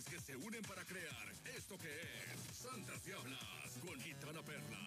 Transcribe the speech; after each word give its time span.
que 0.00 0.18
se 0.18 0.34
unen 0.36 0.62
para 0.62 0.82
crear 0.84 1.28
esto 1.54 1.76
que 1.76 1.88
es 1.88 2.56
Santas 2.56 3.04
Diablas 3.04 3.38
con 3.84 4.42
Perla. 4.42 4.78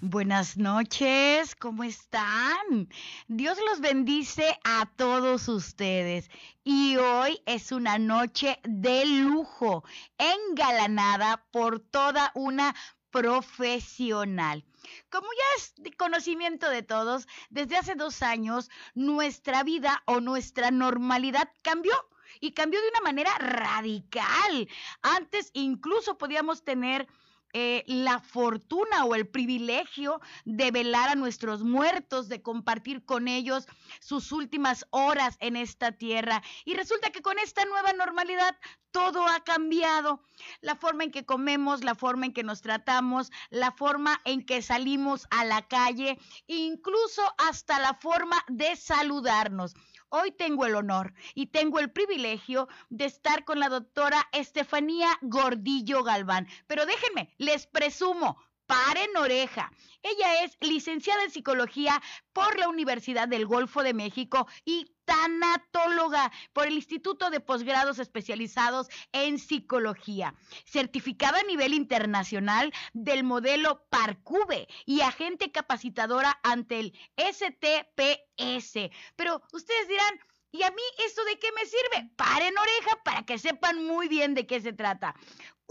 Buenas 0.00 0.56
noches, 0.56 1.56
¿cómo 1.56 1.82
están? 1.82 2.88
Dios 3.26 3.58
los 3.68 3.80
bendice 3.80 4.56
a 4.62 4.86
todos 4.94 5.48
ustedes. 5.48 6.30
Y 6.62 6.96
hoy 6.98 7.42
es 7.46 7.72
una 7.72 7.98
noche 7.98 8.60
de 8.62 9.04
lujo, 9.04 9.82
engalanada 10.18 11.44
por 11.50 11.80
toda 11.80 12.30
una 12.36 12.76
profesional. 13.10 14.64
Como 15.10 15.26
ya 15.26 15.62
es 15.62 15.74
de 15.76 15.92
conocimiento 15.92 16.68
de 16.68 16.82
todos, 16.82 17.26
desde 17.50 17.76
hace 17.76 17.94
dos 17.94 18.22
años 18.22 18.70
nuestra 18.94 19.62
vida 19.62 20.02
o 20.06 20.20
nuestra 20.20 20.70
normalidad 20.70 21.48
cambió 21.62 21.94
y 22.40 22.52
cambió 22.52 22.80
de 22.80 22.88
una 22.88 23.00
manera 23.00 23.36
radical. 23.38 24.68
Antes 25.02 25.50
incluso 25.54 26.18
podíamos 26.18 26.64
tener 26.64 27.06
eh, 27.52 27.84
la 27.86 28.20
fortuna 28.20 29.04
o 29.04 29.14
el 29.14 29.28
privilegio 29.28 30.20
de 30.44 30.70
velar 30.70 31.10
a 31.10 31.14
nuestros 31.14 31.62
muertos, 31.62 32.28
de 32.28 32.42
compartir 32.42 33.04
con 33.04 33.28
ellos 33.28 33.66
sus 34.00 34.32
últimas 34.32 34.86
horas 34.90 35.36
en 35.40 35.56
esta 35.56 35.92
tierra. 35.92 36.42
Y 36.64 36.74
resulta 36.74 37.10
que 37.10 37.22
con 37.22 37.38
esta 37.38 37.64
nueva 37.64 37.92
normalidad 37.92 38.56
todo 38.92 39.26
ha 39.26 39.40
cambiado. 39.40 40.20
La 40.60 40.76
forma 40.76 41.04
en 41.04 41.10
que 41.10 41.24
comemos, 41.26 41.82
la 41.82 41.94
forma 41.94 42.26
en 42.26 42.32
que 42.32 42.44
nos 42.44 42.60
tratamos, 42.60 43.32
la 43.50 43.72
forma 43.72 44.20
en 44.24 44.44
que 44.44 44.62
salimos 44.62 45.26
a 45.30 45.44
la 45.44 45.62
calle, 45.62 46.18
incluso 46.46 47.22
hasta 47.38 47.80
la 47.80 47.94
forma 47.94 48.44
de 48.48 48.76
saludarnos. 48.76 49.74
Hoy 50.14 50.30
tengo 50.30 50.66
el 50.66 50.74
honor 50.74 51.14
y 51.34 51.46
tengo 51.46 51.78
el 51.78 51.90
privilegio 51.90 52.68
de 52.90 53.06
estar 53.06 53.46
con 53.46 53.58
la 53.58 53.70
doctora 53.70 54.28
Estefanía 54.32 55.08
Gordillo 55.22 56.02
Galván. 56.02 56.48
Pero 56.66 56.84
déjenme, 56.84 57.34
les 57.38 57.66
presumo, 57.66 58.36
paren 58.72 59.14
oreja. 59.18 59.70
Ella 60.02 60.44
es 60.44 60.56
licenciada 60.60 61.22
en 61.24 61.30
psicología 61.30 62.00
por 62.32 62.58
la 62.58 62.70
Universidad 62.70 63.28
del 63.28 63.44
Golfo 63.44 63.82
de 63.82 63.92
México 63.92 64.48
y 64.64 64.96
tanatóloga 65.04 66.32
por 66.54 66.66
el 66.66 66.74
Instituto 66.74 67.28
de 67.28 67.40
Posgrados 67.40 67.98
Especializados 67.98 68.88
en 69.12 69.38
Psicología, 69.38 70.34
certificada 70.64 71.40
a 71.40 71.44
nivel 71.44 71.74
internacional 71.74 72.72
del 72.94 73.24
modelo 73.24 73.84
Parcube 73.90 74.68
y 74.86 75.02
agente 75.02 75.52
capacitadora 75.52 76.40
ante 76.42 76.80
el 76.80 76.98
STPS. 77.18 78.90
Pero 79.16 79.42
ustedes 79.52 79.86
dirán, 79.88 80.18
¿y 80.50 80.62
a 80.62 80.70
mí 80.70 80.82
esto 81.06 81.22
de 81.26 81.38
qué 81.38 81.48
me 81.52 81.66
sirve? 81.66 82.10
Paren 82.16 82.54
oreja 82.56 83.02
para 83.04 83.24
que 83.24 83.38
sepan 83.38 83.84
muy 83.84 84.08
bien 84.08 84.32
de 84.32 84.46
qué 84.46 84.62
se 84.62 84.72
trata 84.72 85.14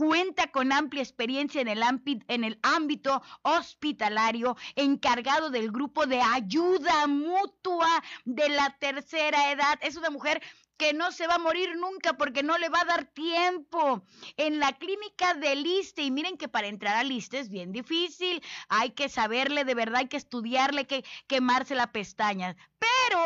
cuenta 0.02 0.48
con 0.48 0.72
amplia 0.72 1.04
experiencia 1.04 1.62
en 1.62 1.68
el, 1.68 2.60
ámbito, 2.64 3.22
hospitalario, 3.44 4.58
encargado 4.76 5.52
del 5.52 5.72
grupo 5.72 6.08
de 6.08 6.20
ayuda 6.20 7.06
mutua 7.06 8.02
de 8.26 8.50
la 8.50 8.76
tercera 8.80 9.52
edad. 9.52 9.78
Es 9.84 9.98
una 9.98 10.10
mujer 10.10 10.42
que 10.76 10.94
no 10.94 11.12
se 11.12 11.28
va 11.28 11.36
a 11.36 11.38
morir 11.38 11.76
nunca 11.76 12.18
porque 12.18 12.42
no 12.42 12.58
le 12.58 12.70
va 12.70 12.82
a 12.82 12.86
dar 12.86 13.06
tiempo. 13.06 14.04
En 14.38 14.60
la 14.60 14.74
clínica 14.74 15.36
de 15.36 15.56
Liste, 15.56 16.02
y 16.02 16.10
miren 16.10 16.36
que 16.36 16.48
para 16.48 16.66
entrar 16.66 16.96
a 16.96 17.04
Liste 17.04 17.38
es 17.38 17.50
bien 17.50 17.72
difícil, 17.72 18.42
hay 18.70 18.90
que 18.90 19.08
saberle 19.08 19.66
de 19.66 19.76
verdad, 19.76 20.00
hay 20.00 20.08
que 20.08 20.18
estudiarle, 20.18 20.80
hay 20.80 20.86
que 20.88 21.06
quemarse 21.28 21.76
la 21.76 21.92
pestaña. 21.92 22.56
Pero 22.80 23.24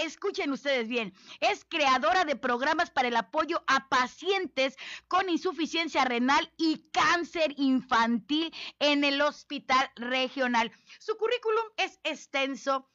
escuchen 0.00 0.52
ustedes 0.52 0.88
bien, 0.88 1.12
es 1.40 1.64
creadora 1.64 2.24
de 2.24 2.36
programas 2.36 2.90
para 2.90 3.08
el 3.08 3.16
apoyo 3.16 3.62
a 3.66 3.88
pacientes 3.88 4.76
con 5.08 5.28
insuficiencia 5.28 6.04
renal 6.04 6.52
y 6.56 6.88
cáncer 6.92 7.54
infantil 7.56 8.52
en 8.78 9.04
el 9.04 9.20
hospital 9.20 9.90
regional. 9.96 10.72
Su 10.98 11.16
currículum 11.16 11.64
es 11.76 11.98
extenso, 12.04 12.88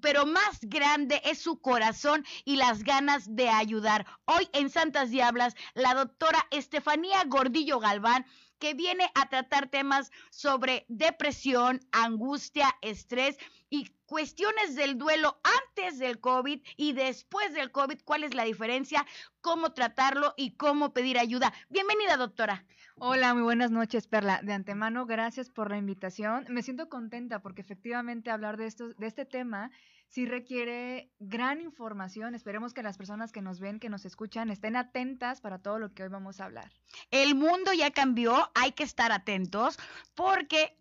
pero 0.00 0.26
más 0.26 0.58
grande 0.62 1.20
es 1.24 1.38
su 1.38 1.60
corazón 1.60 2.24
y 2.44 2.56
las 2.56 2.82
ganas 2.82 3.34
de 3.34 3.48
ayudar. 3.48 4.06
Hoy 4.26 4.48
en 4.52 4.70
Santas 4.70 5.10
Diablas, 5.10 5.54
la 5.74 5.94
doctora 5.94 6.46
Estefanía 6.50 7.24
Gordillo 7.26 7.80
Galván 7.80 8.26
que 8.58 8.74
viene 8.74 9.10
a 9.14 9.28
tratar 9.28 9.68
temas 9.68 10.10
sobre 10.30 10.84
depresión, 10.88 11.80
angustia, 11.92 12.76
estrés 12.82 13.38
y 13.70 13.90
cuestiones 14.08 14.74
del 14.74 14.96
duelo 14.96 15.38
antes 15.44 15.98
del 15.98 16.18
COVID 16.18 16.62
y 16.76 16.94
después 16.94 17.52
del 17.52 17.70
COVID, 17.70 18.00
cuál 18.04 18.24
es 18.24 18.34
la 18.34 18.44
diferencia, 18.44 19.06
cómo 19.42 19.74
tratarlo 19.74 20.32
y 20.36 20.56
cómo 20.56 20.94
pedir 20.94 21.18
ayuda. 21.18 21.52
Bienvenida, 21.68 22.16
doctora. 22.16 22.64
Hola, 22.96 23.34
muy 23.34 23.42
buenas 23.42 23.70
noches, 23.70 24.08
Perla. 24.08 24.40
De 24.42 24.54
antemano, 24.54 25.04
gracias 25.04 25.50
por 25.50 25.70
la 25.70 25.76
invitación. 25.76 26.46
Me 26.48 26.62
siento 26.62 26.88
contenta 26.88 27.40
porque 27.42 27.60
efectivamente 27.60 28.30
hablar 28.30 28.56
de, 28.56 28.66
esto, 28.66 28.88
de 28.94 29.06
este 29.06 29.26
tema 29.26 29.70
sí 30.08 30.24
requiere 30.24 31.12
gran 31.18 31.60
información. 31.60 32.34
Esperemos 32.34 32.72
que 32.72 32.82
las 32.82 32.96
personas 32.96 33.30
que 33.30 33.42
nos 33.42 33.60
ven, 33.60 33.78
que 33.78 33.90
nos 33.90 34.06
escuchan, 34.06 34.48
estén 34.50 34.74
atentas 34.74 35.42
para 35.42 35.58
todo 35.58 35.78
lo 35.78 35.92
que 35.92 36.04
hoy 36.04 36.08
vamos 36.08 36.40
a 36.40 36.46
hablar. 36.46 36.72
El 37.10 37.34
mundo 37.34 37.74
ya 37.74 37.90
cambió, 37.90 38.50
hay 38.54 38.72
que 38.72 38.84
estar 38.84 39.12
atentos 39.12 39.78
porque 40.14 40.76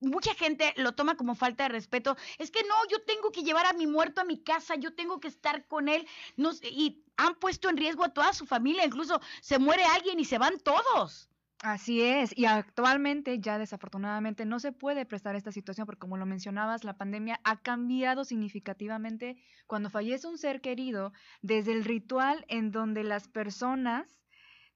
mucha 0.00 0.34
gente 0.34 0.72
lo 0.76 0.92
toma 0.92 1.16
como 1.16 1.34
falta 1.34 1.64
de 1.64 1.70
respeto. 1.70 2.16
Es 2.38 2.50
que 2.50 2.62
no, 2.62 2.74
yo 2.90 3.02
tengo 3.02 3.30
que 3.30 3.42
llevar 3.42 3.66
a 3.66 3.72
mi 3.72 3.86
muerto 3.86 4.20
a 4.20 4.24
mi 4.24 4.42
casa, 4.42 4.74
yo 4.76 4.94
tengo 4.94 5.20
que 5.20 5.28
estar 5.28 5.66
con 5.66 5.88
él. 5.88 6.06
No, 6.36 6.50
y 6.62 7.04
han 7.16 7.34
puesto 7.36 7.68
en 7.68 7.76
riesgo 7.76 8.04
a 8.04 8.14
toda 8.14 8.32
su 8.32 8.46
familia, 8.46 8.84
incluso 8.84 9.20
se 9.40 9.58
muere 9.58 9.84
alguien 9.84 10.18
y 10.20 10.24
se 10.24 10.38
van 10.38 10.58
todos. 10.58 11.30
Así 11.62 12.00
es, 12.00 12.32
y 12.38 12.46
actualmente 12.46 13.38
ya 13.38 13.58
desafortunadamente 13.58 14.46
no 14.46 14.60
se 14.60 14.72
puede 14.72 15.04
prestar 15.04 15.36
esta 15.36 15.52
situación 15.52 15.84
porque 15.84 15.98
como 15.98 16.16
lo 16.16 16.24
mencionabas, 16.24 16.84
la 16.84 16.96
pandemia 16.96 17.38
ha 17.44 17.60
cambiado 17.60 18.24
significativamente 18.24 19.36
cuando 19.66 19.90
fallece 19.90 20.26
un 20.26 20.38
ser 20.38 20.62
querido, 20.62 21.12
desde 21.42 21.72
el 21.72 21.84
ritual 21.84 22.46
en 22.48 22.70
donde 22.70 23.04
las 23.04 23.28
personas, 23.28 24.19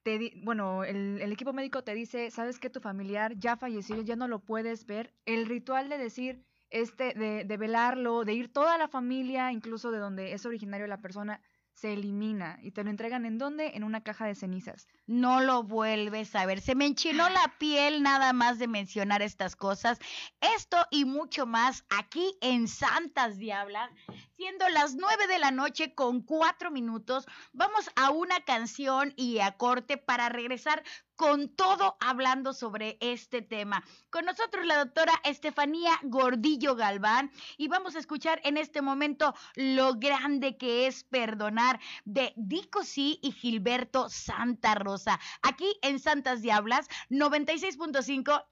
te 0.05 0.33
bueno, 0.37 0.85
el, 0.85 1.21
el 1.21 1.33
equipo 1.33 1.53
médico 1.53 1.83
te 1.83 1.95
dice, 1.95 2.31
sabes 2.31 2.61
que 2.61 2.71
tu 2.71 2.81
familiar 2.81 3.35
ya 3.37 3.57
falleció, 3.57 4.01
ya 4.03 4.17
no 4.17 4.29
lo 4.29 4.39
puedes 4.39 4.87
ver, 4.87 5.13
el 5.25 5.47
ritual 5.47 5.89
de 5.89 5.99
decir, 5.99 6.45
este, 6.71 7.15
de, 7.15 7.45
de 7.45 7.57
velarlo, 7.57 8.25
de 8.25 8.35
ir 8.35 8.53
toda 8.53 8.79
la 8.79 8.87
familia, 8.87 9.51
incluso 9.51 9.91
de 9.91 9.99
donde 9.99 10.33
es 10.33 10.45
originario 10.47 10.87
la 10.87 11.01
persona, 11.01 11.41
se 11.75 11.93
elimina 11.93 12.59
y 12.63 12.71
te 12.71 12.85
lo 12.85 12.91
entregan 12.91 13.27
en 13.27 13.37
dónde? 13.37 13.73
En 13.75 13.85
una 13.85 14.03
caja 14.03 14.27
de 14.27 14.35
cenizas. 14.35 14.87
No 15.07 15.41
lo 15.41 15.65
vuelves 15.65 16.35
a 16.35 16.47
ver. 16.47 16.61
Se 16.61 16.75
me 16.75 16.87
enchinó 16.87 17.29
la 17.29 17.55
piel 17.59 18.03
nada 18.03 18.33
más 18.33 18.59
de 18.59 18.69
mencionar 18.69 19.23
estas 19.23 19.57
cosas. 19.57 19.99
Esto 20.41 20.79
y 20.91 21.05
mucho 21.05 21.47
más 21.47 21.85
aquí 21.91 22.37
en 22.41 22.69
Santas 22.69 23.39
Diablas, 23.39 23.91
siendo 24.37 24.69
las 24.69 24.95
nueve 24.95 25.27
de 25.27 25.39
la 25.39 25.51
noche 25.51 25.95
con 25.95 26.23
cuatro 26.23 26.71
minutos. 26.71 27.27
Vamos 27.53 27.91
a 27.97 28.11
una 28.11 28.41
canción 28.45 29.13
y 29.17 29.41
a 29.41 29.57
corte 29.57 29.97
para 29.99 30.29
regresar 30.29 30.83
con 31.17 31.49
todo 31.49 31.97
hablando 32.01 32.53
sobre 32.53 32.97
este 33.01 33.43
tema. 33.43 33.85
Con 34.11 34.25
nosotros 34.25 34.67
la 34.67 34.79
doctora 34.79 35.13
Estefanía 35.25 35.99
Gordillo 36.03 36.75
Galván 36.75 37.31
y 37.57 37.69
vamos 37.69 37.97
a 37.97 37.99
escuchar 37.99 38.41
en 38.45 38.57
este 38.57 38.83
momento 38.83 39.35
lo 39.55 39.95
grande 39.95 40.57
que 40.57 40.87
es 40.87 41.05
perdonar 41.05 41.81
de 42.05 42.33
Dico 42.37 42.83
Sí 42.83 43.19
y 43.23 43.33
Gilberto 43.33 44.09
Santa 44.09 44.75
Rosa. 44.75 45.21
Aquí 45.43 45.79
en 45.83 45.99
Santas 45.99 46.43
Diablas 46.43 46.89
96.5 47.11 48.45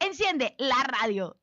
enciende 0.00 0.54
la 0.58 0.82
radio. 0.84 1.36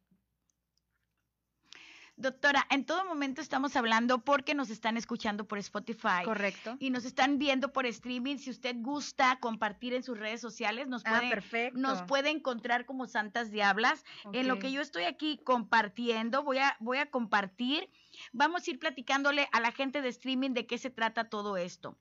Doctora, 2.22 2.66
en 2.70 2.86
todo 2.86 3.04
momento 3.06 3.42
estamos 3.42 3.76
hablando 3.76 4.20
porque 4.20 4.54
nos 4.54 4.70
están 4.70 4.96
escuchando 4.98 5.48
por 5.48 5.58
Spotify. 5.58 6.24
Correcto. 6.24 6.76
Y 6.80 6.90
nos 6.90 7.06
están 7.06 7.38
viendo 7.38 7.74
por 7.74 7.86
streaming. 7.86 8.38
Si 8.38 8.50
usted 8.50 8.76
gusta 8.80 9.38
compartir 9.40 9.94
en 9.94 10.04
sus 10.04 10.18
redes 10.18 10.40
sociales, 10.42 10.88
nos 10.88 11.04
Ah, 11.06 11.18
puede, 11.18 11.30
perfecto. 11.30 11.80
nos 11.80 12.02
puede 12.04 12.30
encontrar 12.30 12.86
como 12.86 13.08
Santas 13.08 13.52
Diablas. 13.52 14.04
En 14.34 14.48
lo 14.48 14.60
que 14.60 14.72
yo 14.72 14.82
estoy 14.82 15.04
aquí 15.04 15.40
compartiendo, 15.44 16.44
voy 16.44 16.60
a, 16.60 16.76
voy 16.80 17.00
a 17.00 17.08
compartir. 17.10 17.90
Vamos 18.34 18.68
a 18.68 18.72
ir 18.72 18.80
platicándole 18.80 19.48
a 19.52 19.60
la 19.60 19.72
gente 19.72 20.02
de 20.02 20.10
streaming 20.10 20.52
de 20.52 20.66
qué 20.68 20.78
se 20.78 20.90
trata 20.90 21.30
todo 21.30 21.58
esto. 21.58 21.98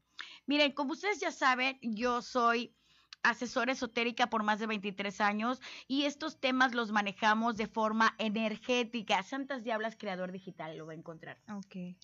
Miren, 0.47 0.73
como 0.73 0.93
ustedes 0.93 1.21
ya 1.21 1.31
saben, 1.33 1.79
yo 1.81 2.21
soy 2.21 2.75
asesora 3.23 3.73
esotérica 3.73 4.29
por 4.29 4.43
más 4.43 4.59
de 4.59 4.67
23 4.67 5.21
años 5.21 5.61
y 5.87 6.05
estos 6.05 6.39
temas 6.39 6.75
los 6.75 6.93
manejamos 6.93 7.57
de 7.57 7.67
forma 7.67 8.15
energética. 8.19 9.23
Santas 9.23 9.65
Diablas, 9.65 9.97
creador 9.97 10.33
digital, 10.33 10.77
lo 10.77 10.87
va 10.87 10.93
a 10.93 10.97
encontrar. 10.97 11.39
Ok. 11.53 11.97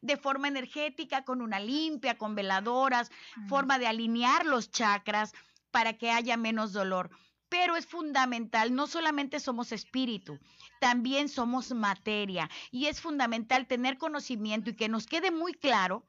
De 0.00 0.16
forma 0.16 0.48
energética, 0.48 1.24
con 1.24 1.42
una 1.42 1.60
limpia, 1.60 2.18
con 2.18 2.34
veladoras, 2.34 3.10
forma 3.48 3.78
de 3.78 3.86
alinear 3.86 4.46
los 4.46 4.70
chakras 4.70 5.32
para 5.70 5.94
que 5.94 6.10
haya 6.10 6.36
menos 6.36 6.72
dolor. 6.72 7.10
pero 7.50 7.76
es 7.76 7.86
fundamental, 7.86 8.74
no 8.74 8.86
solamente 8.86 9.40
somos 9.40 9.72
espíritu, 9.72 10.38
también 10.80 11.30
somos 11.30 11.72
materia 11.72 12.50
y 12.70 12.86
es 12.86 13.00
fundamental 13.00 13.66
tener 13.66 13.96
conocimiento 13.96 14.68
y 14.68 14.76
que 14.76 14.90
nos 14.90 15.06
quede 15.06 15.30
muy 15.30 15.54
claro 15.54 16.04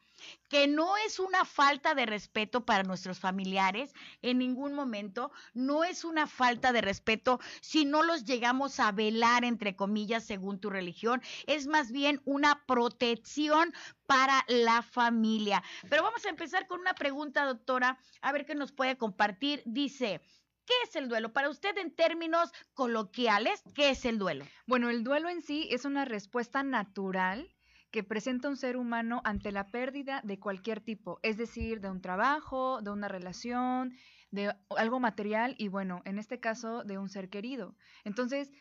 que 0.49 0.67
no 0.67 0.97
es 0.97 1.19
una 1.19 1.45
falta 1.45 1.95
de 1.95 2.05
respeto 2.05 2.65
para 2.65 2.83
nuestros 2.83 3.19
familiares 3.19 3.93
en 4.21 4.39
ningún 4.39 4.73
momento, 4.73 5.31
no 5.53 5.83
es 5.83 6.03
una 6.03 6.27
falta 6.27 6.71
de 6.71 6.81
respeto 6.81 7.39
si 7.61 7.85
no 7.85 8.03
los 8.03 8.25
llegamos 8.25 8.79
a 8.79 8.91
velar, 8.91 9.43
entre 9.43 9.75
comillas, 9.75 10.25
según 10.25 10.59
tu 10.59 10.69
religión, 10.69 11.21
es 11.47 11.67
más 11.67 11.91
bien 11.91 12.21
una 12.25 12.63
protección 12.65 13.73
para 14.05 14.43
la 14.47 14.81
familia. 14.81 15.63
Pero 15.89 16.03
vamos 16.03 16.25
a 16.25 16.29
empezar 16.29 16.67
con 16.67 16.79
una 16.79 16.95
pregunta, 16.95 17.45
doctora, 17.45 17.99
a 18.21 18.31
ver 18.31 18.45
qué 18.45 18.55
nos 18.55 18.71
puede 18.71 18.97
compartir. 18.97 19.61
Dice, 19.65 20.21
¿Qué 20.65 20.75
es 20.83 20.95
el 20.95 21.09
duelo? 21.09 21.33
Para 21.33 21.49
usted, 21.49 21.75
en 21.79 21.89
términos 21.89 22.51
coloquiales, 22.75 23.63
¿qué 23.73 23.89
es 23.89 24.05
el 24.05 24.19
duelo? 24.19 24.45
Bueno, 24.67 24.91
el 24.91 25.03
duelo 25.03 25.27
en 25.27 25.41
sí 25.41 25.67
es 25.71 25.83
una 25.83 26.05
respuesta 26.05 26.61
natural 26.61 27.49
que 27.91 28.03
presenta 28.03 28.49
un 28.49 28.57
ser 28.57 28.77
humano 28.77 29.21
ante 29.23 29.51
la 29.51 29.71
pérdida 29.71 30.21
de 30.23 30.39
cualquier 30.39 30.81
tipo, 30.81 31.19
es 31.23 31.37
decir, 31.37 31.81
de 31.81 31.89
un 31.89 32.01
trabajo, 32.01 32.81
de 32.81 32.91
una 32.91 33.07
relación, 33.07 33.93
de 34.31 34.53
algo 34.77 34.99
material 34.99 35.55
y 35.57 35.67
bueno, 35.69 36.01
en 36.05 36.19
este 36.19 36.39
caso 36.39 36.83
de 36.83 36.97
un 36.97 37.09
ser 37.09 37.29
querido. 37.29 37.75
Entonces, 38.03 38.51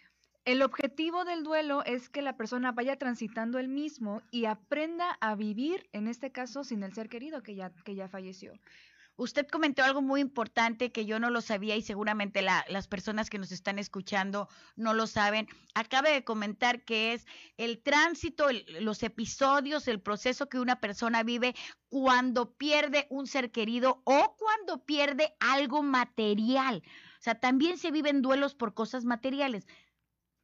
el 0.45 0.63
objetivo 0.63 1.27
del 1.27 1.43
duelo 1.43 1.85
es 1.85 2.09
que 2.09 2.23
la 2.23 2.37
persona 2.37 2.73
vaya 2.73 2.97
transitando 2.97 3.59
el 3.59 3.69
mismo 3.69 4.23
y 4.31 4.47
aprenda 4.47 5.19
a 5.21 5.35
vivir, 5.35 5.91
en 5.93 6.09
este 6.09 6.33
caso, 6.33 6.65
sin 6.65 6.83
el 6.83 6.95
ser 6.95 7.11
querido 7.11 7.43
que 7.43 7.55
ya, 7.55 7.71
que 7.85 7.95
ya 7.95 8.09
falleció. 8.09 8.55
Usted 9.19 9.49
comentó 9.49 9.83
algo 9.83 10.01
muy 10.01 10.21
importante 10.21 10.93
que 10.93 11.05
yo 11.05 11.19
no 11.19 11.29
lo 11.29 11.41
sabía 11.41 11.75
y 11.75 11.83
seguramente 11.83 12.41
las 12.41 12.87
personas 12.87 13.29
que 13.29 13.39
nos 13.39 13.51
están 13.51 13.81
escuchando 13.81 14.49
no 14.77 14.95
lo 14.95 15.09
saben. 15.09 15.49
Acaba 15.75 16.09
de 16.11 16.23
comentar 16.23 16.85
que 16.85 17.15
es 17.15 17.27
el 17.57 17.83
tránsito, 17.83 18.47
los 18.81 19.03
episodios, 19.03 19.89
el 19.89 20.01
proceso 20.01 20.49
que 20.49 20.61
una 20.61 20.79
persona 20.79 21.25
vive 21.25 21.57
cuando 21.89 22.55
pierde 22.55 23.09
un 23.11 23.27
ser 23.27 23.51
querido 23.51 24.03
o 24.05 24.37
cuando 24.39 24.85
pierde 24.85 25.35
algo 25.41 25.83
material. 25.83 26.85
O 27.19 27.23
sea, 27.23 27.41
también 27.41 27.77
se 27.77 27.91
viven 27.91 28.23
duelos 28.23 28.55
por 28.55 28.73
cosas 28.73 29.05
materiales 29.05 29.67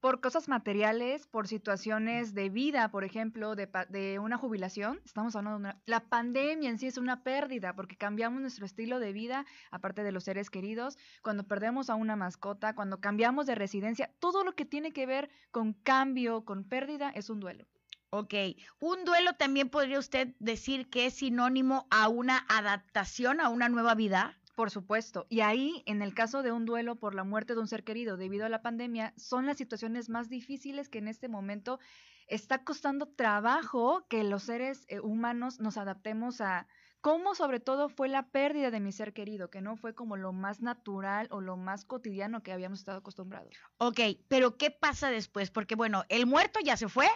por 0.04 0.20
cosas 0.20 0.48
materiales, 0.48 1.26
por 1.26 1.48
situaciones 1.48 2.34
de 2.34 2.50
vida, 2.50 2.90
por 2.90 3.04
ejemplo, 3.04 3.56
de, 3.56 3.70
de, 3.88 4.18
una 4.18 4.36
jubilación. 4.36 5.00
Estamos 5.02 5.34
hablando 5.34 5.58
de 5.58 5.70
una... 5.70 5.82
La 5.86 6.00
pandemia 6.00 6.68
en 6.68 6.78
sí 6.78 6.88
es 6.88 6.98
una 6.98 7.22
pérdida 7.22 7.74
porque 7.74 7.96
cambiamos 7.96 8.42
nuestro 8.42 8.66
estilo 8.66 9.00
de 9.00 9.14
vida, 9.14 9.46
aparte 9.70 10.02
de 10.02 10.12
los 10.12 10.24
seres 10.24 10.50
queridos, 10.50 10.98
cuando 11.22 11.44
perdemos 11.44 11.88
a 11.88 11.94
una 11.94 12.16
mascota, 12.16 12.74
cuando 12.74 13.00
cambiamos 13.00 13.46
de 13.46 13.54
residencia, 13.54 14.12
todo 14.18 14.44
lo 14.44 14.54
que 14.54 14.66
tiene 14.66 14.92
que 14.92 15.06
ver 15.06 15.30
con 15.50 15.72
cambio, 15.72 16.44
con 16.44 16.64
pérdida, 16.64 17.08
es 17.08 17.30
un 17.30 17.40
duelo. 17.40 17.64
Ok, 18.10 18.34
un 18.80 19.06
duelo 19.06 19.32
también 19.32 19.70
podría 19.70 19.98
usted 19.98 20.34
decir 20.38 20.90
que 20.90 21.06
es 21.06 21.14
sinónimo 21.14 21.86
a 21.90 22.08
una 22.08 22.44
adaptación 22.50 23.40
a 23.40 23.48
una 23.48 23.70
nueva 23.70 23.94
vida. 23.94 24.36
Por 24.54 24.70
supuesto. 24.70 25.26
Y 25.28 25.40
ahí, 25.40 25.82
en 25.86 26.02
el 26.02 26.14
caso 26.14 26.42
de 26.42 26.52
un 26.52 26.64
duelo 26.64 26.96
por 26.96 27.14
la 27.14 27.24
muerte 27.24 27.54
de 27.54 27.60
un 27.60 27.68
ser 27.68 27.84
querido 27.84 28.16
debido 28.16 28.46
a 28.46 28.48
la 28.48 28.62
pandemia, 28.62 29.12
son 29.16 29.46
las 29.46 29.56
situaciones 29.56 30.08
más 30.08 30.28
difíciles 30.28 30.88
que 30.88 30.98
en 30.98 31.08
este 31.08 31.28
momento 31.28 31.80
está 32.26 32.64
costando 32.64 33.06
trabajo 33.06 34.06
que 34.08 34.24
los 34.24 34.44
seres 34.44 34.84
eh, 34.88 35.00
humanos 35.00 35.60
nos 35.60 35.76
adaptemos 35.76 36.40
a 36.40 36.66
cómo 37.04 37.34
sobre 37.34 37.60
todo 37.60 37.90
fue 37.90 38.08
la 38.08 38.30
pérdida 38.30 38.70
de 38.70 38.80
mi 38.80 38.90
ser 38.90 39.12
querido, 39.12 39.50
que 39.50 39.60
no 39.60 39.76
fue 39.76 39.94
como 39.94 40.16
lo 40.16 40.32
más 40.32 40.62
natural 40.62 41.28
o 41.30 41.42
lo 41.42 41.58
más 41.58 41.84
cotidiano 41.84 42.42
que 42.42 42.50
habíamos 42.50 42.78
estado 42.78 42.96
acostumbrados. 42.96 43.54
Ok, 43.76 44.00
pero 44.26 44.56
¿qué 44.56 44.70
pasa 44.70 45.10
después? 45.10 45.50
Porque 45.50 45.74
bueno, 45.74 46.04
el 46.08 46.24
muerto 46.24 46.60
ya 46.64 46.78
se 46.78 46.88
fue, 46.88 47.06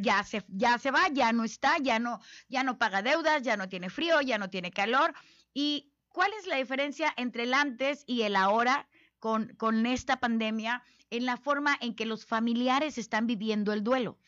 ya 0.00 0.24
se 0.24 0.44
ya 0.48 0.76
se 0.78 0.90
va, 0.90 1.08
ya 1.12 1.32
no 1.32 1.44
está, 1.44 1.78
ya 1.78 2.00
no 2.00 2.18
ya 2.48 2.64
no 2.64 2.78
paga 2.78 3.00
deudas, 3.00 3.42
ya 3.42 3.56
no 3.56 3.68
tiene 3.68 3.90
frío, 3.90 4.20
ya 4.22 4.38
no 4.38 4.50
tiene 4.50 4.72
calor 4.72 5.14
y 5.54 5.92
¿Cuál 6.18 6.32
es 6.36 6.48
la 6.48 6.56
diferencia 6.56 7.14
entre 7.16 7.44
el 7.44 7.54
antes 7.54 8.02
y 8.04 8.22
el 8.22 8.34
ahora 8.34 8.88
con, 9.20 9.54
con 9.54 9.86
esta 9.86 10.16
pandemia 10.16 10.82
en 11.10 11.26
la 11.26 11.36
forma 11.36 11.78
en 11.80 11.94
que 11.94 12.06
los 12.06 12.26
familiares 12.26 12.98
están 12.98 13.28
viviendo 13.28 13.72
el 13.72 13.84
duelo? 13.84 14.18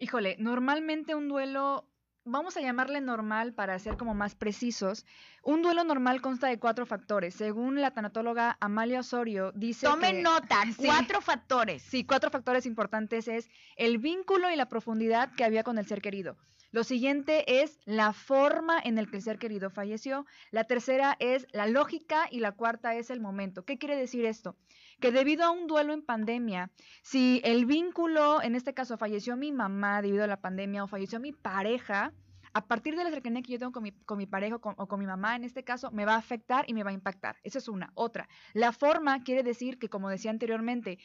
Híjole, 0.00 0.34
normalmente 0.40 1.14
un 1.14 1.28
duelo 1.28 1.88
vamos 2.24 2.56
a 2.56 2.60
llamarle 2.60 3.00
normal 3.00 3.54
para 3.54 3.78
ser 3.78 3.96
como 3.96 4.14
más 4.14 4.34
precisos. 4.34 5.06
Un 5.44 5.62
duelo 5.62 5.84
normal 5.84 6.20
consta 6.20 6.48
de 6.48 6.58
cuatro 6.58 6.86
factores. 6.86 7.36
Según 7.36 7.80
la 7.80 7.92
tanatóloga 7.92 8.56
Amalia 8.58 8.98
Osorio, 8.98 9.52
dice. 9.52 9.86
Tomen 9.86 10.24
nota, 10.24 10.64
cuatro 10.76 11.20
factores. 11.20 11.84
Sí, 11.84 12.02
cuatro 12.02 12.32
factores 12.32 12.66
importantes 12.66 13.28
es 13.28 13.48
el 13.76 13.98
vínculo 13.98 14.50
y 14.50 14.56
la 14.56 14.68
profundidad 14.68 15.30
que 15.36 15.44
había 15.44 15.62
con 15.62 15.78
el 15.78 15.86
ser 15.86 16.02
querido. 16.02 16.36
Lo 16.72 16.84
siguiente 16.84 17.62
es 17.62 17.78
la 17.84 18.14
forma 18.14 18.80
en 18.82 18.96
el 18.96 19.10
que 19.10 19.16
el 19.16 19.22
ser 19.22 19.38
querido 19.38 19.68
falleció. 19.68 20.24
La 20.50 20.64
tercera 20.64 21.16
es 21.20 21.46
la 21.52 21.66
lógica 21.66 22.26
y 22.30 22.40
la 22.40 22.52
cuarta 22.52 22.94
es 22.94 23.10
el 23.10 23.20
momento. 23.20 23.66
¿Qué 23.66 23.76
quiere 23.76 23.94
decir 23.94 24.24
esto? 24.24 24.56
Que 24.98 25.12
debido 25.12 25.44
a 25.44 25.50
un 25.50 25.66
duelo 25.66 25.92
en 25.92 26.00
pandemia, 26.00 26.70
si 27.02 27.42
el 27.44 27.66
vínculo, 27.66 28.40
en 28.42 28.54
este 28.54 28.72
caso 28.72 28.96
falleció 28.96 29.36
mi 29.36 29.52
mamá 29.52 30.00
debido 30.00 30.24
a 30.24 30.26
la 30.26 30.40
pandemia 30.40 30.82
o 30.82 30.88
falleció 30.88 31.20
mi 31.20 31.32
pareja, 31.32 32.14
a 32.54 32.66
partir 32.66 32.96
de 32.96 33.04
la 33.04 33.10
cercanía 33.10 33.42
que 33.42 33.52
yo 33.52 33.58
tengo 33.58 33.72
con 33.72 34.18
mi, 34.18 34.26
pareja 34.26 34.56
o 34.56 34.88
con, 34.88 34.98
mi 34.98 35.06
mamá, 35.06 35.36
en 35.36 35.44
este 35.44 35.64
caso, 35.64 35.90
me 35.90 36.06
va 36.06 36.14
a 36.14 36.18
afectar 36.18 36.64
y 36.68 36.74
me 36.74 36.84
va 36.84 36.90
a 36.90 36.94
impactar. 36.94 37.36
Esa 37.42 37.58
es 37.58 37.68
una. 37.68 37.92
Otra, 37.94 38.28
la 38.54 38.72
forma 38.72 39.22
quiere 39.22 39.42
decir 39.42 39.78
que, 39.78 39.90
como 39.90 40.08
decía 40.08 40.30
anteriormente, 40.30 40.98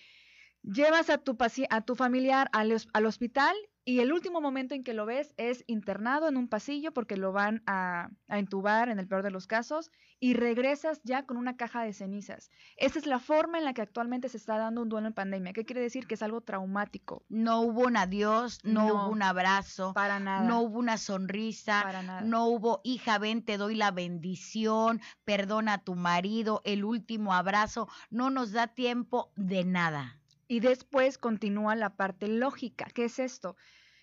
llevas 0.62 1.10
a 1.10 1.18
tu, 1.18 1.38
a 1.70 1.82
tu 1.82 1.96
familiar 1.96 2.50
al, 2.54 2.76
al 2.94 3.06
hospital 3.06 3.56
y 3.88 4.02
el 4.02 4.12
último 4.12 4.42
momento 4.42 4.76
en 4.76 4.84
que 4.84 4.94
lo 4.94 5.06
ves 5.06 5.34
es 5.38 5.64
internado 5.66 6.28
en 6.28 6.36
un 6.36 6.50
pasillo 6.50 6.92
porque 6.92 7.16
lo 7.16 7.32
van 7.32 7.64
a, 7.68 8.10
a, 8.28 8.38
entubar 8.38 8.90
en 8.90 9.00
el 9.00 9.08
peor 9.08 9.24
de 9.24 9.32
los 9.32 9.48
casos 9.48 9.92
y 10.20 10.34
regresas 10.34 11.00
ya 11.06 11.26
con 11.26 11.38
una 11.38 11.56
caja 11.56 11.84
de 11.84 11.94
cenizas. 11.94 12.52
Esa 12.76 13.00
es 13.00 13.06
la 13.06 13.20
forma 13.20 13.60
en 13.60 13.64
la 13.64 13.74
que 13.74 13.82
actualmente 13.82 14.28
se 14.28 14.36
está 14.36 14.58
dando 14.58 14.82
un 14.82 14.90
duelo 14.90 15.08
en 15.08 15.14
pandemia. 15.14 15.54
¿Qué 15.54 15.64
quiere 15.64 15.80
decir? 15.80 16.06
Que 16.06 16.16
es 16.16 16.22
algo 16.22 16.42
traumático. 16.42 17.24
No 17.30 17.62
hubo 17.62 17.84
un 17.84 17.96
adiós, 17.96 18.60
no, 18.66 18.88
hubo 18.88 19.08
un 19.08 19.22
abrazo. 19.22 19.94
Para 19.94 20.20
nada. 20.20 20.46
No 20.46 20.60
hubo 20.60 20.80
una 20.80 20.98
sonrisa. 20.98 21.80
Para 21.82 22.04
nada. 22.04 22.22
No 22.24 22.46
hubo, 22.48 22.82
hija, 22.84 23.20
ven, 23.20 23.42
te 23.42 23.56
doy 23.56 23.76
la 23.76 23.92
bendición, 23.92 25.00
perdona 25.24 25.76
a 25.76 25.84
tu 25.86 25.96
marido, 25.96 26.62
el 26.66 26.84
último 26.84 27.34
abrazo. 27.34 27.88
No 28.10 28.32
nos 28.32 28.52
da 28.52 28.68
tiempo 28.68 29.32
de 29.38 29.64
nada. 29.64 30.17
Y 30.48 30.60
después 30.62 31.18
continúa 31.18 31.76
la 31.76 31.96
parte 31.96 32.28
lógica. 32.28 32.86
¿Qué 32.94 33.06
es 33.06 33.20
esto? 33.20 33.56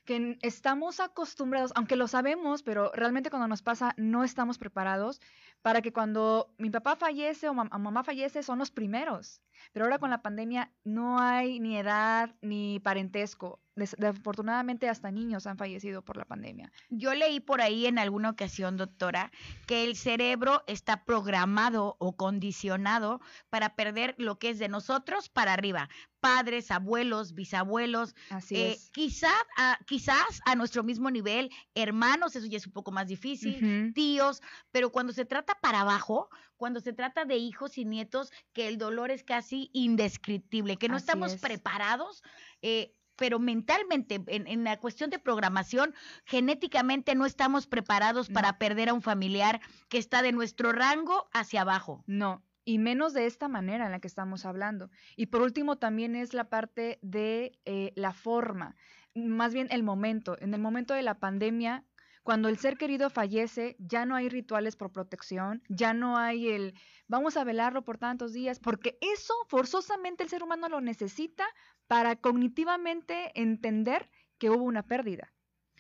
que 0.05 0.39
estamos 0.43 1.01
acostumbrados, 1.01 1.73
aunque 1.75 1.97
lo 1.97 2.09
sabemos, 2.09 2.63
pero 2.63 2.91
realmente 2.93 3.31
cuando 3.31 3.49
nos 3.49 3.63
pasa 3.63 3.95
no 3.97 4.23
estamos 4.23 4.59
preparados 4.59 5.21
para 5.63 5.81
que 5.81 5.93
cuando 5.93 6.55
mi 6.59 6.71
papá 6.71 6.97
fallece 6.97 7.49
o 7.49 7.55
mamá 7.55 8.05
fallece 8.05 8.43
son 8.43 8.59
los 8.59 8.71
primeros. 8.71 9.41
Pero 9.73 9.87
ahora 9.87 9.99
con 9.99 10.11
la 10.11 10.23
pandemia 10.23 10.73
no 10.85 11.19
hay 11.21 11.59
ni 11.59 11.79
edad 11.79 12.35
ni 12.43 12.81
parentesco. 12.81 13.61
Desafortunadamente 13.77 14.89
hasta 14.89 15.11
niños 15.11 15.47
han 15.47 15.59
fallecido 15.59 16.03
por 16.03 16.17
la 16.17 16.25
pandemia. 16.25 16.71
Yo 16.91 17.13
leí 17.13 17.41
por 17.41 17.61
ahí 17.61 17.87
en 17.87 17.99
alguna 17.99 18.31
ocasión, 18.31 18.77
doctora, 18.77 19.33
que 19.67 19.83
el 19.83 19.97
cerebro 19.97 20.63
está 20.69 21.05
programado 21.05 21.97
o 21.99 22.17
condicionado 22.17 23.21
para 23.51 23.75
perder 23.75 24.15
lo 24.17 24.39
que 24.39 24.51
es 24.51 24.61
de 24.61 24.69
nosotros 24.69 25.29
para 25.29 25.53
arriba. 25.53 25.89
Padres, 26.21 26.71
abuelos, 26.71 27.35
bisabuelos, 27.35 28.15
Así 28.31 28.57
eh, 28.57 28.79
quizás, 28.93 29.33
a, 29.59 29.79
quizás 29.87 30.41
a 30.47 30.55
nuestro 30.55 30.85
mismo 30.85 31.11
nivel, 31.11 31.51
hermanos, 31.75 32.37
eso 32.37 32.47
ya 32.47 32.57
es 32.57 32.67
un 32.67 32.73
poco 32.73 32.93
más 32.93 33.09
difícil, 33.09 33.93
tíos, 33.93 34.41
pero 34.71 34.91
cuando 34.91 35.13
se 35.13 35.25
trata 35.25 35.55
para 35.61 35.81
abajo, 35.81 36.31
cuando 36.57 36.81
se 36.81 36.93
trata 36.93 37.25
de 37.25 37.37
hijos 37.37 37.77
y 37.77 37.85
nietos, 37.85 38.33
que 38.53 38.69
el 38.69 38.79
dolor 38.79 39.11
es 39.11 39.25
casi 39.25 39.69
indescriptible, 39.73 40.77
que 40.77 40.89
no 40.89 40.97
estamos 40.97 41.37
preparados. 41.37 42.23
Eh, 42.63 42.95
pero 43.17 43.39
mentalmente, 43.39 44.23
en, 44.27 44.65
la 44.65 44.79
cuestión 44.79 45.11
de 45.11 45.19
programación, 45.19 45.95
genéticamente 46.25 47.15
no 47.15 47.27
estamos 47.27 47.67
preparados 47.67 48.29
para 48.29 48.59
perder 48.59 48.89
a 48.89 48.95
un 48.95 49.03
familiar 49.03 49.61
que 49.89 49.99
está 49.99 50.23
de 50.23 50.33
nuestro 50.33 50.73
rango 50.73 51.29
hacia 51.33 51.63
abajo. 51.63 52.03
No, 52.07 52.43
y 52.65 52.79
menos 52.79 53.13
de 53.13 53.27
esta 53.27 53.49
manera 53.49 53.87
en 53.87 53.93
la 53.93 54.01
que 54.01 54.09
estamos 54.09 54.45
hablando. 54.45 54.91
Y 55.17 55.27
por 55.27 55.43
último, 55.43 55.77
también 55.77 56.17
es 56.17 56.35
la 56.35 56.49
parte 56.49 56.99
de 57.03 57.59
eh, 57.65 57.93
la 57.97 58.13
forma, 58.13 58.77
más 59.15 59.55
bien 59.55 59.69
el 59.71 59.83
momento. 59.83 60.37
En 60.41 60.55
el 60.55 60.61
momento 60.61 60.95
de 60.95 61.03
la 61.03 61.19
pandemia, 61.19 61.85
cuando 62.25 62.49
el 62.49 62.57
ser 62.57 62.79
querido 62.79 63.11
fallece, 63.11 63.77
ya 63.79 64.07
no 64.07 64.17
hay 64.17 64.31
rituales 64.31 64.77
por 64.77 64.91
protección, 64.91 65.63
ya 65.69 65.93
no 65.93 66.17
hay 66.17 66.49
el 66.49 66.75
vamos 67.07 67.37
a 67.37 67.45
velarlo 67.45 67.83
por 67.83 67.99
tantos 67.99 68.33
días, 68.33 68.59
porque 68.59 68.97
eso 69.01 69.35
forzosamente 69.49 70.23
el 70.23 70.31
ser 70.31 70.43
humano 70.43 70.69
lo 70.71 70.81
necesita 70.81 71.47
para 71.87 72.17
cognitivamente 72.17 73.33
entender 73.35 74.11
que 74.39 74.51
hubo 74.51 74.65
una 74.65 74.83
pérdida. 74.83 75.33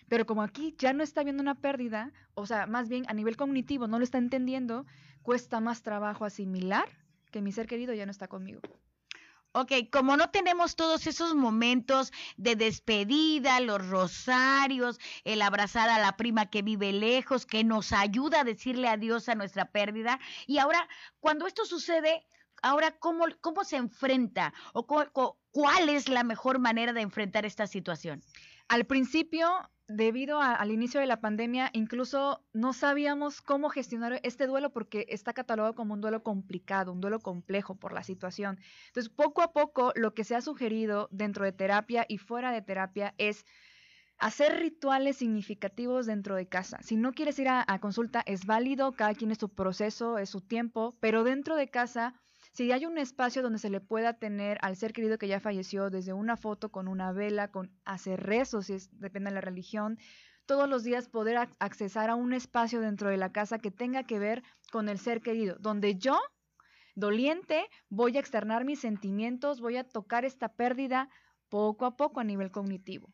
Pero 0.08 0.26
como 0.26 0.42
aquí 0.42 0.74
ya 0.78 0.92
no 0.92 1.02
está 1.02 1.22
viendo 1.24 1.42
una 1.42 1.54
pérdida, 1.54 2.12
o 2.34 2.46
sea, 2.46 2.66
más 2.66 2.88
bien 2.88 3.04
a 3.08 3.14
nivel 3.14 3.36
cognitivo 3.36 3.86
no 3.86 3.98
lo 3.98 4.04
está 4.04 4.18
entendiendo, 4.18 4.86
cuesta 5.22 5.60
más 5.60 5.82
trabajo 5.82 6.24
asimilar 6.24 6.88
que 7.30 7.40
mi 7.40 7.52
ser 7.52 7.66
querido 7.66 7.94
ya 7.94 8.06
no 8.06 8.12
está 8.12 8.28
conmigo. 8.28 8.60
Ok, 9.56 9.72
como 9.92 10.16
no 10.16 10.30
tenemos 10.30 10.74
todos 10.74 11.06
esos 11.06 11.36
momentos 11.36 12.12
de 12.36 12.56
despedida, 12.56 13.60
los 13.60 13.86
rosarios, 13.88 14.98
el 15.22 15.40
abrazar 15.42 15.88
a 15.90 16.00
la 16.00 16.16
prima 16.16 16.46
que 16.46 16.62
vive 16.62 16.92
lejos, 16.92 17.46
que 17.46 17.62
nos 17.62 17.92
ayuda 17.92 18.40
a 18.40 18.44
decirle 18.44 18.88
adiós 18.88 19.28
a 19.28 19.36
nuestra 19.36 19.70
pérdida, 19.70 20.18
y 20.48 20.58
ahora, 20.58 20.88
cuando 21.20 21.46
esto 21.46 21.66
sucede, 21.66 22.26
ahora, 22.64 22.92
¿cómo, 22.98 23.26
cómo 23.40 23.62
se 23.64 23.76
enfrenta 23.76 24.52
o 24.72 24.86
cuál 25.52 25.88
es 25.88 26.08
la 26.08 26.24
mejor 26.24 26.58
manera 26.58 26.92
de 26.92 27.02
enfrentar 27.02 27.44
esta 27.44 27.66
situación? 27.66 28.22
Al 28.68 28.86
principio 28.86 29.48
debido 29.86 30.40
al 30.40 30.70
inicio 30.70 30.98
de 30.98 31.06
la 31.06 31.20
pandemia, 31.20 31.68
incluso 31.74 32.42
no 32.54 32.72
sabíamos 32.72 33.42
cómo 33.42 33.68
gestionar 33.68 34.18
este 34.22 34.46
duelo 34.46 34.70
porque 34.70 35.04
está 35.10 35.34
catalogado 35.34 35.74
como 35.74 35.92
un 35.92 36.00
duelo 36.00 36.22
complicado, 36.22 36.90
un 36.90 37.02
duelo 37.02 37.20
complejo 37.20 37.74
por 37.74 37.92
la 37.92 38.02
situación. 38.02 38.58
Entonces, 38.86 39.12
poco 39.12 39.42
a 39.42 39.52
poco, 39.52 39.92
lo 39.94 40.14
que 40.14 40.24
se 40.24 40.34
ha 40.34 40.40
sugerido 40.40 41.08
dentro 41.12 41.44
de 41.44 41.52
terapia 41.52 42.06
y 42.08 42.16
fuera 42.16 42.50
de 42.50 42.62
terapia 42.62 43.14
es 43.18 43.44
hacer 44.16 44.58
rituales 44.58 45.16
significativos 45.18 46.06
dentro 46.06 46.34
de 46.34 46.48
casa. 46.48 46.78
Si 46.80 46.96
no 46.96 47.12
quieres 47.12 47.38
ir 47.38 47.48
a, 47.48 47.62
a 47.66 47.78
consulta, 47.78 48.22
es 48.24 48.46
válido, 48.46 48.92
cada 48.92 49.14
quien 49.14 49.32
es 49.32 49.38
su 49.38 49.50
proceso, 49.50 50.16
es 50.16 50.30
su 50.30 50.40
tiempo, 50.40 50.94
pero 51.00 51.24
dentro 51.24 51.56
de 51.56 51.68
casa 51.68 52.14
si 52.54 52.70
hay 52.70 52.86
un 52.86 52.98
espacio 52.98 53.42
donde 53.42 53.58
se 53.58 53.68
le 53.68 53.80
pueda 53.80 54.12
tener 54.12 54.58
al 54.62 54.76
ser 54.76 54.92
querido 54.92 55.18
que 55.18 55.26
ya 55.26 55.40
falleció, 55.40 55.90
desde 55.90 56.12
una 56.12 56.36
foto 56.36 56.70
con 56.70 56.86
una 56.86 57.10
vela, 57.12 57.50
con 57.50 57.72
hacer 57.84 58.22
rezos, 58.22 58.66
si 58.66 58.76
depende 58.92 59.30
de 59.30 59.34
la 59.34 59.40
religión, 59.40 59.98
todos 60.46 60.68
los 60.68 60.84
días 60.84 61.08
poder 61.08 61.36
accesar 61.58 62.10
a 62.10 62.14
un 62.14 62.32
espacio 62.32 62.80
dentro 62.80 63.08
de 63.08 63.16
la 63.16 63.32
casa 63.32 63.58
que 63.58 63.72
tenga 63.72 64.04
que 64.04 64.20
ver 64.20 64.44
con 64.70 64.88
el 64.88 65.00
ser 65.00 65.20
querido, 65.20 65.56
donde 65.58 65.96
yo, 65.96 66.20
doliente, 66.94 67.66
voy 67.88 68.16
a 68.16 68.20
externar 68.20 68.64
mis 68.64 68.78
sentimientos, 68.78 69.60
voy 69.60 69.76
a 69.76 69.84
tocar 69.84 70.24
esta 70.24 70.48
pérdida 70.48 71.08
poco 71.48 71.86
a 71.86 71.96
poco 71.96 72.20
a 72.20 72.24
nivel 72.24 72.52
cognitivo. 72.52 73.12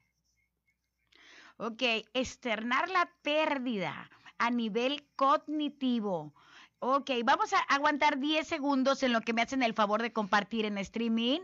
Ok, 1.57 1.83
externar 2.13 2.91
la 2.91 3.11
pérdida 3.23 4.11
a 4.37 4.51
nivel 4.51 5.09
cognitivo. 5.17 6.35
Ok, 6.83 7.11
vamos 7.25 7.53
a 7.53 7.59
aguantar 7.59 8.19
10 8.19 8.47
segundos 8.47 9.03
en 9.03 9.13
lo 9.13 9.21
que 9.21 9.35
me 9.35 9.43
hacen 9.43 9.63
el 9.63 9.75
favor 9.75 10.01
de 10.01 10.15
compartir 10.15 10.65
en 10.65 10.79
streaming. 10.79 11.41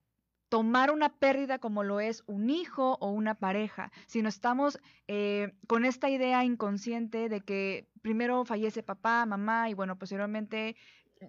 tomar 0.52 0.92
una 0.92 1.08
pérdida 1.08 1.60
como 1.60 1.82
lo 1.82 2.02
es 2.02 2.26
un 2.28 2.50
hijo 2.50 2.98
o 3.00 3.10
una 3.10 3.36
pareja, 3.36 3.90
sino 4.06 4.28
estamos 4.28 4.82
eh, 5.08 5.54
con 5.66 5.86
esta 5.86 6.10
idea 6.10 6.44
inconsciente 6.44 7.30
de 7.30 7.40
que 7.40 7.88
primero 8.02 8.44
fallece 8.44 8.84
papá, 8.84 9.26
mamá 9.26 9.70
y 9.70 9.76
bueno, 9.76 9.98
posteriormente 9.98 10.76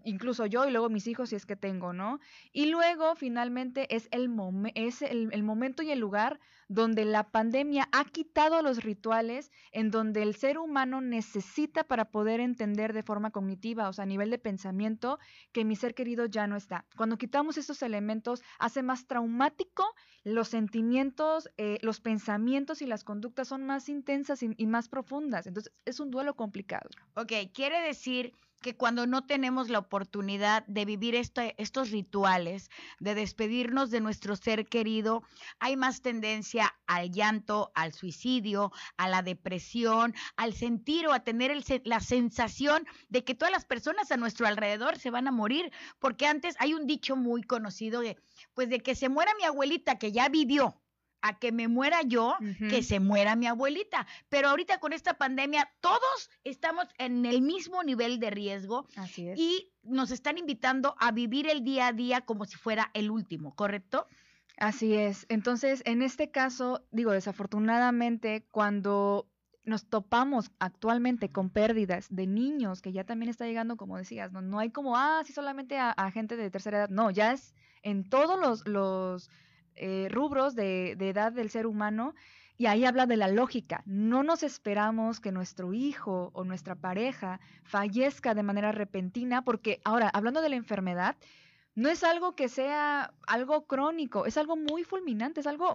incluso 0.04 0.46
yo 0.46 0.66
y 0.66 0.70
luego 0.70 0.88
mis 0.88 1.06
hijos 1.06 1.30
si 1.30 1.36
es 1.36 1.46
que 1.46 1.56
tengo, 1.56 1.92
¿no? 1.92 2.20
Y 2.52 2.66
luego 2.66 3.14
finalmente 3.14 3.94
es 3.94 4.08
el, 4.10 4.30
es 4.74 5.02
el, 5.02 5.42
momento 5.42 5.82
y 5.82 5.90
el 5.90 5.98
lugar 5.98 6.40
donde 6.68 7.04
la 7.04 7.30
pandemia 7.30 7.88
ha 7.92 8.04
quitado 8.04 8.62
los 8.62 8.82
rituales 8.82 9.50
en 9.72 9.90
donde 9.90 10.22
el 10.22 10.34
ser 10.34 10.58
humano 10.58 11.00
necesita 11.00 11.84
para 11.84 12.06
poder 12.06 12.40
entender 12.40 12.92
de 12.92 13.02
forma 13.02 13.30
cognitiva, 13.30 13.88
o 13.88 13.92
sea, 13.92 14.04
a 14.04 14.06
nivel 14.06 14.30
de 14.30 14.38
pensamiento, 14.38 15.18
que 15.52 15.64
mi 15.64 15.76
ser 15.76 15.94
querido 15.94 16.26
ya 16.26 16.46
no 16.46 16.56
está. 16.56 16.86
Cuando 16.96 17.18
quitamos 17.18 17.58
estos 17.58 17.82
elementos, 17.82 18.42
hace 18.58 18.82
más 18.82 19.06
traumático 19.06 19.84
los 20.24 20.48
sentimientos, 20.48 21.50
eh, 21.58 21.78
los 21.82 22.00
pensamientos 22.00 22.80
y 22.80 22.86
las 22.86 23.04
conductas 23.04 23.48
son 23.48 23.66
más 23.66 23.88
intensas 23.88 24.42
y, 24.42 24.50
y 24.56 24.66
más 24.66 24.88
profundas. 24.88 25.46
Entonces, 25.46 25.72
es 25.84 26.00
un 26.00 26.10
duelo 26.10 26.34
complicado. 26.34 26.88
Ok, 27.14 27.32
quiere 27.52 27.80
decir 27.80 28.32
que 28.62 28.76
cuando 28.76 29.06
no 29.06 29.26
tenemos 29.26 29.68
la 29.68 29.80
oportunidad 29.80 30.64
de 30.66 30.84
vivir 30.84 31.14
estos 31.14 31.90
rituales, 31.90 32.70
de 33.00 33.14
despedirnos 33.14 33.90
de 33.90 34.00
nuestro 34.00 34.36
ser 34.36 34.66
querido, 34.66 35.22
hay 35.58 35.76
más 35.76 36.00
tendencia 36.00 36.74
al 36.86 37.10
llanto, 37.10 37.72
al 37.74 37.92
suicidio, 37.92 38.72
a 38.96 39.08
la 39.08 39.22
depresión, 39.22 40.14
al 40.36 40.54
sentir 40.54 41.06
o 41.08 41.12
a 41.12 41.20
tener 41.20 41.52
la 41.84 42.00
sensación 42.00 42.86
de 43.08 43.24
que 43.24 43.34
todas 43.34 43.52
las 43.52 43.64
personas 43.64 44.10
a 44.10 44.16
nuestro 44.16 44.46
alrededor 44.46 44.98
se 44.98 45.10
van 45.10 45.28
a 45.28 45.32
morir, 45.32 45.70
porque 45.98 46.26
antes 46.26 46.54
hay 46.58 46.72
un 46.74 46.86
dicho 46.86 47.16
muy 47.16 47.42
conocido 47.42 48.00
de, 48.00 48.16
pues 48.54 48.70
de 48.70 48.80
que 48.80 48.94
se 48.94 49.08
muera 49.08 49.32
mi 49.36 49.44
abuelita 49.44 49.98
que 49.98 50.12
ya 50.12 50.28
vivió, 50.28 50.81
a 51.22 51.38
que 51.38 51.52
me 51.52 51.68
muera 51.68 52.02
yo, 52.02 52.36
que 52.68 52.82
se 52.82 53.00
muera 53.00 53.36
mi 53.36 53.46
abuelita. 53.46 54.06
Pero 54.28 54.48
ahorita 54.48 54.78
con 54.80 54.92
esta 54.92 55.14
pandemia, 55.14 55.70
todos 55.80 56.30
estamos 56.44 56.86
en 56.98 57.24
el 57.24 57.40
mismo 57.42 57.82
nivel 57.82 58.18
de 58.18 58.30
riesgo. 58.30 58.86
Así 58.96 59.28
es. 59.28 59.38
Y 59.38 59.72
nos 59.82 60.10
están 60.10 60.36
invitando 60.36 60.94
a 60.98 61.12
vivir 61.12 61.48
el 61.48 61.64
día 61.64 61.88
a 61.88 61.92
día 61.92 62.20
como 62.22 62.44
si 62.44 62.56
fuera 62.56 62.90
el 62.94 63.10
último, 63.10 63.54
¿correcto? 63.54 64.06
Así 64.58 64.94
es. 64.94 65.26
Entonces, 65.28 65.82
en 65.86 66.02
este 66.02 66.30
caso, 66.30 66.84
digo, 66.90 67.12
desafortunadamente, 67.12 68.44
cuando 68.50 69.28
nos 69.64 69.86
topamos 69.86 70.50
actualmente 70.58 71.30
con 71.30 71.50
pérdidas 71.50 72.08
de 72.10 72.26
niños, 72.26 72.82
que 72.82 72.92
ya 72.92 73.04
también 73.04 73.30
está 73.30 73.46
llegando, 73.46 73.76
como 73.76 73.96
decías, 73.96 74.32
no, 74.32 74.42
no 74.42 74.58
hay 74.58 74.70
como, 74.70 74.96
ah, 74.96 75.22
sí, 75.24 75.32
solamente 75.32 75.78
a, 75.78 75.90
a 75.90 76.10
gente 76.10 76.36
de 76.36 76.50
tercera 76.50 76.78
edad. 76.78 76.88
No, 76.90 77.10
ya 77.10 77.32
es 77.32 77.54
en 77.82 78.08
todos 78.08 78.38
los, 78.40 78.66
los 78.66 79.30
eh, 79.76 80.08
rubros 80.10 80.54
de, 80.54 80.94
de 80.96 81.08
edad 81.08 81.32
del 81.32 81.50
ser 81.50 81.66
humano 81.66 82.14
y 82.56 82.66
ahí 82.66 82.84
habla 82.84 83.06
de 83.06 83.16
la 83.16 83.28
lógica. 83.28 83.82
No 83.86 84.22
nos 84.22 84.42
esperamos 84.42 85.20
que 85.20 85.32
nuestro 85.32 85.72
hijo 85.72 86.30
o 86.34 86.44
nuestra 86.44 86.74
pareja 86.74 87.40
fallezca 87.64 88.34
de 88.34 88.42
manera 88.42 88.72
repentina, 88.72 89.42
porque 89.42 89.80
ahora, 89.84 90.10
hablando 90.12 90.42
de 90.42 90.50
la 90.50 90.56
enfermedad, 90.56 91.16
no 91.74 91.88
es 91.88 92.04
algo 92.04 92.36
que 92.36 92.48
sea 92.48 93.14
algo 93.26 93.66
crónico, 93.66 94.26
es 94.26 94.36
algo 94.36 94.56
muy 94.56 94.84
fulminante, 94.84 95.40
es 95.40 95.46
algo 95.46 95.72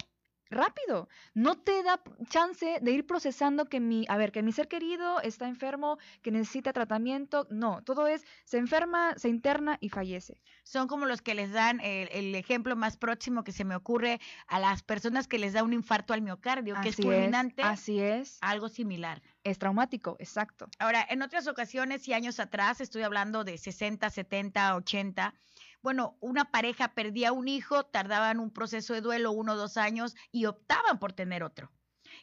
rápido. 0.50 1.08
No 1.34 1.58
te 1.58 1.84
da 1.84 2.02
chance 2.30 2.80
de 2.82 2.92
ir 2.92 3.06
procesando 3.06 3.66
que 3.66 3.80
mi, 3.80 4.06
a 4.10 4.18
ver, 4.18 4.32
que 4.32 4.44
mi 4.44 4.52
ser 4.52 4.68
querido 4.68 5.22
está 5.22 5.48
enfermo, 5.48 5.98
que 6.22 6.32
necesita 6.32 6.74
tratamiento. 6.74 7.48
No, 7.50 7.82
todo 7.84 8.08
es, 8.08 8.26
se 8.46 8.58
enferma, 8.58 9.14
se 9.18 9.30
interna 9.30 9.78
y 9.82 9.90
fallece. 9.90 10.42
Son 10.64 10.88
como 10.88 11.06
los 11.06 11.22
que 11.22 11.36
les 11.36 11.52
dan 11.52 11.80
el, 11.82 12.10
el 12.12 12.36
ejemplo 12.36 12.76
más 12.76 12.98
próximo 12.98 13.44
que 13.44 13.52
se 13.52 13.66
me 13.66 13.76
ocurre 13.76 14.20
a 14.48 14.60
las 14.60 14.84
personas 14.84 15.28
que 15.28 15.40
les 15.40 15.54
da 15.54 15.64
un 15.64 15.74
infarto 15.74 16.14
al 16.14 16.22
miocardio, 16.22 16.76
que 16.82 16.90
es 16.90 16.96
fulminante, 16.96 17.62
Así 17.64 18.00
es. 18.00 18.38
algo 18.42 18.70
similar. 18.70 19.22
Es 19.44 19.58
traumático, 19.60 20.18
exacto. 20.20 20.68
Ahora, 20.80 21.06
en 21.10 21.22
otras 21.22 21.48
ocasiones 21.48 22.08
y 22.08 22.14
años 22.14 22.40
atrás, 22.40 22.82
estoy 22.82 23.04
hablando 23.04 23.44
de 23.44 23.58
60, 23.58 24.10
70, 24.10 24.76
80, 24.76 25.34
bueno, 25.88 26.18
una 26.20 26.52
pareja 26.52 26.90
perdía 26.90 27.32
un 27.32 27.48
hijo, 27.48 27.86
tardaban 27.86 28.42
un 28.42 28.52
proceso 28.52 28.94
de 28.94 29.00
duelo 29.00 29.32
uno 29.32 29.54
o 29.54 29.56
dos 29.56 29.78
años 29.78 30.18
y 30.34 30.44
optaban 30.44 31.00
por 31.00 31.14
tener 31.14 31.44
otro. 31.44 31.72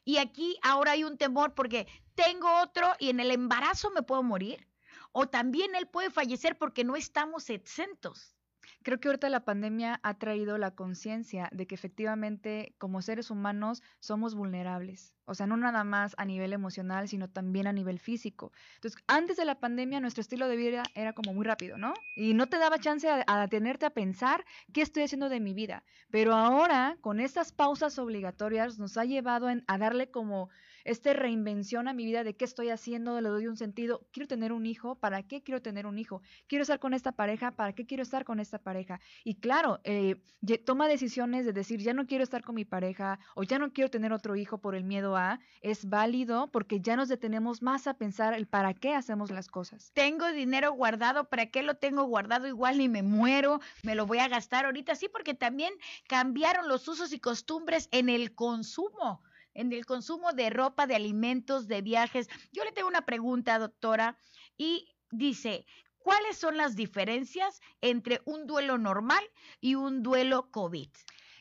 Y 0.04 0.18
aquí 0.18 0.58
ahora 0.62 0.90
hay 0.90 1.02
un 1.02 1.16
temor 1.16 1.54
porque 1.54 1.86
tengo 2.14 2.60
otro 2.60 2.86
y 2.98 3.08
en 3.08 3.20
el 3.20 3.30
embarazo 3.30 3.90
me 3.90 4.02
puedo 4.02 4.22
morir. 4.22 4.68
O 5.12 5.30
también 5.30 5.74
él 5.74 5.88
puede 5.88 6.10
fallecer 6.10 6.58
porque 6.58 6.84
no 6.84 6.94
estamos 6.94 7.48
exentos. 7.48 8.36
Creo 8.82 9.00
que 9.00 9.08
ahorita 9.08 9.30
la 9.30 9.46
pandemia 9.46 9.98
ha 10.02 10.18
traído 10.18 10.58
la 10.58 10.74
conciencia 10.74 11.48
de 11.50 11.66
que 11.66 11.74
efectivamente 11.74 12.74
como 12.76 13.00
seres 13.00 13.30
humanos 13.30 13.82
somos 13.98 14.34
vulnerables. 14.34 15.14
O 15.26 15.34
sea, 15.34 15.46
no 15.46 15.56
nada 15.56 15.84
más 15.84 16.14
a 16.18 16.24
nivel 16.24 16.52
emocional, 16.52 17.08
sino 17.08 17.28
también 17.30 17.66
a 17.66 17.72
nivel 17.72 17.98
físico. 17.98 18.52
Entonces, 18.76 19.02
antes 19.06 19.36
de 19.36 19.44
la 19.44 19.60
pandemia, 19.60 20.00
nuestro 20.00 20.20
estilo 20.20 20.48
de 20.48 20.56
vida 20.56 20.82
era 20.94 21.12
como 21.12 21.34
muy 21.34 21.44
rápido, 21.44 21.78
¿no? 21.78 21.94
Y 22.14 22.34
no 22.34 22.48
te 22.48 22.58
daba 22.58 22.78
chance 22.78 23.08
a, 23.08 23.24
a 23.26 23.40
detenerte 23.42 23.86
a 23.86 23.90
pensar 23.90 24.44
qué 24.72 24.82
estoy 24.82 25.04
haciendo 25.04 25.28
de 25.28 25.40
mi 25.40 25.54
vida. 25.54 25.84
Pero 26.10 26.34
ahora, 26.34 26.98
con 27.00 27.20
estas 27.20 27.52
pausas 27.52 27.98
obligatorias, 27.98 28.78
nos 28.78 28.96
ha 28.96 29.04
llevado 29.04 29.48
en- 29.50 29.64
a 29.66 29.78
darle 29.78 30.10
como 30.10 30.50
este 30.84 31.14
reinvención 31.14 31.88
a 31.88 31.94
mi 31.94 32.04
vida 32.04 32.24
de 32.24 32.36
qué 32.36 32.44
estoy 32.44 32.68
haciendo, 32.70 33.20
le 33.20 33.28
doy 33.28 33.46
un 33.46 33.56
sentido. 33.56 34.06
Quiero 34.12 34.26
tener 34.28 34.52
un 34.52 34.66
hijo, 34.66 34.96
¿para 35.00 35.22
qué 35.22 35.42
quiero 35.42 35.62
tener 35.62 35.86
un 35.86 35.98
hijo? 35.98 36.22
Quiero 36.46 36.62
estar 36.62 36.78
con 36.78 36.94
esta 36.94 37.12
pareja, 37.12 37.52
¿para 37.56 37.72
qué 37.74 37.86
quiero 37.86 38.02
estar 38.02 38.24
con 38.24 38.40
esta 38.40 38.58
pareja? 38.58 39.00
Y 39.24 39.40
claro, 39.40 39.80
eh, 39.84 40.22
toma 40.64 40.88
decisiones 40.88 41.46
de 41.46 41.52
decir, 41.52 41.80
ya 41.80 41.94
no 41.94 42.06
quiero 42.06 42.24
estar 42.24 42.42
con 42.42 42.54
mi 42.54 42.64
pareja 42.64 43.18
o 43.34 43.42
ya 43.42 43.58
no 43.58 43.72
quiero 43.72 43.90
tener 43.90 44.12
otro 44.12 44.36
hijo 44.36 44.60
por 44.60 44.74
el 44.74 44.84
miedo 44.84 45.13
a, 45.16 45.40
es 45.60 45.88
válido 45.88 46.50
porque 46.50 46.80
ya 46.80 46.96
nos 46.96 47.08
detenemos 47.08 47.62
más 47.62 47.86
a 47.86 47.94
pensar 47.94 48.34
el 48.34 48.46
para 48.46 48.74
qué 48.74 48.94
hacemos 48.94 49.30
las 49.30 49.48
cosas. 49.48 49.90
Tengo 49.94 50.30
dinero 50.32 50.72
guardado, 50.72 51.28
¿para 51.28 51.46
qué 51.46 51.62
lo 51.62 51.76
tengo 51.76 52.04
guardado? 52.04 52.46
Igual 52.46 52.78
ni 52.78 52.88
me 52.88 53.02
muero, 53.02 53.60
me 53.82 53.94
lo 53.94 54.06
voy 54.06 54.18
a 54.18 54.28
gastar 54.28 54.64
ahorita. 54.64 54.94
Sí, 54.94 55.08
porque 55.08 55.34
también 55.34 55.74
cambiaron 56.06 56.68
los 56.68 56.86
usos 56.88 57.12
y 57.12 57.20
costumbres 57.20 57.88
en 57.92 58.08
el 58.08 58.34
consumo, 58.34 59.22
en 59.54 59.72
el 59.72 59.86
consumo 59.86 60.32
de 60.32 60.50
ropa, 60.50 60.86
de 60.86 60.96
alimentos, 60.96 61.68
de 61.68 61.82
viajes. 61.82 62.28
Yo 62.52 62.64
le 62.64 62.72
tengo 62.72 62.88
una 62.88 63.06
pregunta, 63.06 63.58
doctora, 63.58 64.16
y 64.56 64.88
dice, 65.10 65.66
¿cuáles 65.98 66.36
son 66.36 66.56
las 66.56 66.76
diferencias 66.76 67.60
entre 67.80 68.20
un 68.24 68.46
duelo 68.46 68.78
normal 68.78 69.24
y 69.60 69.74
un 69.74 70.02
duelo 70.02 70.50
COVID? 70.50 70.88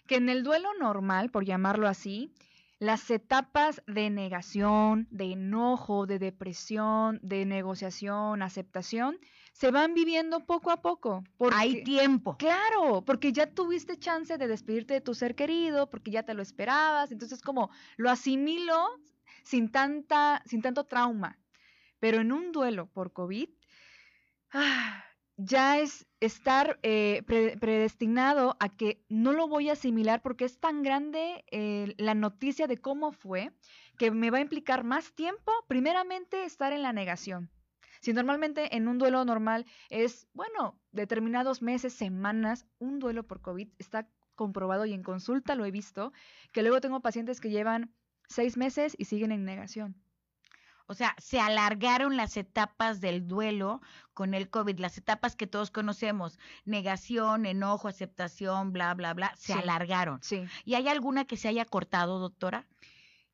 que 0.08 0.16
en 0.16 0.30
el 0.30 0.44
duelo 0.44 0.70
normal, 0.80 1.30
por 1.30 1.46
llamarlo 1.46 1.88
así, 1.88 2.34
las 2.84 3.10
etapas 3.10 3.82
de 3.88 4.10
negación, 4.10 5.08
de 5.10 5.32
enojo, 5.32 6.06
de 6.06 6.20
depresión, 6.20 7.18
de 7.24 7.46
negociación, 7.46 8.42
aceptación, 8.42 9.18
se 9.54 9.72
van 9.72 9.94
viviendo 9.94 10.42
poco 10.42 10.70
a 10.70 10.82
poco. 10.82 11.24
Porque, 11.38 11.56
Hay 11.58 11.84
tiempo. 11.86 12.36
Claro, 12.38 13.02
porque 13.06 13.32
ya 13.32 13.48
tuviste 13.48 13.98
chance 13.98 14.38
de 14.38 14.48
despedirte 14.50 14.96
de 14.96 15.02
tu 15.02 15.14
ser 15.14 15.34
querido, 15.34 15.90
porque 15.90 16.12
ya 16.12 16.24
te 16.24 16.34
lo 16.34 16.42
esperabas, 16.42 17.14
entonces 17.14 17.42
como 17.42 17.70
lo 17.96 18.10
asimilo 18.10 19.00
sin 19.44 19.72
tanta, 19.72 20.44
sin 20.46 20.62
tanto 20.62 20.84
trauma. 20.84 21.40
Pero 22.02 22.20
en 22.20 22.34
un 22.34 22.52
duelo 22.52 22.88
por 22.88 23.14
COVID, 23.14 23.48
ah, 24.52 25.06
ya 25.38 25.80
es 25.80 26.06
estar 26.20 26.80
eh, 26.84 27.24
pre- 27.26 27.58
predestinado 27.58 28.56
a 28.60 28.70
que 28.70 29.04
no 29.10 29.34
lo 29.34 29.48
voy 29.48 29.70
a 29.70 29.74
asimilar 29.74 30.22
porque 30.22 30.46
es 30.46 30.60
tan 30.60 30.84
grande 30.84 31.44
eh, 31.52 31.96
la 31.98 32.14
noticia 32.14 32.68
de 32.68 32.78
cómo 32.78 33.12
fue 33.12 33.52
que 33.98 34.12
me 34.12 34.32
va 34.32 34.38
a 34.38 34.42
implicar 34.42 34.84
más 34.84 35.14
tiempo, 35.14 35.52
primeramente 35.68 36.46
estar 36.46 36.72
en 36.72 36.82
la 36.82 36.94
negación. 36.94 37.50
Si 38.02 38.12
normalmente 38.14 38.76
en 38.76 38.88
un 38.88 38.98
duelo 38.98 39.24
normal 39.24 39.66
es, 39.90 40.28
bueno, 40.34 40.80
determinados 40.92 41.62
meses, 41.62 41.94
semanas, 41.94 42.66
un 42.78 43.00
duelo 43.00 43.24
por 43.26 43.42
COVID 43.42 43.70
está 43.80 44.10
comprobado 44.36 44.86
y 44.86 44.94
en 44.94 45.04
consulta 45.04 45.56
lo 45.56 45.66
he 45.66 45.72
visto, 45.72 46.12
que 46.52 46.64
luego 46.64 46.82
tengo 46.82 47.02
pacientes 47.02 47.40
que 47.40 47.50
llevan 47.50 47.94
seis 48.28 48.58
meses 48.58 48.96
y 48.98 49.06
siguen 49.06 49.32
en 49.32 49.46
negación. 49.46 49.96
O 50.86 50.94
sea, 50.96 51.16
se 51.18 51.40
alargaron 51.40 52.18
las 52.18 52.36
etapas 52.38 53.00
del 53.00 53.28
duelo 53.28 53.82
con 54.14 54.34
el 54.34 54.50
COVID, 54.50 54.80
las 54.80 54.98
etapas 54.98 55.36
que 55.36 55.48
todos 55.48 55.72
conocemos, 55.72 56.38
negación, 56.66 57.46
enojo, 57.46 57.88
aceptación, 57.88 58.74
bla, 58.74 58.94
bla, 58.94 59.14
bla, 59.14 59.34
se 59.36 59.54
Sí. 59.54 59.60
alargaron. 59.60 60.20
Sí. 60.22 60.44
¿Y 60.66 60.76
hay 60.76 60.88
alguna 60.90 61.26
que 61.26 61.38
se 61.38 61.48
haya 61.48 61.66
cortado, 61.66 62.20
doctora? 62.20 62.68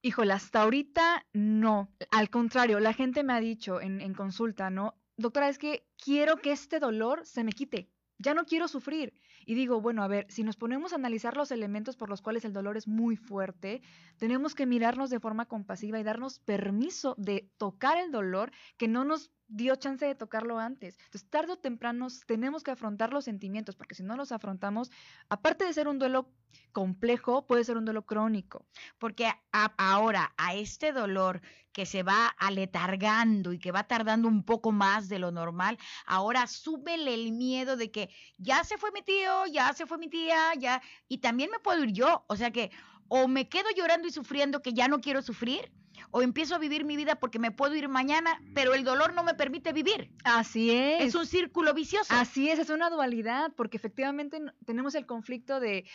Híjole, 0.01 0.33
hasta 0.33 0.61
ahorita 0.61 1.25
no. 1.33 1.89
Al 2.11 2.29
contrario, 2.29 2.79
la 2.79 2.93
gente 2.93 3.23
me 3.23 3.33
ha 3.33 3.39
dicho 3.39 3.81
en, 3.81 3.99
en 3.99 4.13
consulta, 4.13 4.69
¿no? 4.69 4.95
Doctora, 5.17 5.49
es 5.49 5.57
que 5.57 5.85
quiero 5.97 6.37
que 6.37 6.51
este 6.51 6.79
dolor 6.79 7.25
se 7.25 7.43
me 7.43 7.51
quite. 7.51 7.89
Ya 8.19 8.33
no 8.33 8.45
quiero 8.45 8.67
sufrir. 8.67 9.13
Y 9.49 9.55
digo, 9.55 9.81
bueno, 9.81 10.03
a 10.03 10.07
ver, 10.07 10.27
si 10.29 10.43
nos 10.43 10.57
ponemos 10.57 10.93
a 10.93 10.97
analizar 10.97 11.35
los 11.35 11.49
elementos 11.49 11.97
por 11.97 12.07
los 12.07 12.21
cuales 12.21 12.45
el 12.45 12.53
dolor 12.53 12.77
es 12.77 12.87
muy 12.87 13.15
fuerte, 13.15 13.81
tenemos 14.17 14.53
que 14.53 14.67
mirarnos 14.67 15.09
de 15.09 15.19
forma 15.19 15.47
compasiva 15.47 15.99
y 15.99 16.03
darnos 16.03 16.37
permiso 16.37 17.15
de 17.17 17.49
tocar 17.57 17.97
el 17.97 18.11
dolor 18.11 18.51
que 18.77 18.87
no 18.87 19.05
nos 19.05 19.31
dio 19.49 19.75
chance 19.75 20.05
de 20.05 20.15
tocarlo 20.15 20.59
antes. 20.59 20.97
Entonces, 21.05 21.29
tarde 21.29 21.53
o 21.53 21.57
temprano 21.57 22.07
tenemos 22.25 22.63
que 22.63 22.71
afrontar 22.71 23.11
los 23.11 23.25
sentimientos, 23.25 23.75
porque 23.75 23.95
si 23.95 24.03
no 24.03 24.15
los 24.15 24.31
afrontamos, 24.31 24.91
aparte 25.27 25.65
de 25.65 25.73
ser 25.73 25.87
un 25.87 25.99
duelo 25.99 26.31
complejo, 26.71 27.45
puede 27.45 27.63
ser 27.63 27.77
un 27.77 27.85
duelo 27.85 28.05
crónico. 28.05 28.65
Porque 28.99 29.31
ahora 29.51 30.33
a 30.37 30.55
este 30.55 30.93
dolor 30.93 31.41
que 31.73 31.85
se 31.85 32.03
va 32.03 32.27
aletargando 32.27 33.53
y 33.53 33.59
que 33.59 33.71
va 33.71 33.83
tardando 33.83 34.27
un 34.27 34.43
poco 34.43 34.71
más 34.71 35.09
de 35.09 35.19
lo 35.19 35.31
normal, 35.31 35.77
ahora 36.05 36.47
súbele 36.47 37.13
el 37.13 37.31
miedo 37.31 37.75
de 37.75 37.91
que 37.91 38.09
ya 38.37 38.63
se 38.63 38.77
fue 38.77 38.91
mi 38.91 39.01
tío, 39.01 39.45
ya 39.47 39.73
se 39.73 39.85
fue 39.85 39.97
mi 39.97 40.09
tía, 40.09 40.53
ya, 40.57 40.81
y 41.07 41.19
también 41.19 41.49
me 41.51 41.59
puedo 41.59 41.83
ir 41.83 41.91
yo. 41.91 42.23
O 42.27 42.35
sea 42.35 42.51
que 42.51 42.71
o 43.07 43.27
me 43.27 43.49
quedo 43.49 43.67
llorando 43.75 44.07
y 44.07 44.11
sufriendo 44.11 44.61
que 44.61 44.73
ya 44.73 44.87
no 44.87 45.01
quiero 45.01 45.21
sufrir, 45.21 45.71
o 46.11 46.21
empiezo 46.21 46.55
a 46.55 46.57
vivir 46.59 46.85
mi 46.85 46.97
vida 46.97 47.15
porque 47.15 47.39
me 47.39 47.51
puedo 47.51 47.75
ir 47.75 47.87
mañana, 47.89 48.41
pero 48.53 48.73
el 48.73 48.83
dolor 48.83 49.13
no 49.13 49.23
me 49.23 49.33
permite 49.33 49.73
vivir. 49.73 50.11
Así 50.23 50.71
es. 50.71 51.03
Es 51.03 51.15
un 51.15 51.25
círculo 51.25 51.73
vicioso. 51.73 52.13
Así 52.13 52.49
es, 52.49 52.59
es 52.59 52.69
una 52.69 52.89
dualidad, 52.89 53.51
porque 53.55 53.77
efectivamente 53.77 54.41
tenemos 54.65 54.95
el 54.95 55.05
conflicto 55.05 55.59
de 55.59 55.85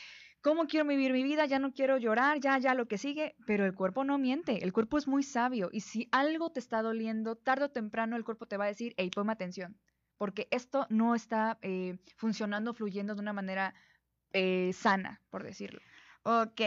cómo 0.45 0.67
quiero 0.67 0.87
vivir 0.87 1.13
mi 1.13 1.23
vida, 1.23 1.47
ya 1.47 1.59
no 1.59 1.73
quiero 1.73 1.97
llorar, 1.97 2.39
ya, 2.39 2.59
ya 2.59 2.75
lo 2.75 2.87
que 2.87 2.99
sigue, 2.99 3.35
pero 3.47 3.65
el 3.65 3.75
cuerpo 3.75 4.05
no 4.05 4.19
miente, 4.19 4.63
el 4.63 4.75
cuerpo 4.75 4.99
es 4.99 5.09
muy 5.09 5.23
sabio 5.23 5.71
y 5.73 5.81
si 5.81 6.07
algo 6.13 6.53
te 6.53 6.61
está 6.61 6.83
doliendo, 6.83 7.35
tarde 7.35 7.65
o 7.65 7.71
temprano 7.71 8.17
el 8.17 8.25
cuerpo 8.25 8.45
te 8.47 8.59
va 8.59 8.65
a 8.65 8.69
decir, 8.69 8.93
hey, 8.99 9.11
ponme 9.11 9.33
atención, 9.33 9.75
porque 10.19 10.47
esto 10.51 10.87
no 10.91 11.15
está 11.15 11.59
eh, 11.63 11.97
funcionando, 12.17 12.75
fluyendo 12.75 13.15
de 13.15 13.23
una 13.23 13.33
manera 13.33 13.75
eh, 14.35 14.73
sana, 14.75 15.23
por 15.31 15.45
decirlo. 15.45 15.81
Ok. 16.25 16.61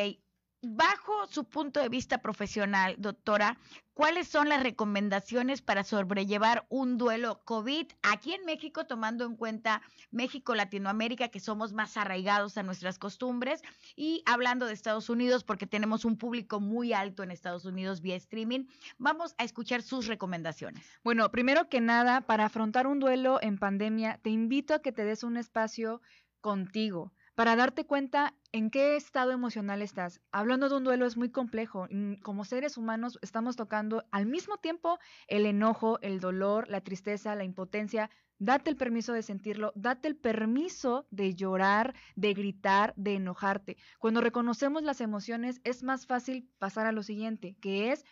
Bajo 0.70 1.28
su 1.28 1.46
punto 1.46 1.80
de 1.80 1.88
vista 1.88 2.18
profesional, 2.18 2.96
doctora, 2.98 3.58
¿cuáles 3.94 4.28
son 4.28 4.50
las 4.50 4.62
recomendaciones 4.62 5.62
para 5.62 5.86
sobrellevar 5.86 6.66
un 6.68 6.98
duelo 6.98 7.42
COVID 7.46 7.88
aquí 8.02 8.34
en 8.34 8.44
México, 8.44 8.86
tomando 8.86 9.24
en 9.24 9.38
cuenta 9.38 9.82
México, 10.12 10.56
Latinoamérica, 10.56 11.30
que 11.30 11.40
somos 11.40 11.72
más 11.72 11.96
arraigados 11.96 12.58
a 12.58 12.64
nuestras 12.64 13.00
costumbres, 13.00 13.62
y 13.96 14.24
hablando 14.26 14.66
de 14.66 14.74
Estados 14.74 15.10
Unidos, 15.10 15.46
porque 15.46 15.68
tenemos 15.68 16.04
un 16.04 16.18
público 16.18 16.60
muy 16.60 16.92
alto 16.92 17.24
en 17.24 17.32
Estados 17.32 17.64
Unidos 17.64 18.02
vía 18.02 18.18
streaming? 18.18 18.66
Vamos 18.98 19.36
a 19.38 19.46
escuchar 19.46 19.82
sus 19.82 20.06
recomendaciones. 20.08 20.86
Bueno, 21.02 21.32
primero 21.32 21.70
que 21.70 21.80
nada, 21.80 22.20
para 22.20 22.48
afrontar 22.48 22.88
un 22.88 23.00
duelo 23.00 23.40
en 23.42 23.58
pandemia, 23.58 24.20
te 24.22 24.32
invito 24.32 24.74
a 24.74 24.82
que 24.82 24.92
te 24.92 25.06
des 25.06 25.24
un 25.24 25.38
espacio 25.38 26.02
contigo 26.42 27.14
para 27.38 27.56
darte 27.56 27.86
cuenta 27.86 28.34
en 28.52 28.72
qué 28.72 28.96
estado 28.96 29.32
emocional 29.32 29.84
estás. 29.84 30.22
Hablando 30.32 30.70
de 30.70 30.78
un 30.78 30.84
duelo 30.84 31.06
es 31.06 31.18
muy 31.18 31.30
complejo. 31.30 31.86
Mm, 31.92 32.16
Como 32.24 32.44
seres 32.46 32.78
humanos 32.78 33.20
estamos 33.22 33.56
tocando 33.56 34.04
al 34.10 34.26
mismo 34.26 34.58
tiempo 34.58 34.98
el 35.28 35.46
enojo, 35.46 36.00
el 36.02 36.20
dolor, 36.20 36.68
la 36.68 36.82
tristeza, 36.82 37.36
la 37.36 37.44
impotencia. 37.44 38.10
Date 38.40 38.72
el 38.72 38.76
permiso 38.76 39.14
de 39.14 39.22
sentirlo, 39.22 39.72
date 39.76 40.08
el 40.08 40.16
permiso 40.16 41.06
de 41.12 41.36
llorar, 41.36 41.94
de 42.16 42.34
gritar, 42.34 42.96
de 42.98 43.14
enojarte. 43.14 43.78
Cuando 44.00 44.20
reconocemos 44.22 44.82
las 44.82 45.00
emociones 45.00 45.62
es 45.64 45.84
más 45.84 46.08
fácil 46.08 46.50
pasar 46.58 46.88
a 46.88 46.92
lo 46.92 47.04
siguiente, 47.04 47.56
que 47.62 47.92
es 47.92 48.04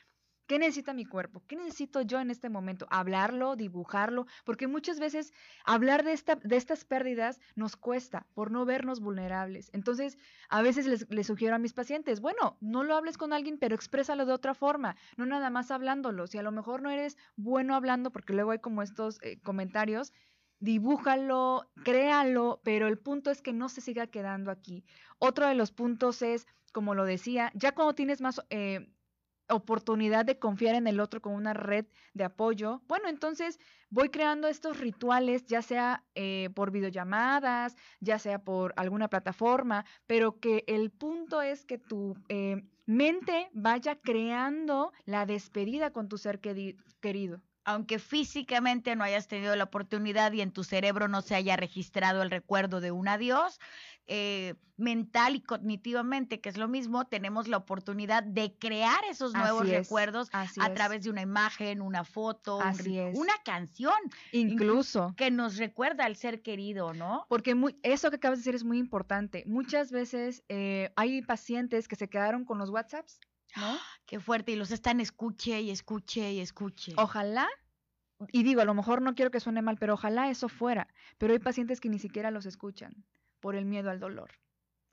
¿Qué 0.47 0.60
necesita 0.60 0.93
mi 0.93 1.05
cuerpo? 1.05 1.43
¿Qué 1.47 1.55
necesito 1.55 2.01
yo 2.01 2.19
en 2.19 2.29
este 2.29 2.49
momento? 2.49 2.86
Hablarlo, 2.91 3.55
dibujarlo, 3.55 4.27
porque 4.43 4.67
muchas 4.67 4.99
veces 4.99 5.34
hablar 5.65 6.03
de, 6.03 6.13
esta, 6.13 6.36
de 6.36 6.55
estas 6.55 6.86
pérdidas 6.86 7.39
nos 7.55 7.75
cuesta 7.75 8.27
por 8.36 8.51
no 8.51 8.63
vernos 8.63 8.99
vulnerables. 8.99 9.71
Entonces, 9.73 10.19
a 10.49 10.62
veces 10.62 11.08
les, 11.10 11.27
sugiero 11.27 11.55
a 11.55 11.60
mis 11.60 11.73
pacientes, 11.73 12.21
bueno, 12.21 12.58
no 12.62 12.84
lo 12.84 12.95
hables 12.95 13.17
con 13.17 13.34
alguien, 13.34 13.58
pero 13.58 13.73
exprésalo 13.73 14.27
de 14.27 14.34
otra 14.34 14.53
forma, 14.53 14.95
no 15.17 15.25
nada 15.25 15.49
más 15.49 15.71
hablándolo. 15.71 16.27
Si 16.27 16.38
a 16.38 16.43
lo 16.43 16.51
mejor 16.51 16.84
no 16.84 16.91
eres 16.91 17.17
bueno 17.36 17.73
hablando, 17.73 18.12
porque 18.12 18.34
luego 18.34 18.51
hay 18.51 18.60
como 18.60 18.84
estos 18.84 19.19
eh, 19.23 19.39
comentarios, 19.41 20.13
dibújalo, 20.60 21.71
créalo, 21.84 22.62
pero 22.63 22.88
el 22.88 22.99
punto 22.99 23.31
es 23.31 23.41
que 23.41 23.51
no 23.51 23.67
se 23.67 23.81
siga 23.81 24.05
quedando 24.08 24.51
aquí. 24.51 24.86
Otro 25.17 25.47
de 25.47 25.55
los 25.55 25.71
puntos 25.71 26.21
es, 26.21 26.45
como 26.71 26.93
lo 26.93 27.03
decía, 27.03 27.51
ya 27.55 27.73
cuando 27.73 27.95
tienes 27.95 28.21
más... 28.21 28.41
Eh, 28.51 28.91
oportunidad 29.49 30.25
de 30.25 30.39
confiar 30.39 30.75
en 30.75 30.88
el 30.88 30.99
otro 30.99 31.21
con 31.21 31.34
una 31.34 31.53
red 31.53 31.86
de 32.13 32.23
apoyo, 32.23 32.81
bueno, 32.88 33.10
entonces 33.10 33.60
voy 33.89 34.10
creando 34.10 34.47
estos 34.47 34.79
rituales, 34.79 35.45
ya 35.45 35.62
sea 35.62 36.03
eh, 36.15 36.49
por 36.55 36.71
videollamadas, 36.71 37.75
ya 37.99 38.19
sea 38.19 38.43
por 38.43 38.73
alguna 38.77 39.10
plataforma, 39.10 39.86
pero 40.08 40.39
que 40.39 40.63
el 40.67 40.91
punto 40.91 41.41
es 41.41 41.65
que 41.65 41.77
tu 41.77 42.15
eh, 42.29 42.63
mente 42.86 43.49
vaya 43.53 43.99
creando 43.99 44.91
la 45.05 45.25
despedida 45.25 45.91
con 45.91 46.10
tu 46.10 46.17
ser 46.17 46.39
querido 46.39 47.41
aunque 47.65 47.99
físicamente 47.99 48.95
no 48.95 49.04
hayas 49.04 49.28
tenido 49.28 49.56
la 49.56 49.65
oportunidad 49.65 50.32
y 50.32 50.41
en 50.41 50.51
tu 50.51 50.63
cerebro 50.63 51.08
no 51.08 51.21
se 51.21 51.36
haya 51.36 51.58
registrado 51.58 52.21
el 52.21 52.32
recuerdo 52.32 52.80
de 52.80 52.91
un 52.91 53.08
adiós, 53.08 53.60
eh, 54.08 54.54
mental 54.78 55.36
y 55.36 55.41
cognitivamente, 55.41 56.41
que 56.41 56.49
es 56.49 56.58
lo 56.58 56.67
mismo, 56.67 57.06
tenemos 57.06 57.47
la 57.47 57.58
oportunidad 57.58 58.23
de 58.23 58.54
crear 58.60 58.99
esos 59.10 59.34
nuevos 59.34 59.67
recuerdos 59.67 60.30
a 60.32 60.73
través 60.73 61.04
de 61.04 61.10
una 61.10 61.21
imagen, 61.21 61.82
una 61.82 62.04
foto, 62.04 62.60
una 63.13 63.34
canción. 63.43 63.95
Incluso. 64.32 65.13
Que 65.17 65.32
nos 65.32 65.58
recuerda 65.58 66.06
al 66.06 66.17
ser 66.17 66.41
querido, 66.41 66.93
¿no? 66.93 67.25
Porque 67.30 67.56
muy, 67.56 67.80
eso 67.84 68.10
que 68.10 68.17
acabas 68.17 68.39
de 68.39 68.41
decir 68.41 68.56
es 68.56 68.63
muy 68.63 68.78
importante. 68.78 69.43
Muchas 69.47 69.91
veces 69.91 70.43
eh, 70.49 70.91
hay 70.97 71.21
pacientes 71.21 71.88
que 71.88 71.95
se 71.95 72.10
quedaron 72.10 72.43
con 72.45 72.58
los 72.58 72.69
WhatsApps 72.69 73.19
¿no? 73.55 73.77
Qué 74.05 74.19
fuerte, 74.19 74.51
y 74.51 74.55
los 74.55 74.71
están 74.71 74.99
escuche 74.99 75.61
y 75.61 75.71
escuche 75.71 76.33
y 76.33 76.39
escuche. 76.39 76.93
Ojalá, 76.97 77.47
y 78.31 78.43
digo, 78.43 78.61
a 78.61 78.65
lo 78.65 78.73
mejor 78.73 79.01
no 79.01 79.15
quiero 79.15 79.31
que 79.31 79.39
suene 79.39 79.61
mal, 79.61 79.77
pero 79.77 79.95
ojalá 79.95 80.29
eso 80.29 80.47
fuera, 80.47 80.87
pero 81.17 81.33
hay 81.33 81.39
pacientes 81.39 81.81
que 81.81 81.89
ni 81.89 81.99
siquiera 81.99 82.31
los 82.31 82.45
escuchan 82.45 83.05
por 83.39 83.55
el 83.55 83.65
miedo 83.65 83.89
al 83.89 83.99
dolor. 83.99 84.31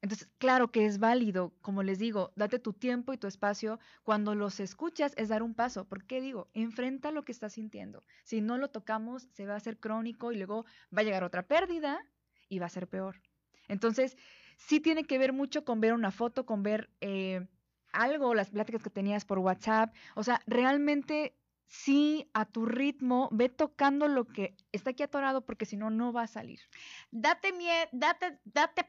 Entonces, 0.02 0.28
claro 0.38 0.72
que 0.72 0.84
es 0.84 0.98
válido, 0.98 1.54
como 1.62 1.84
les 1.84 2.00
digo, 2.00 2.32
date 2.34 2.58
tu 2.58 2.72
tiempo 2.72 3.12
y 3.12 3.18
tu 3.18 3.28
espacio. 3.28 3.78
Cuando 4.02 4.34
los 4.34 4.58
escuchas 4.58 5.14
es 5.16 5.28
dar 5.28 5.44
un 5.44 5.54
paso. 5.54 5.84
¿Por 5.84 6.04
qué 6.04 6.20
digo? 6.20 6.50
Enfrenta 6.54 7.12
lo 7.12 7.24
que 7.24 7.30
estás 7.30 7.52
sintiendo. 7.52 8.04
Si 8.24 8.40
no 8.40 8.58
lo 8.58 8.68
tocamos, 8.68 9.28
se 9.32 9.46
va 9.46 9.54
a 9.54 9.58
hacer 9.58 9.78
crónico 9.78 10.32
y 10.32 10.38
luego 10.38 10.64
va 10.94 11.02
a 11.02 11.04
llegar 11.04 11.22
otra 11.22 11.46
pérdida 11.46 12.04
y 12.48 12.58
va 12.58 12.66
a 12.66 12.70
ser 12.70 12.88
peor. 12.88 13.22
Entonces, 13.68 14.16
sí 14.56 14.80
tiene 14.80 15.04
que 15.04 15.18
ver 15.18 15.32
mucho 15.32 15.64
con 15.64 15.80
ver 15.80 15.92
una 15.92 16.10
foto, 16.10 16.46
con 16.46 16.64
ver 16.64 16.90
eh, 17.00 17.46
algo, 17.92 18.34
las 18.34 18.50
pláticas 18.50 18.82
que 18.82 18.90
tenías 18.90 19.24
por 19.24 19.38
WhatsApp. 19.38 19.94
O 20.14 20.22
sea, 20.22 20.40
realmente 20.46 21.34
sí 21.72 22.28
a 22.34 22.44
tu 22.44 22.66
ritmo, 22.66 23.30
ve 23.32 23.48
tocando 23.48 24.06
lo 24.06 24.26
que 24.26 24.54
está 24.72 24.90
aquí 24.90 25.02
atorado 25.02 25.40
porque 25.40 25.64
si 25.64 25.78
no, 25.78 25.88
no 25.88 26.12
va 26.12 26.24
a 26.24 26.26
salir. 26.26 26.60
Date, 27.10 27.54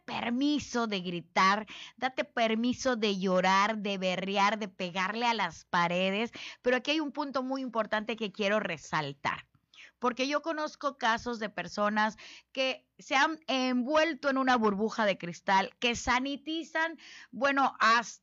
permiso 0.06 0.88
de 0.88 1.00
gritar, 1.00 1.66
date 1.96 2.26
permiso 2.26 2.98
de 2.98 3.18
llorar, 3.18 3.78
de 3.78 3.98
berrear, 3.98 4.60
de 4.60 4.68
pegarle 4.68 5.26
a 5.26 5.34
las 5.34 5.64
paredes, 5.64 6.32
pero 6.62 6.76
aquí 6.76 6.92
hay 6.92 7.00
un 7.00 7.14
punto 7.14 7.42
muy 7.42 7.62
importante 7.62 8.18
que 8.18 8.34
quiero 8.34 8.60
resaltar 8.60 9.48
porque 10.00 10.28
yo 10.28 10.42
conozco 10.42 10.98
casos 10.98 11.40
de 11.40 11.50
personas 11.50 12.18
que 12.52 12.86
se 13.00 13.16
han 13.16 13.40
envuelto 13.48 14.30
en 14.30 14.38
una 14.38 14.58
burbuja 14.58 15.06
de 15.06 15.18
cristal, 15.18 15.74
que 15.80 15.96
sanitizan, 15.96 17.00
bueno, 17.32 17.74
hasta 17.80 18.23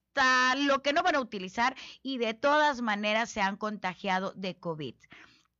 lo 0.57 0.83
que 0.83 0.93
no 0.93 1.03
van 1.03 1.17
a 1.17 1.21
utilizar 1.21 1.77
y 2.03 2.19
de 2.19 2.35
todas 2.35 2.83
maneras 2.83 3.31
se 3.31 3.41
han 3.41 3.57
contagiado 3.57 4.33
de 4.33 4.57
COVID 4.57 4.95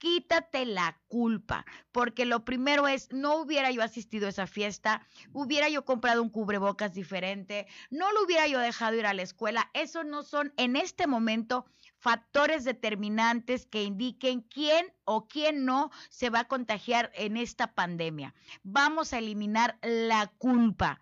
quítate 0.01 0.65
la 0.65 0.99
culpa, 1.09 1.67
porque 1.93 2.25
lo 2.25 2.45
primero 2.45 2.89
es, 2.89 3.13
no 3.13 3.37
hubiera 3.37 3.71
yo 3.71 3.83
asistido 3.83 4.27
a 4.27 4.31
esa 4.31 4.47
fiesta, 4.47 5.07
hubiera 5.33 5.69
yo 5.69 5.85
comprado 5.85 6.23
un 6.23 6.31
cubrebocas 6.31 6.95
diferente, 6.95 7.67
no 7.91 8.11
lo 8.13 8.25
hubiera 8.25 8.49
yo 8.49 8.59
dejado 8.59 8.97
ir 8.97 9.05
a 9.05 9.13
la 9.13 9.23
escuela, 9.23 9.71
eso 9.75 10.03
no 10.03 10.23
son 10.23 10.55
en 10.57 10.75
este 10.75 11.07
momento 11.07 11.67
factores 11.99 12.65
determinantes 12.65 13.67
que 13.67 13.85
indiquen 13.85 14.41
quién 14.41 14.91
o 15.05 15.29
quién 15.29 15.67
no 15.67 15.91
se 16.09 16.31
va 16.31 16.41
a 16.41 16.49
contagiar 16.49 17.13
en 17.15 17.37
esta 17.37 17.75
pandemia. 17.75 18.35
Vamos 18.63 19.13
a 19.13 19.19
eliminar 19.19 19.79
la 19.83 20.29
culpa. 20.39 20.99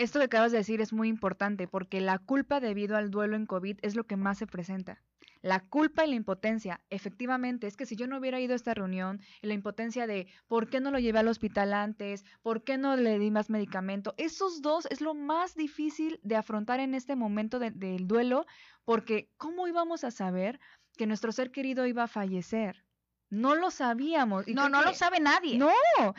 Esto 0.00 0.18
que 0.18 0.24
acabas 0.24 0.50
de 0.50 0.56
decir 0.56 0.80
es 0.80 0.94
muy 0.94 1.08
importante 1.08 1.68
porque 1.68 2.00
la 2.00 2.18
culpa 2.18 2.58
debido 2.58 2.96
al 2.96 3.10
duelo 3.10 3.36
en 3.36 3.44
COVID 3.44 3.80
es 3.82 3.96
lo 3.96 4.04
que 4.04 4.16
más 4.16 4.38
se 4.38 4.46
presenta. 4.46 5.02
La 5.42 5.60
culpa 5.60 6.06
y 6.06 6.08
la 6.08 6.16
impotencia, 6.16 6.80
efectivamente, 6.88 7.66
es 7.66 7.76
que 7.76 7.84
si 7.84 7.96
yo 7.96 8.06
no 8.06 8.16
hubiera 8.16 8.40
ido 8.40 8.54
a 8.54 8.56
esta 8.56 8.72
reunión, 8.72 9.20
la 9.42 9.52
impotencia 9.52 10.06
de 10.06 10.26
por 10.48 10.70
qué 10.70 10.80
no 10.80 10.90
lo 10.90 10.98
llevé 10.98 11.18
al 11.18 11.28
hospital 11.28 11.74
antes, 11.74 12.24
por 12.40 12.64
qué 12.64 12.78
no 12.78 12.96
le 12.96 13.18
di 13.18 13.30
más 13.30 13.50
medicamento, 13.50 14.14
esos 14.16 14.62
dos 14.62 14.86
es 14.86 15.02
lo 15.02 15.12
más 15.12 15.54
difícil 15.54 16.18
de 16.22 16.36
afrontar 16.36 16.80
en 16.80 16.94
este 16.94 17.14
momento 17.14 17.58
del 17.58 18.08
duelo, 18.08 18.46
porque 18.86 19.28
¿cómo 19.36 19.68
íbamos 19.68 20.04
a 20.04 20.10
saber 20.10 20.60
que 20.96 21.06
nuestro 21.06 21.30
ser 21.30 21.50
querido 21.50 21.84
iba 21.84 22.04
a 22.04 22.08
fallecer? 22.08 22.86
No 23.30 23.54
lo 23.54 23.70
sabíamos. 23.70 24.46
no, 24.48 24.68
no 24.68 24.82
lo 24.82 24.92
sabe 24.92 25.20
nadie. 25.20 25.56
No. 25.56 25.70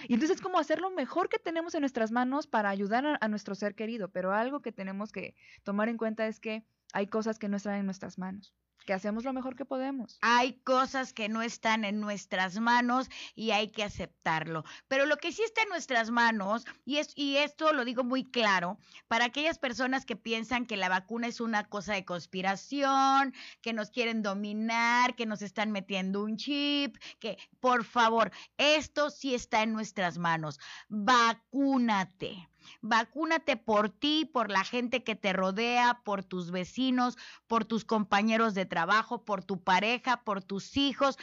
Y 0.07 0.13
entonces 0.13 0.37
es 0.37 0.41
como 0.41 0.57
hacer 0.57 0.79
lo 0.79 0.89
mejor 0.89 1.27
que 1.29 1.39
tenemos 1.39 1.75
en 1.75 1.81
nuestras 1.81 2.11
manos 2.11 2.47
para 2.47 2.69
ayudar 2.69 3.17
a, 3.19 3.27
nuestro 3.27 3.53
ser 3.53 3.75
querido. 3.75 4.09
Pero 4.09 4.33
algo 4.33 4.61
que 4.61 4.71
tenemos 4.71 5.11
que 5.11 5.35
tomar 5.63 5.89
en 5.89 5.97
cuenta 5.97 6.25
es 6.27 6.39
que 6.39 6.63
hay 6.93 7.07
cosas 7.07 7.37
que 7.37 7.49
no 7.49 7.57
están 7.57 7.75
en 7.75 7.85
nuestras 7.85 8.17
manos 8.17 8.53
que 8.85 8.93
hacemos 8.93 9.23
lo 9.23 9.33
mejor 9.33 9.55
que 9.55 9.65
podemos. 9.65 10.17
Hay 10.21 10.53
cosas 10.63 11.13
que 11.13 11.29
no 11.29 11.41
están 11.41 11.85
en 11.85 11.99
nuestras 11.99 12.59
manos 12.59 13.09
y 13.35 13.51
hay 13.51 13.71
que 13.71 13.83
aceptarlo. 13.83 14.63
Pero 14.87 15.05
lo 15.05 15.17
que 15.17 15.31
sí 15.31 15.43
está 15.43 15.63
en 15.63 15.69
nuestras 15.69 16.11
manos, 16.11 16.65
y, 16.85 16.97
es, 16.97 17.13
y 17.15 17.37
esto 17.37 17.73
lo 17.73 17.85
digo 17.85 18.03
muy 18.03 18.29
claro, 18.29 18.77
para 19.07 19.25
aquellas 19.25 19.59
personas 19.59 20.05
que 20.05 20.15
piensan 20.15 20.65
que 20.65 20.77
la 20.77 20.89
vacuna 20.89 21.27
es 21.27 21.39
una 21.41 21.63
cosa 21.65 21.93
de 21.93 22.05
conspiración, 22.05 23.33
que 23.61 23.73
nos 23.73 23.91
quieren 23.91 24.21
dominar, 24.21 25.15
que 25.15 25.25
nos 25.25 25.41
están 25.41 25.71
metiendo 25.71 26.23
un 26.23 26.37
chip, 26.37 26.97
que 27.19 27.37
por 27.59 27.83
favor, 27.83 28.31
esto 28.57 29.09
sí 29.09 29.33
está 29.35 29.63
en 29.63 29.73
nuestras 29.73 30.17
manos. 30.17 30.59
Vacúnate. 30.89 32.50
Vacúnate 32.81 33.57
por 33.57 33.89
ti, 33.89 34.29
por 34.31 34.49
la 34.51 34.63
gente 34.63 35.03
que 35.03 35.15
te 35.15 35.33
rodea, 35.33 36.01
por 36.03 36.23
tus 36.23 36.51
vecinos, 36.51 37.17
por 37.47 37.65
tus 37.65 37.85
compañeros 37.85 38.53
de 38.53 38.65
trabajo, 38.65 39.25
por 39.25 39.43
tu 39.43 39.63
pareja, 39.63 40.23
por 40.23 40.43
tus 40.43 40.77
hijos. 40.77 41.17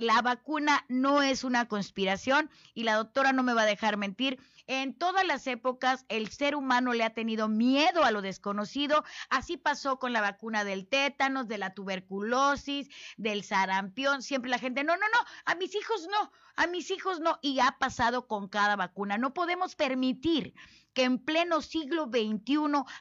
La 0.00 0.22
vacuna 0.22 0.86
no 0.88 1.20
es 1.20 1.44
una 1.44 1.68
conspiración 1.68 2.48
y 2.72 2.84
la 2.84 2.94
doctora 2.94 3.34
no 3.34 3.42
me 3.42 3.52
va 3.52 3.62
a 3.62 3.66
dejar 3.66 3.98
mentir. 3.98 4.40
En 4.66 4.94
todas 4.94 5.26
las 5.26 5.46
épocas 5.46 6.06
el 6.08 6.30
ser 6.30 6.56
humano 6.56 6.94
le 6.94 7.04
ha 7.04 7.12
tenido 7.12 7.48
miedo 7.48 8.02
a 8.02 8.10
lo 8.10 8.22
desconocido. 8.22 9.04
Así 9.28 9.58
pasó 9.58 9.98
con 9.98 10.14
la 10.14 10.22
vacuna 10.22 10.64
del 10.64 10.88
tétanos, 10.88 11.48
de 11.48 11.58
la 11.58 11.74
tuberculosis, 11.74 12.88
del 13.18 13.44
sarampión. 13.44 14.22
Siempre 14.22 14.50
la 14.50 14.58
gente, 14.58 14.84
no, 14.84 14.96
no, 14.96 15.04
no, 15.12 15.18
a 15.44 15.54
mis 15.56 15.74
hijos 15.74 16.08
no, 16.10 16.32
a 16.56 16.66
mis 16.66 16.90
hijos 16.90 17.20
no. 17.20 17.38
Y 17.42 17.60
ha 17.60 17.76
pasado 17.78 18.26
con 18.26 18.48
cada 18.48 18.76
vacuna. 18.76 19.18
No 19.18 19.34
podemos 19.34 19.76
permitir 19.76 20.54
que 20.94 21.04
en 21.04 21.18
pleno 21.18 21.60
siglo 21.60 22.06
XXI 22.06 22.56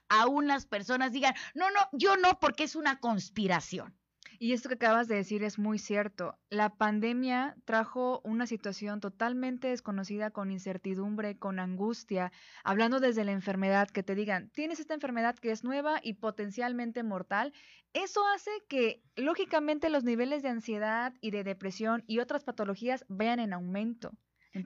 aún 0.09 0.47
las 0.47 0.65
personas 0.65 1.13
digan, 1.13 1.33
no, 1.53 1.71
no, 1.71 1.88
yo 1.93 2.17
no, 2.17 2.39
porque 2.41 2.65
es 2.65 2.75
una 2.75 2.99
conspiración. 2.99 3.98
Y 4.41 4.54
esto 4.54 4.69
que 4.69 4.75
acabas 4.75 5.10
de 5.10 5.15
decir 5.15 5.43
es 5.43 5.60
muy 5.60 5.78
cierto. 5.80 6.39
La 6.49 6.69
pandemia 6.69 7.58
trajo 7.65 8.21
una 8.23 8.47
situación 8.47 9.02
totalmente 9.02 9.67
desconocida, 9.67 10.32
con 10.32 10.49
incertidumbre, 10.49 11.38
con 11.38 11.60
angustia, 11.60 12.32
hablando 12.63 13.02
desde 13.02 13.25
la 13.25 13.34
enfermedad, 13.34 13.89
que 13.89 14.02
te 14.02 14.15
digan, 14.15 14.49
tienes 14.52 14.80
esta 14.80 14.93
enfermedad 14.93 15.36
que 15.36 15.52
es 15.52 15.65
nueva 15.65 15.99
y 16.02 16.13
potencialmente 16.13 17.04
mortal. 17.04 17.52
Eso 17.91 18.21
hace 18.34 18.52
que, 18.69 19.04
lógicamente, 19.17 19.89
los 19.89 20.06
niveles 20.06 20.41
de 20.41 20.49
ansiedad 20.49 21.13
y 21.19 21.32
de 21.32 21.43
depresión 21.43 22.06
y 22.08 22.19
otras 22.19 22.45
patologías 22.45 23.04
vayan 23.10 23.41
en 23.41 23.52
aumento 23.52 24.13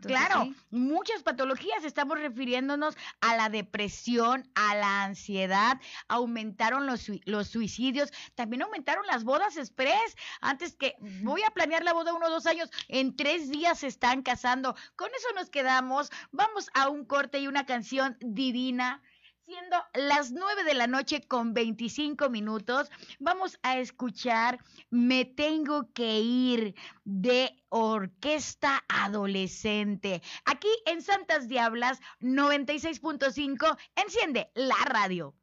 claro, 0.02 0.50
muchas 0.72 1.24
patologías, 1.24 1.84
estamos 1.84 2.20
refiriéndonos 2.20 2.96
a 3.22 3.36
la 3.36 3.50
depresión, 3.50 4.50
a 4.56 4.76
la 4.76 5.04
ansiedad, 5.04 5.80
aumentaron 6.08 6.86
los, 6.88 7.12
los 7.26 7.48
suicidios, 7.48 8.12
también 8.36 8.64
aumentaron 8.64 9.06
las 9.08 9.24
bodas 9.24 9.58
express. 9.58 10.16
Antes 10.42 10.76
que 10.76 10.96
voy 11.22 11.42
a 11.44 11.52
planear 11.52 11.84
la 11.84 11.94
boda 11.94 12.14
uno 12.14 12.28
o 12.28 12.30
dos 12.32 12.46
años, 12.46 12.70
en 12.88 13.16
tres 13.16 13.50
días 13.50 13.80
se 13.80 13.88
están 13.88 14.22
casando. 14.22 14.76
Con 14.96 15.10
eso 15.16 15.28
nos 15.36 15.50
quedamos. 15.50 16.10
Vamos 16.32 16.70
a 16.74 16.90
un 16.90 17.06
corte 17.06 17.40
y 17.40 17.48
una 17.48 17.66
canción 17.66 18.18
divina. 18.20 19.02
Siendo 19.46 19.76
las 19.94 20.32
9 20.32 20.64
de 20.64 20.74
la 20.74 20.88
noche 20.88 21.22
con 21.28 21.54
25 21.54 22.30
minutos, 22.30 22.90
vamos 23.20 23.60
a 23.62 23.78
escuchar 23.78 24.58
Me 24.90 25.26
tengo 25.26 25.92
que 25.92 26.22
ir 26.22 26.76
de 27.04 27.54
Orquesta 27.68 28.86
Adolescente. 28.88 30.22
Aquí 30.46 30.70
en 30.86 31.02
Santas 31.02 31.50
Diablas 31.50 32.00
96.5, 32.22 33.78
enciende 33.98 34.50
la 34.56 34.78
radio. 34.86 35.36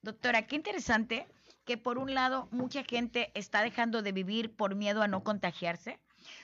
Doctora, 0.00 0.46
qué 0.46 0.56
interesante 0.56 1.28
que 1.66 1.76
por 1.76 1.98
un 1.98 2.14
lado 2.14 2.48
mucha 2.50 2.82
gente 2.82 3.30
está 3.34 3.60
dejando 3.60 4.00
de 4.00 4.12
vivir 4.12 4.56
por 4.56 4.74
miedo 4.74 5.02
a 5.02 5.08
no 5.08 5.22
contagiarse 5.22 6.00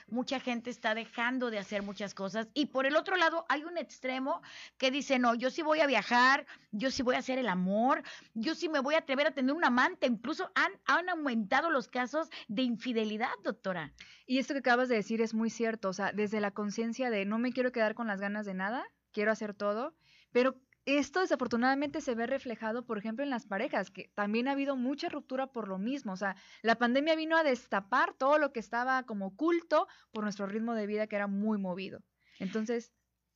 mucha 0.07 0.39
gente 0.39 0.69
está 0.69 0.95
dejando 0.95 1.49
de 1.49 1.59
hacer 1.59 1.83
muchas 1.83 2.13
cosas 2.13 2.47
y 2.53 2.67
por 2.67 2.85
el 2.85 2.95
otro 2.95 3.15
lado 3.15 3.45
hay 3.49 3.63
un 3.63 3.77
extremo 3.77 4.41
que 4.77 4.91
dice, 4.91 5.19
no, 5.19 5.35
yo 5.35 5.49
sí 5.49 5.61
voy 5.61 5.79
a 5.81 5.87
viajar, 5.87 6.45
yo 6.71 6.91
sí 6.91 7.03
voy 7.03 7.15
a 7.15 7.19
hacer 7.19 7.39
el 7.39 7.47
amor, 7.47 8.03
yo 8.33 8.55
sí 8.55 8.69
me 8.69 8.79
voy 8.79 8.95
a 8.95 8.99
atrever 8.99 9.27
a 9.27 9.31
tener 9.31 9.55
un 9.55 9.65
amante, 9.65 10.07
incluso 10.07 10.51
han, 10.55 10.71
han 10.85 11.09
aumentado 11.09 11.69
los 11.69 11.87
casos 11.87 12.29
de 12.47 12.63
infidelidad, 12.63 13.29
doctora. 13.43 13.93
Y 14.25 14.39
esto 14.39 14.53
que 14.53 14.59
acabas 14.59 14.89
de 14.89 14.95
decir 14.95 15.21
es 15.21 15.33
muy 15.33 15.49
cierto, 15.49 15.89
o 15.89 15.93
sea, 15.93 16.11
desde 16.11 16.39
la 16.39 16.51
conciencia 16.51 17.09
de 17.09 17.25
no 17.25 17.37
me 17.37 17.51
quiero 17.51 17.71
quedar 17.71 17.95
con 17.95 18.07
las 18.07 18.19
ganas 18.19 18.45
de 18.45 18.53
nada, 18.53 18.85
quiero 19.11 19.31
hacer 19.31 19.53
todo, 19.53 19.95
pero 20.31 20.55
esto 20.85 21.21
desafortunadamente 21.21 22.01
se 22.01 22.15
ve 22.15 22.27
reflejado, 22.27 22.85
por 22.85 22.97
ejemplo, 22.97 23.23
en 23.23 23.29
las 23.29 23.45
parejas, 23.45 23.91
que 23.91 24.11
también 24.15 24.47
ha 24.47 24.51
habido 24.51 24.75
mucha 24.75 25.09
ruptura 25.09 25.47
por 25.47 25.67
lo 25.67 25.77
mismo. 25.77 26.13
O 26.13 26.17
sea, 26.17 26.35
la 26.61 26.75
pandemia 26.75 27.15
vino 27.15 27.37
a 27.37 27.43
destapar 27.43 28.13
todo 28.13 28.37
lo 28.37 28.51
que 28.51 28.59
estaba 28.59 29.03
como 29.03 29.27
oculto 29.27 29.87
por 30.11 30.23
nuestro 30.23 30.45
ritmo 30.45 30.73
de 30.73 30.87
vida 30.87 31.07
que 31.07 31.15
era 31.15 31.27
muy 31.27 31.57
movido. 31.57 32.01
Entonces... 32.39 32.91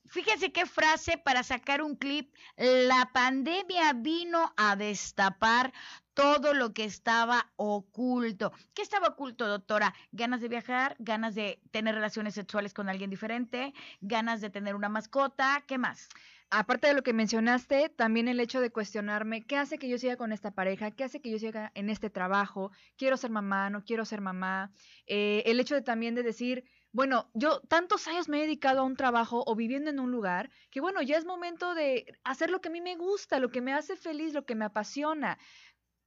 Fíjense 0.10 0.54
qué 0.54 0.66
frase 0.66 1.18
para 1.18 1.44
sacar 1.44 1.82
un 1.82 1.98
clip. 1.98 2.34
La 2.56 3.12
pandemia 3.14 3.92
vino 3.92 4.54
a 4.56 4.78
destapar 4.78 5.74
todo 6.14 6.54
lo 6.54 6.74
que 6.74 6.86
estaba 6.86 7.52
oculto. 7.58 8.54
¿Qué 8.74 8.82
estaba 8.82 9.10
oculto, 9.10 9.48
doctora? 9.48 9.94
Ganas 10.12 10.40
de 10.40 10.48
viajar, 10.48 10.96
ganas 11.00 11.36
de 11.36 11.62
tener 11.72 11.94
relaciones 11.94 12.36
sexuales 12.36 12.74
con 12.74 12.88
alguien 12.88 13.10
diferente, 13.10 13.74
ganas 14.00 14.40
de 14.40 14.50
tener 14.50 14.76
una 14.76 14.90
mascota, 14.90 15.64
¿qué 15.68 15.78
más? 15.78 16.08
Aparte 16.50 16.88
de 16.88 16.94
lo 16.94 17.04
que 17.04 17.14
mencionaste, 17.14 17.90
también 17.90 18.28
el 18.28 18.40
hecho 18.40 18.62
de 18.62 18.72
cuestionarme 18.72 19.46
qué 19.46 19.58
hace 19.58 19.78
que 19.78 19.90
yo 19.90 19.98
siga 19.98 20.16
con 20.18 20.32
esta 20.32 20.52
pareja, 20.52 20.92
qué 20.92 21.04
hace 21.04 21.20
que 21.22 21.30
yo 21.30 21.40
siga 21.40 21.72
en 21.76 21.90
este 21.90 22.10
trabajo, 22.10 22.72
quiero 22.98 23.18
ser 23.18 23.32
mamá, 23.32 23.70
no 23.70 23.84
quiero 23.84 24.06
ser 24.06 24.22
mamá, 24.22 24.72
eh, 25.08 25.44
el 25.46 25.60
hecho 25.60 25.76
de 25.76 25.82
también 25.82 26.16
de 26.16 26.24
decir, 26.24 26.64
bueno, 26.92 27.30
yo 27.34 27.60
tantos 27.62 28.08
años 28.08 28.30
me 28.30 28.40
he 28.40 28.42
dedicado 28.42 28.80
a 28.80 28.84
un 28.84 28.96
trabajo 28.96 29.44
o 29.46 29.56
viviendo 29.56 29.90
en 29.90 30.00
un 30.00 30.12
lugar 30.12 30.50
que 30.72 30.82
bueno, 30.82 31.02
ya 31.02 31.18
es 31.18 31.26
momento 31.26 31.76
de 31.76 32.06
hacer 32.24 32.50
lo 32.50 32.62
que 32.62 32.70
a 32.70 32.72
mí 32.72 32.82
me 32.82 32.96
gusta, 32.96 33.40
lo 33.40 33.50
que 33.50 33.62
me 33.62 33.74
hace 33.74 33.96
feliz, 33.96 34.34
lo 34.34 34.46
que 34.46 34.56
me 34.56 34.66
apasiona. 34.66 35.38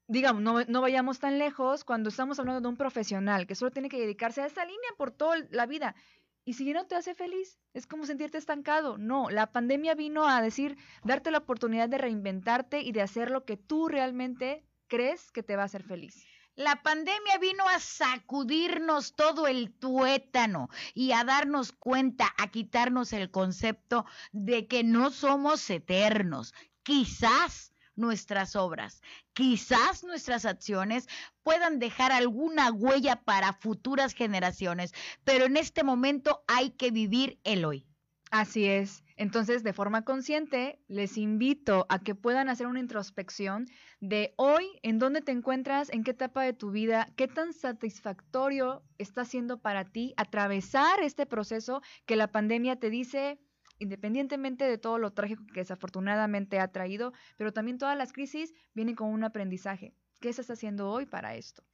Digamos, 0.09 0.42
no, 0.42 0.64
no 0.64 0.81
vayamos 0.81 1.20
tan 1.20 1.38
lejos 1.38 1.85
cuando 1.85 2.09
estamos 2.09 2.40
hablando 2.40 2.61
de 2.61 2.68
un 2.68 2.76
profesional 2.76 3.46
que 3.46 3.55
solo 3.55 3.70
tiene 3.70 3.88
que 3.88 4.00
dedicarse 4.00 4.42
a 4.42 4.46
esa 4.46 4.64
línea 4.64 4.90
por 4.96 5.12
toda 5.12 5.37
la 5.50 5.66
vida. 5.66 5.94
Y 6.50 6.54
si 6.54 6.72
no 6.72 6.84
te 6.84 6.96
hace 6.96 7.14
feliz, 7.14 7.60
es 7.74 7.86
como 7.86 8.06
sentirte 8.06 8.36
estancado. 8.36 8.98
No, 8.98 9.30
la 9.30 9.52
pandemia 9.52 9.94
vino 9.94 10.26
a 10.26 10.42
decir, 10.42 10.76
darte 11.04 11.30
la 11.30 11.38
oportunidad 11.38 11.88
de 11.88 11.96
reinventarte 11.96 12.80
y 12.80 12.90
de 12.90 13.02
hacer 13.02 13.30
lo 13.30 13.44
que 13.44 13.56
tú 13.56 13.86
realmente 13.86 14.66
crees 14.88 15.30
que 15.30 15.44
te 15.44 15.54
va 15.54 15.62
a 15.62 15.66
hacer 15.66 15.84
feliz. 15.84 16.26
La 16.56 16.82
pandemia 16.82 17.38
vino 17.40 17.68
a 17.68 17.78
sacudirnos 17.78 19.14
todo 19.14 19.46
el 19.46 19.72
tuétano 19.78 20.70
y 20.92 21.12
a 21.12 21.22
darnos 21.22 21.70
cuenta, 21.70 22.34
a 22.36 22.48
quitarnos 22.50 23.12
el 23.12 23.30
concepto 23.30 24.04
de 24.32 24.66
que 24.66 24.82
no 24.82 25.10
somos 25.10 25.70
eternos. 25.70 26.52
Quizás 26.82 27.72
nuestras 28.00 28.56
obras. 28.56 29.02
Quizás 29.32 30.02
nuestras 30.02 30.44
acciones 30.44 31.06
puedan 31.42 31.78
dejar 31.78 32.12
alguna 32.12 32.72
huella 32.72 33.22
para 33.22 33.52
futuras 33.52 34.14
generaciones, 34.14 34.92
pero 35.24 35.44
en 35.44 35.56
este 35.56 35.84
momento 35.84 36.42
hay 36.48 36.70
que 36.70 36.90
vivir 36.90 37.38
el 37.44 37.64
hoy. 37.64 37.86
Así 38.30 38.66
es. 38.66 39.02
Entonces, 39.16 39.64
de 39.64 39.72
forma 39.72 40.04
consciente, 40.04 40.78
les 40.86 41.18
invito 41.18 41.84
a 41.88 41.98
que 41.98 42.14
puedan 42.14 42.48
hacer 42.48 42.68
una 42.68 42.78
introspección 42.78 43.66
de 44.00 44.32
hoy, 44.36 44.78
en 44.82 44.98
dónde 44.98 45.20
te 45.20 45.32
encuentras, 45.32 45.90
en 45.90 46.04
qué 46.04 46.12
etapa 46.12 46.42
de 46.44 46.52
tu 46.52 46.70
vida, 46.70 47.08
qué 47.16 47.26
tan 47.26 47.52
satisfactorio 47.52 48.82
está 48.98 49.24
siendo 49.24 49.60
para 49.60 49.84
ti 49.84 50.14
atravesar 50.16 51.00
este 51.02 51.26
proceso 51.26 51.82
que 52.06 52.16
la 52.16 52.28
pandemia 52.28 52.76
te 52.76 52.88
dice, 52.88 53.40
independientemente 53.81 54.64
de 54.64 54.79
todo 54.79 54.99
lo 54.99 55.12
trágico 55.12 55.45
que 55.47 55.61
desafortunadamente 55.61 56.61
ha 56.61 56.69
traído, 56.69 57.12
pero 57.37 57.53
también 57.53 57.79
todas 57.79 57.99
las 57.99 58.12
crisis 58.12 58.55
vienen 58.75 58.95
con 58.95 59.09
un 59.09 59.25
aprendizaje. 59.25 59.95
¿Qué 60.21 60.29
estás 60.29 60.51
haciendo 60.51 60.90
hoy 60.90 61.07
para 61.07 61.35
esto? 61.35 61.64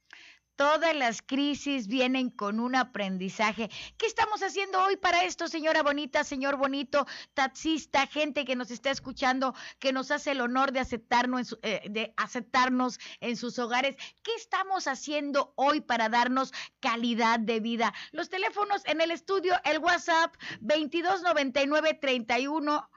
Todas 0.57 0.95
las 0.95 1.21
crisis 1.21 1.85
vienen 1.85 2.31
con 2.31 2.59
un 2.59 2.75
aprendizaje. 2.75 3.69
¿Qué 3.95 4.07
estamos 4.07 4.41
haciendo 4.41 4.81
hoy 4.83 4.97
para 4.97 5.23
esto, 5.23 5.47
señora 5.47 5.83
bonita, 5.83 6.23
señor 6.23 6.57
bonito, 6.57 7.05
taxista, 7.35 8.07
gente 8.07 8.43
que 8.43 8.55
nos 8.55 8.71
está 8.71 8.89
escuchando, 8.89 9.53
que 9.77 9.93
nos 9.93 10.09
hace 10.09 10.31
el 10.31 10.41
honor 10.41 10.71
de 10.71 10.79
aceptarnos, 10.79 11.59
eh, 11.61 11.83
de 11.91 12.11
aceptarnos 12.17 12.99
en 13.19 13.37
sus 13.37 13.59
hogares? 13.59 13.97
¿Qué 14.23 14.33
estamos 14.33 14.87
haciendo 14.87 15.53
hoy 15.57 15.79
para 15.79 16.09
darnos 16.09 16.51
calidad 16.79 17.39
de 17.39 17.59
vida? 17.59 17.93
Los 18.11 18.29
teléfonos 18.29 18.81
en 18.85 18.99
el 18.99 19.11
estudio, 19.11 19.53
el 19.63 19.77
WhatsApp 19.77 20.33
2299 20.61 21.93
31 21.93 22.89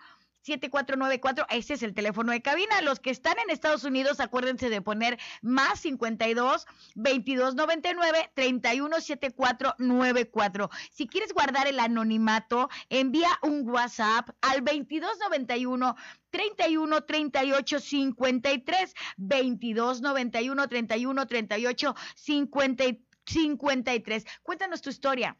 7494, 0.43 1.47
ese 1.51 1.75
es 1.75 1.83
el 1.83 1.95
teléfono 1.95 2.33
de 2.33 2.43
cabina. 2.43 2.81
Los 2.83 3.01
que 3.01 3.11
están 3.11 3.39
en 3.39 3.51
Estados 3.51 3.85
Unidos, 3.85 4.21
acuérdense 4.21 4.69
de 4.71 4.83
poner 4.83 5.19
más 5.43 5.81
52 5.81 6.67
2299 6.95 8.31
317494. 8.35 10.71
Si 10.91 11.07
quieres 11.07 11.33
guardar 11.33 11.67
el 11.67 11.81
anonimato, 11.81 12.69
envía 12.89 13.31
un 13.43 13.69
WhatsApp 13.69 14.31
al 14.41 14.65
2291 14.65 15.97
31 16.31 17.03
38 17.03 17.81
53 17.81 18.95
22 19.17 20.01
91 20.01 20.69
31 20.69 21.27
38 21.27 21.95
53. 22.15 24.25
Cuéntanos 24.43 24.83
tu 24.83 24.91
historia. 24.91 25.37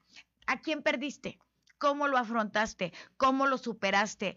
¿A 0.47 0.61
quién 0.61 0.83
perdiste? 0.83 1.39
¿Cómo 1.79 2.09
lo 2.09 2.19
afrontaste? 2.19 2.93
¿Cómo 3.17 3.47
lo 3.47 3.57
superaste? 3.57 4.37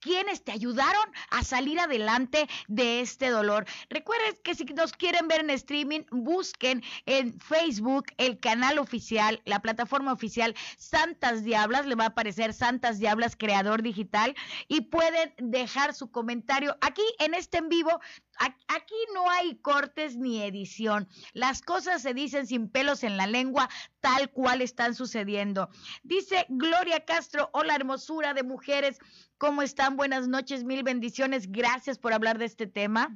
Quienes 0.00 0.42
te 0.42 0.52
ayudaron 0.52 1.04
a 1.30 1.44
salir 1.44 1.78
adelante 1.78 2.48
de 2.68 3.00
este 3.00 3.28
dolor. 3.28 3.66
Recuerden 3.88 4.36
que 4.42 4.54
si 4.54 4.64
nos 4.64 4.92
quieren 4.92 5.28
ver 5.28 5.40
en 5.40 5.50
streaming, 5.50 6.02
busquen 6.10 6.82
en 7.06 7.38
Facebook 7.40 8.06
el 8.16 8.40
canal 8.40 8.78
oficial, 8.78 9.40
la 9.44 9.60
plataforma 9.60 10.12
oficial 10.12 10.54
Santas 10.78 11.44
Diablas, 11.44 11.86
le 11.86 11.94
va 11.94 12.04
a 12.04 12.08
aparecer 12.08 12.52
Santas 12.52 12.98
Diablas 12.98 13.36
Creador 13.36 13.82
Digital 13.82 14.34
y 14.68 14.82
pueden 14.82 15.32
dejar 15.38 15.94
su 15.94 16.10
comentario 16.10 16.76
aquí 16.80 17.02
en 17.18 17.34
este 17.34 17.58
en 17.58 17.68
vivo. 17.68 18.00
Aquí 18.40 18.94
no 19.12 19.30
hay 19.30 19.56
cortes 19.56 20.16
ni 20.16 20.42
edición. 20.42 21.08
Las 21.34 21.60
cosas 21.60 22.00
se 22.00 22.14
dicen 22.14 22.46
sin 22.46 22.70
pelos 22.70 23.04
en 23.04 23.18
la 23.18 23.26
lengua, 23.26 23.68
tal 24.00 24.30
cual 24.30 24.62
están 24.62 24.94
sucediendo. 24.94 25.68
Dice 26.02 26.46
Gloria 26.48 27.04
Castro, 27.04 27.50
hola 27.52 27.74
hermosura 27.74 28.32
de 28.32 28.42
mujeres, 28.42 28.98
¿cómo 29.36 29.60
están? 29.60 29.98
Buenas 29.98 30.26
noches, 30.26 30.64
mil 30.64 30.82
bendiciones. 30.82 31.52
Gracias 31.52 31.98
por 31.98 32.14
hablar 32.14 32.38
de 32.38 32.46
este 32.46 32.66
tema. 32.66 33.14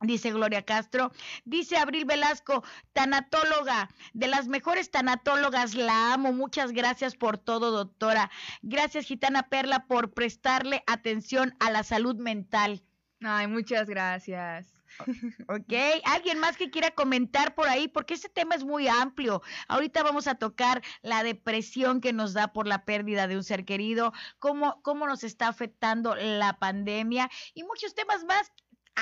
Dice 0.00 0.32
Gloria 0.32 0.64
Castro, 0.64 1.10
dice 1.44 1.76
Abril 1.76 2.04
Velasco, 2.04 2.62
tanatóloga, 2.92 3.90
de 4.12 4.28
las 4.28 4.46
mejores 4.46 4.92
tanatólogas, 4.92 5.74
la 5.74 6.14
amo, 6.14 6.32
muchas 6.32 6.70
gracias 6.70 7.16
por 7.16 7.36
todo, 7.36 7.72
doctora. 7.72 8.30
Gracias, 8.62 9.06
Gitana 9.06 9.48
Perla, 9.48 9.86
por 9.86 10.14
prestarle 10.14 10.84
atención 10.86 11.54
a 11.58 11.70
la 11.72 11.82
salud 11.82 12.14
mental. 12.16 12.84
Ay, 13.20 13.48
muchas 13.48 13.88
gracias. 13.88 14.74
Ok, 15.48 15.72
alguien 16.04 16.38
más 16.38 16.56
que 16.56 16.70
quiera 16.70 16.90
comentar 16.90 17.54
por 17.54 17.68
ahí, 17.68 17.88
porque 17.88 18.14
este 18.14 18.28
tema 18.28 18.54
es 18.54 18.64
muy 18.64 18.88
amplio. 18.88 19.42
Ahorita 19.68 20.02
vamos 20.02 20.26
a 20.26 20.36
tocar 20.36 20.82
la 21.02 21.22
depresión 21.22 22.00
que 22.00 22.12
nos 22.12 22.32
da 22.32 22.52
por 22.52 22.66
la 22.66 22.84
pérdida 22.84 23.26
de 23.26 23.36
un 23.36 23.44
ser 23.44 23.64
querido, 23.64 24.12
cómo, 24.38 24.80
cómo 24.82 25.06
nos 25.06 25.24
está 25.24 25.48
afectando 25.48 26.14
la 26.14 26.58
pandemia 26.58 27.30
y 27.54 27.64
muchos 27.64 27.94
temas 27.94 28.24
más 28.24 28.50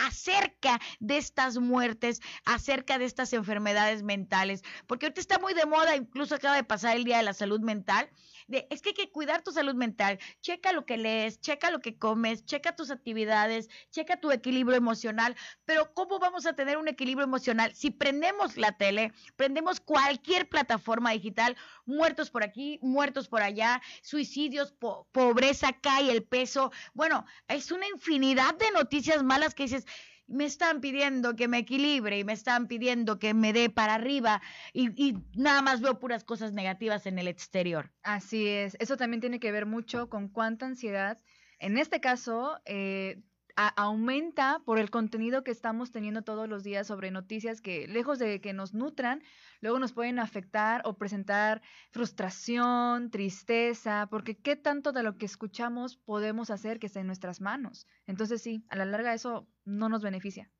acerca 0.05 0.81
de 1.01 1.17
estas 1.17 1.59
muertes, 1.59 2.21
acerca 2.45 2.99
de 2.99 3.05
estas 3.07 3.33
enfermedades 3.33 4.03
mentales, 4.03 4.63
porque 4.87 5.07
ahorita 5.07 5.21
está 5.21 5.39
muy 5.39 5.55
de 5.55 5.67
moda, 5.67 5.97
incluso 5.97 6.35
acaba 6.35 6.57
de 6.57 6.65
pasar 6.65 6.97
el 6.97 7.05
Día 7.05 7.19
de 7.19 7.23
la 7.23 7.33
Salud 7.33 7.61
Mental, 7.61 8.11
es 8.49 8.81
que 8.81 8.91
hay 8.91 8.95
que 8.95 9.11
cuidar 9.11 9.43
tu 9.43 9.51
salud 9.51 9.75
mental, 9.75 10.19
checa 10.41 10.73
lo 10.73 10.87
que 10.87 10.97
lees, 10.97 11.41
checa 11.41 11.71
lo 11.71 11.81
que 11.81 11.99
comes, 11.99 12.45
checa 12.45 12.77
tus 12.77 12.91
actividades, 12.91 13.69
checa 13.91 14.21
tu 14.21 14.31
equilibrio 14.31 14.77
emocional, 14.77 15.35
pero 15.65 15.93
¿cómo 15.95 16.19
vamos 16.19 16.47
a 16.47 16.55
tener 16.55 16.77
un 16.77 16.89
equilibrio 16.89 17.25
emocional 17.25 17.75
si 17.75 17.91
prendemos 17.91 18.57
la 18.57 18.73
tele, 18.73 19.13
prendemos 19.37 19.81
cualquier 19.81 20.49
plataforma 20.49 21.11
digital? 21.11 21.57
Muertos 21.87 22.31
por 22.31 22.45
aquí, 22.45 22.79
muertos 22.83 23.29
por 23.29 23.43
allá, 23.43 23.81
suicidios, 24.03 24.75
pobreza, 25.13 25.73
cae 25.81 26.11
el 26.11 26.25
peso. 26.25 26.73
Bueno, 26.95 27.25
es 27.49 27.71
una 27.71 27.89
infinidad 27.89 28.55
de 28.57 28.71
noticias 28.73 29.23
malas 29.23 29.55
que 29.55 29.65
dices, 29.65 29.87
me 30.29 30.45
están 30.45 30.81
pidiendo 30.81 31.37
que 31.37 31.49
me 31.49 31.59
equilibre 31.59 32.19
y 32.19 32.25
me 32.25 32.33
están 32.33 32.67
pidiendo 32.67 33.19
que 33.19 33.33
me 33.33 33.53
dé 33.53 33.71
para 33.71 33.95
arriba 33.95 34.43
y, 34.73 34.91
y, 35.01 35.17
nada 35.35 35.63
más 35.63 35.81
veo 35.81 36.01
puras 36.01 36.25
cosas 36.25 36.53
negativas 36.53 37.07
en 37.07 37.19
el 37.19 37.29
exterior. 37.29 37.93
Así 38.03 38.49
es, 38.49 38.77
eso 38.81 38.97
también 38.97 39.21
tiene 39.21 39.39
que 39.39 39.53
ver 39.53 39.67
mucho 39.67 40.09
con 40.09 40.29
cuánta 40.29 40.67
ansiedad, 40.67 41.19
en 41.59 41.79
este 41.79 42.01
caso, 42.01 42.61
eh, 42.65 43.23
aumenta 43.57 44.61
por 44.65 44.79
el 44.79 44.91
contenido 44.91 45.43
que 45.43 45.51
estamos 45.51 45.91
teniendo 45.91 46.23
todos 46.23 46.49
los 46.49 46.63
días 46.63 46.87
sobre 46.87 47.11
noticias 47.11 47.61
que, 47.61 47.89
lejos 47.89 48.19
de 48.19 48.41
que 48.41 48.53
nos 48.53 48.75
nutran, 48.75 49.23
luego 49.61 49.79
nos 49.79 49.93
pueden 49.93 50.19
afectar 50.19 50.83
o 50.85 50.99
presentar 50.99 51.63
frustración, 51.91 53.11
tristeza, 53.11 54.09
porque 54.11 54.37
qué 54.37 54.57
tanto 54.57 54.93
de 54.93 55.03
lo 55.03 55.17
que 55.17 55.27
escuchamos 55.27 55.97
podemos 55.97 56.51
hacer 56.51 56.79
que 56.79 56.87
esté 56.87 57.01
en 57.01 57.07
nuestras 57.07 57.41
manos. 57.41 57.87
Entonces 58.07 58.43
sí, 58.43 58.65
a 58.69 58.77
la 58.77 58.85
larga 58.85 59.15
eso 59.15 59.49
no 59.65 59.89
nos 59.89 60.03
beneficia. 60.03 60.51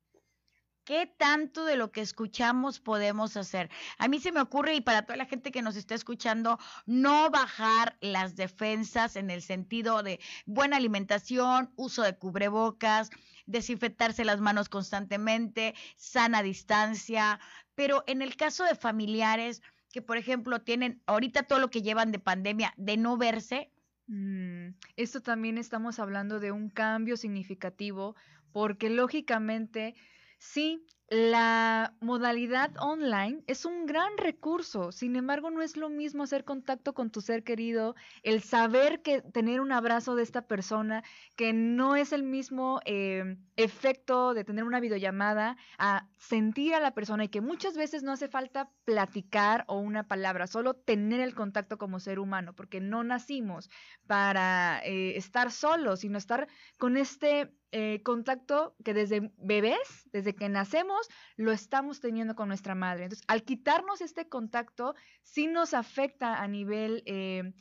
¿Qué 0.87 1.05
tanto 1.05 1.65
de 1.65 1.75
lo 1.75 1.91
que 1.91 1.99
escuchamos 1.99 2.79
podemos 2.79 3.35
hacer? 3.35 3.69
A 3.97 4.07
mí 4.07 4.21
se 4.21 4.31
me 4.31 4.39
ocurre, 4.39 4.73
y 4.73 4.79
para 4.79 5.01
toda 5.01 5.17
la 5.17 5.25
gente 5.25 5.51
que 5.51 5.61
nos 5.61 5.75
está 5.75 5.95
escuchando, 5.95 6.59
no 6.85 7.29
bajar 7.29 7.97
las 7.99 8.37
defensas 8.37 9.17
en 9.17 9.29
el 9.29 9.41
sentido 9.41 10.01
de 10.01 10.21
buena 10.45 10.77
alimentación, 10.77 11.73
uso 11.75 12.03
de 12.03 12.15
cubrebocas, 12.15 13.09
desinfectarse 13.47 14.23
las 14.23 14.39
manos 14.39 14.69
constantemente, 14.69 15.75
sana 15.97 16.41
distancia, 16.41 17.41
pero 17.75 18.05
en 18.07 18.21
el 18.21 18.37
caso 18.37 18.63
de 18.63 18.75
familiares 18.75 19.61
que, 19.91 20.01
por 20.01 20.15
ejemplo, 20.15 20.61
tienen 20.61 21.03
ahorita 21.05 21.43
todo 21.43 21.59
lo 21.59 21.69
que 21.69 21.81
llevan 21.81 22.13
de 22.13 22.19
pandemia, 22.19 22.73
de 22.77 22.95
no 22.95 23.17
verse. 23.17 23.73
Mm, 24.07 24.69
esto 24.95 25.21
también 25.21 25.57
estamos 25.57 25.99
hablando 25.99 26.39
de 26.39 26.53
un 26.53 26.69
cambio 26.69 27.17
significativo 27.17 28.15
porque 28.53 28.89
lógicamente 28.89 29.93
Sí, 30.39 30.85
la 31.09 31.95
modalidad 32.01 32.71
online 32.79 33.41
es 33.47 33.65
un 33.65 33.85
gran 33.85 34.17
recurso, 34.17 34.91
sin 34.91 35.15
embargo 35.15 35.49
no 35.49 35.61
es 35.61 35.77
lo 35.77 35.89
mismo 35.89 36.23
hacer 36.23 36.43
contacto 36.43 36.93
con 36.93 37.11
tu 37.11 37.21
ser 37.21 37.43
querido, 37.43 37.95
el 38.23 38.43
saber 38.43 39.01
que 39.01 39.21
tener 39.21 39.61
un 39.61 39.71
abrazo 39.71 40.15
de 40.15 40.23
esta 40.23 40.47
persona, 40.47 41.03
que 41.35 41.53
no 41.53 41.95
es 41.95 42.11
el 42.11 42.23
mismo 42.23 42.81
eh, 42.85 43.37
efecto 43.55 44.33
de 44.33 44.43
tener 44.43 44.65
una 44.65 44.81
videollamada 44.81 45.57
a 45.79 46.09
sentir 46.17 46.75
a 46.75 46.81
la 46.81 46.93
persona 46.93 47.23
y 47.23 47.29
que 47.29 47.41
muchas 47.41 47.77
veces 47.77 48.03
no 48.03 48.11
hace 48.11 48.27
falta 48.27 48.69
platicar 48.83 49.63
o 49.67 49.79
una 49.79 50.07
palabra, 50.07 50.45
solo 50.45 50.75
tener 50.75 51.21
el 51.21 51.33
contacto 51.33 51.77
como 51.77 51.99
ser 51.99 52.19
humano, 52.19 52.53
porque 52.53 52.81
no 52.81 53.03
nacimos 53.03 53.69
para 54.07 54.81
eh, 54.83 55.17
estar 55.17 55.51
solos, 55.51 56.01
sino 56.01 56.17
estar 56.17 56.47
con 56.77 56.97
este 56.97 57.56
eh, 57.71 58.01
contacto 58.03 58.75
que 58.85 58.93
desde 58.93 59.31
bebés, 59.37 60.07
desde 60.11 60.33
que 60.33 60.47
nacemos, 60.49 61.07
lo 61.35 61.51
estamos 61.51 61.99
teniendo 61.99 62.35
con 62.35 62.47
nuestra 62.47 62.75
madre. 62.75 63.03
Entonces, 63.03 63.25
al 63.27 63.43
quitarnos 63.43 64.01
este 64.01 64.29
contacto, 64.29 64.95
sí 65.23 65.47
nos 65.47 65.73
afecta 65.73 66.41
a 66.41 66.47
nivel 66.47 67.03
eh, 67.05 67.53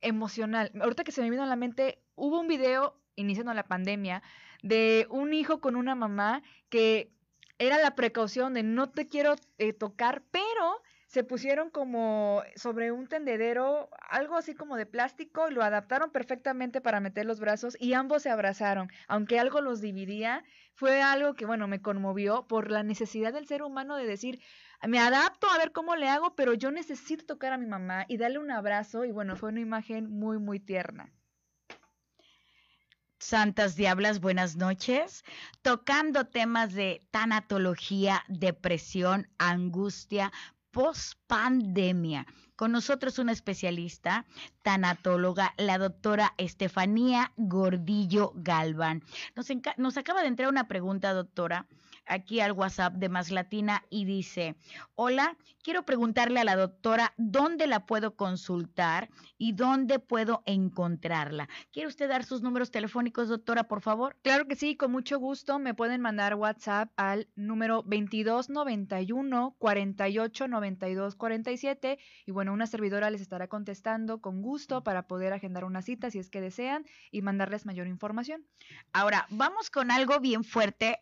emocional. 0.00 0.70
Ahorita 0.80 1.04
que 1.04 1.12
se 1.12 1.22
me 1.22 1.30
vino 1.30 1.42
a 1.42 1.46
la 1.46 1.56
mente, 1.56 2.02
hubo 2.14 2.40
un 2.40 2.46
video 2.46 3.00
iniciando 3.16 3.52
la 3.54 3.66
pandemia 3.66 4.22
de 4.62 5.06
un 5.10 5.32
hijo 5.34 5.60
con 5.60 5.76
una 5.76 5.94
mamá 5.94 6.42
que 6.68 7.12
era 7.58 7.78
la 7.78 7.94
precaución 7.94 8.54
de 8.54 8.62
no 8.62 8.90
te 8.90 9.06
quiero 9.06 9.34
eh, 9.58 9.72
tocar, 9.72 10.22
pero 10.30 10.82
se 11.10 11.24
pusieron 11.24 11.70
como 11.70 12.44
sobre 12.54 12.92
un 12.92 13.08
tendedero, 13.08 13.90
algo 14.08 14.36
así 14.36 14.54
como 14.54 14.76
de 14.76 14.86
plástico, 14.86 15.50
y 15.50 15.52
lo 15.52 15.64
adaptaron 15.64 16.12
perfectamente 16.12 16.80
para 16.80 17.00
meter 17.00 17.26
los 17.26 17.40
brazos 17.40 17.76
y 17.80 17.94
ambos 17.94 18.22
se 18.22 18.30
abrazaron. 18.30 18.92
Aunque 19.08 19.40
algo 19.40 19.60
los 19.60 19.80
dividía, 19.80 20.44
fue 20.76 21.02
algo 21.02 21.34
que, 21.34 21.46
bueno, 21.46 21.66
me 21.66 21.82
conmovió 21.82 22.46
por 22.46 22.70
la 22.70 22.84
necesidad 22.84 23.32
del 23.32 23.48
ser 23.48 23.64
humano 23.64 23.96
de 23.96 24.06
decir, 24.06 24.40
me 24.86 25.00
adapto 25.00 25.50
a 25.50 25.58
ver 25.58 25.72
cómo 25.72 25.96
le 25.96 26.08
hago, 26.08 26.36
pero 26.36 26.54
yo 26.54 26.70
necesito 26.70 27.26
tocar 27.26 27.52
a 27.52 27.58
mi 27.58 27.66
mamá 27.66 28.04
y 28.06 28.16
darle 28.16 28.38
un 28.38 28.52
abrazo 28.52 29.04
y 29.04 29.10
bueno, 29.10 29.34
fue 29.34 29.48
una 29.48 29.60
imagen 29.60 30.08
muy, 30.08 30.38
muy 30.38 30.60
tierna. 30.60 31.12
Santas 33.18 33.74
Diablas, 33.74 34.20
buenas 34.20 34.54
noches. 34.54 35.24
Tocando 35.62 36.28
temas 36.28 36.72
de 36.72 37.02
tanatología, 37.10 38.22
depresión, 38.28 39.28
angustia, 39.38 40.30
post-pandemia. 40.70 42.26
Con 42.56 42.72
nosotros 42.72 43.18
una 43.18 43.32
especialista, 43.32 44.26
tanatóloga, 44.62 45.54
la 45.56 45.78
doctora 45.78 46.34
Estefanía 46.36 47.32
Gordillo 47.36 48.32
Galván. 48.34 49.02
Nos, 49.34 49.48
nos 49.76 49.96
acaba 49.96 50.20
de 50.22 50.28
entrar 50.28 50.48
una 50.48 50.68
pregunta, 50.68 51.12
doctora 51.12 51.66
aquí 52.10 52.40
al 52.40 52.52
WhatsApp 52.52 52.94
de 52.94 53.08
Más 53.08 53.30
Latina 53.30 53.84
y 53.88 54.04
dice, 54.04 54.56
hola, 54.96 55.36
quiero 55.62 55.84
preguntarle 55.84 56.40
a 56.40 56.44
la 56.44 56.56
doctora 56.56 57.14
dónde 57.16 57.66
la 57.66 57.86
puedo 57.86 58.16
consultar 58.16 59.08
y 59.38 59.52
dónde 59.52 60.00
puedo 60.00 60.42
encontrarla. 60.44 61.48
¿Quiere 61.72 61.88
usted 61.88 62.08
dar 62.08 62.24
sus 62.24 62.42
números 62.42 62.70
telefónicos, 62.70 63.28
doctora, 63.28 63.64
por 63.64 63.80
favor? 63.80 64.16
Claro 64.22 64.46
que 64.46 64.56
sí, 64.56 64.76
con 64.76 64.90
mucho 64.90 65.18
gusto. 65.18 65.58
Me 65.58 65.74
pueden 65.74 66.00
mandar 66.00 66.34
WhatsApp 66.34 66.90
al 66.96 67.28
número 67.36 67.82
2291 67.82 69.54
48 69.58 70.48
92 70.48 71.14
47 71.14 71.98
y 72.26 72.32
bueno, 72.32 72.52
una 72.52 72.66
servidora 72.66 73.10
les 73.10 73.20
estará 73.20 73.46
contestando 73.46 74.20
con 74.20 74.42
gusto 74.42 74.82
para 74.82 75.06
poder 75.06 75.32
agendar 75.32 75.64
una 75.64 75.82
cita 75.82 76.10
si 76.10 76.18
es 76.18 76.28
que 76.28 76.40
desean 76.40 76.84
y 77.12 77.22
mandarles 77.22 77.66
mayor 77.66 77.86
información. 77.86 78.44
Ahora, 78.92 79.26
vamos 79.30 79.70
con 79.70 79.90
algo 79.90 80.18
bien 80.18 80.42
fuerte 80.42 81.00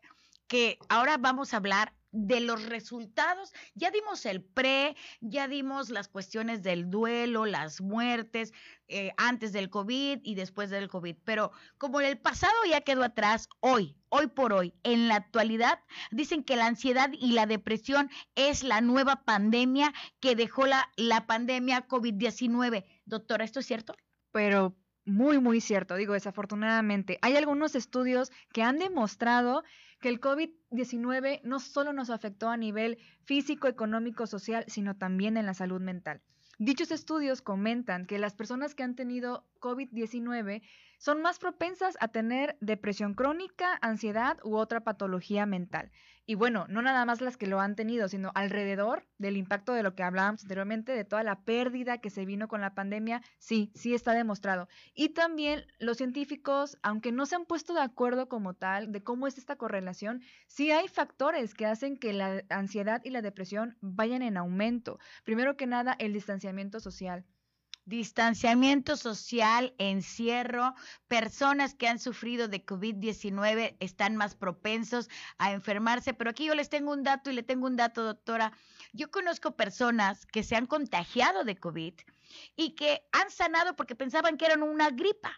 que 0.49 0.79
ahora 0.89 1.19
vamos 1.19 1.53
a 1.53 1.59
hablar 1.59 1.95
de 2.11 2.41
los 2.41 2.65
resultados. 2.67 3.53
Ya 3.75 3.91
dimos 3.91 4.25
el 4.27 4.43
pre, 4.43 4.97
ya 5.21 5.49
dimos 5.49 5.91
las 5.91 6.09
cuestiones 6.09 6.63
del 6.63 6.91
duelo, 6.91 7.47
las 7.47 7.81
muertes 7.81 8.53
eh, 8.89 9.13
antes 9.17 9.53
del 9.53 9.71
COVID 9.71 10.21
y 10.23 10.35
después 10.35 10.71
del 10.71 10.89
COVID. 10.89 11.17
Pero 11.25 11.53
como 11.77 12.01
el 12.01 12.19
pasado 12.19 12.55
ya 12.69 12.81
quedó 12.81 13.05
atrás, 13.05 13.49
hoy, 13.61 13.97
hoy 14.09 14.27
por 14.29 14.53
hoy, 14.53 14.75
en 14.83 15.09
la 15.09 15.17
actualidad, 15.17 15.81
dicen 16.11 16.43
que 16.43 16.57
la 16.57 16.67
ansiedad 16.67 17.11
y 17.13 17.33
la 17.33 17.47
depresión 17.47 18.11
es 18.35 18.63
la 18.63 18.81
nueva 18.81 19.25
pandemia 19.25 19.93
que 20.21 20.35
dejó 20.35 20.67
la, 20.67 20.91
la 20.97 21.27
pandemia 21.27 21.87
COVID-19. 21.87 22.85
Doctora, 23.05 23.45
¿esto 23.45 23.61
es 23.61 23.67
cierto? 23.67 23.95
Pero 24.33 24.77
muy, 25.09 25.41
muy 25.41 25.61
cierto, 25.61 25.97
digo, 25.97 26.13
desafortunadamente. 26.13 27.19
Hay 27.23 27.37
algunos 27.37 27.75
estudios 27.75 28.31
que 28.53 28.63
han 28.63 28.79
demostrado 28.79 29.65
que 30.01 30.09
el 30.09 30.21
COVID-19 30.21 31.41
no 31.43 31.59
solo 31.61 31.93
nos 31.93 32.11
afectó 32.11 32.49
a 32.49 32.57
nivel 32.57 32.99
físico, 33.25 33.69
económico, 33.69 34.27
social, 34.27 34.65
sino 34.69 34.97
también 34.97 35.37
en 35.37 35.47
la 35.47 35.55
salud 35.55 35.81
mental. 35.81 36.21
Dichos 36.59 36.91
estudios 36.91 37.41
comentan 37.41 38.05
que 38.05 38.19
las 38.19 38.35
personas 38.35 38.75
que 38.75 38.83
han 38.83 38.97
tenido 38.97 39.45
COVID-19 39.61 40.63
son 40.99 41.23
más 41.23 41.39
propensas 41.39 41.97
a 42.01 42.09
tener 42.09 42.57
depresión 42.61 43.15
crónica, 43.15 43.79
ansiedad 43.81 44.39
u 44.45 44.57
otra 44.57 44.81
patología 44.81 45.47
mental. 45.47 45.91
Y 46.31 46.35
bueno, 46.35 46.67
no 46.69 46.83
nada 46.83 47.07
más 47.07 47.23
las 47.23 47.39
que 47.39 47.47
lo 47.47 47.59
han 47.59 47.75
tenido, 47.75 48.07
sino 48.07 48.33
alrededor 48.35 49.09
del 49.17 49.39
impacto 49.39 49.73
de 49.73 49.83
lo 49.83 49.95
que 49.95 50.03
hablábamos 50.03 50.43
anteriormente, 50.43 50.93
de 50.93 51.05
toda 51.05 51.23
la 51.23 51.41
pérdida 51.41 52.03
que 52.03 52.11
se 52.11 52.27
vino 52.27 52.49
con 52.49 52.61
la 52.61 52.75
pandemia, 52.75 53.23
sí, 53.39 53.73
sí 53.75 53.95
está 53.95 54.13
demostrado. 54.13 54.69
Y 54.93 55.09
también 55.09 55.65
los 55.79 55.97
científicos, 55.97 56.77
aunque 56.83 57.13
no 57.13 57.25
se 57.25 57.37
han 57.37 57.47
puesto 57.47 57.73
de 57.73 57.81
acuerdo 57.81 58.29
como 58.29 58.53
tal 58.53 58.93
de 58.93 59.03
cómo 59.03 59.27
es 59.27 59.39
esta 59.39 59.57
correlación, 59.57 60.21
sí 60.47 60.71
hay 60.71 60.89
factores 60.89 61.55
que 61.55 61.65
hacen 61.65 61.97
que 61.97 62.13
la 62.13 62.43
ansiedad 62.51 63.01
y 63.05 63.11
la 63.11 63.23
depresión 63.23 63.79
vayan 63.81 64.21
en 64.21 64.37
aumento. 64.37 64.99
Primero 65.25 65.57
que 65.57 65.67
nada, 65.67 65.97
el 65.99 66.13
distanciamiento 66.13 66.79
social 66.79 67.25
distanciamiento 67.89 68.97
social, 68.97 69.75
encierro, 69.79 70.75
personas 71.09 71.75
que 71.75 71.89
han 71.89 71.99
sufrido 71.99 72.47
de 72.47 72.65
COVID-19 72.65 73.77
están 73.81 74.17
más 74.17 74.35
propensos 74.35 75.09
a 75.39 75.53
enfermarse, 75.53 76.13
pero 76.13 76.31
aquí 76.31 76.45
yo 76.45 76.55
les 76.55 76.69
tengo 76.69 76.93
un 76.93 77.03
dato 77.03 77.31
y 77.31 77.35
le 77.35 77.43
tengo 77.43 77.67
un 77.67 77.77
dato, 77.77 78.05
doctora. 78.05 78.53
Yo 78.93 79.11
conozco 79.11 79.57
personas 79.57 80.27
que 80.27 80.43
se 80.43 80.55
han 80.55 80.67
contagiado 80.67 81.45
de 81.45 81.57
COVID 81.57 81.95
y 82.57 82.75
que 82.75 83.03
han 83.13 83.31
sanado 83.31 83.75
porque 83.75 83.97
pensaban 83.97 84.37
que 84.37 84.47
eran 84.47 84.63
una 84.63 84.91
gripa. 84.91 85.33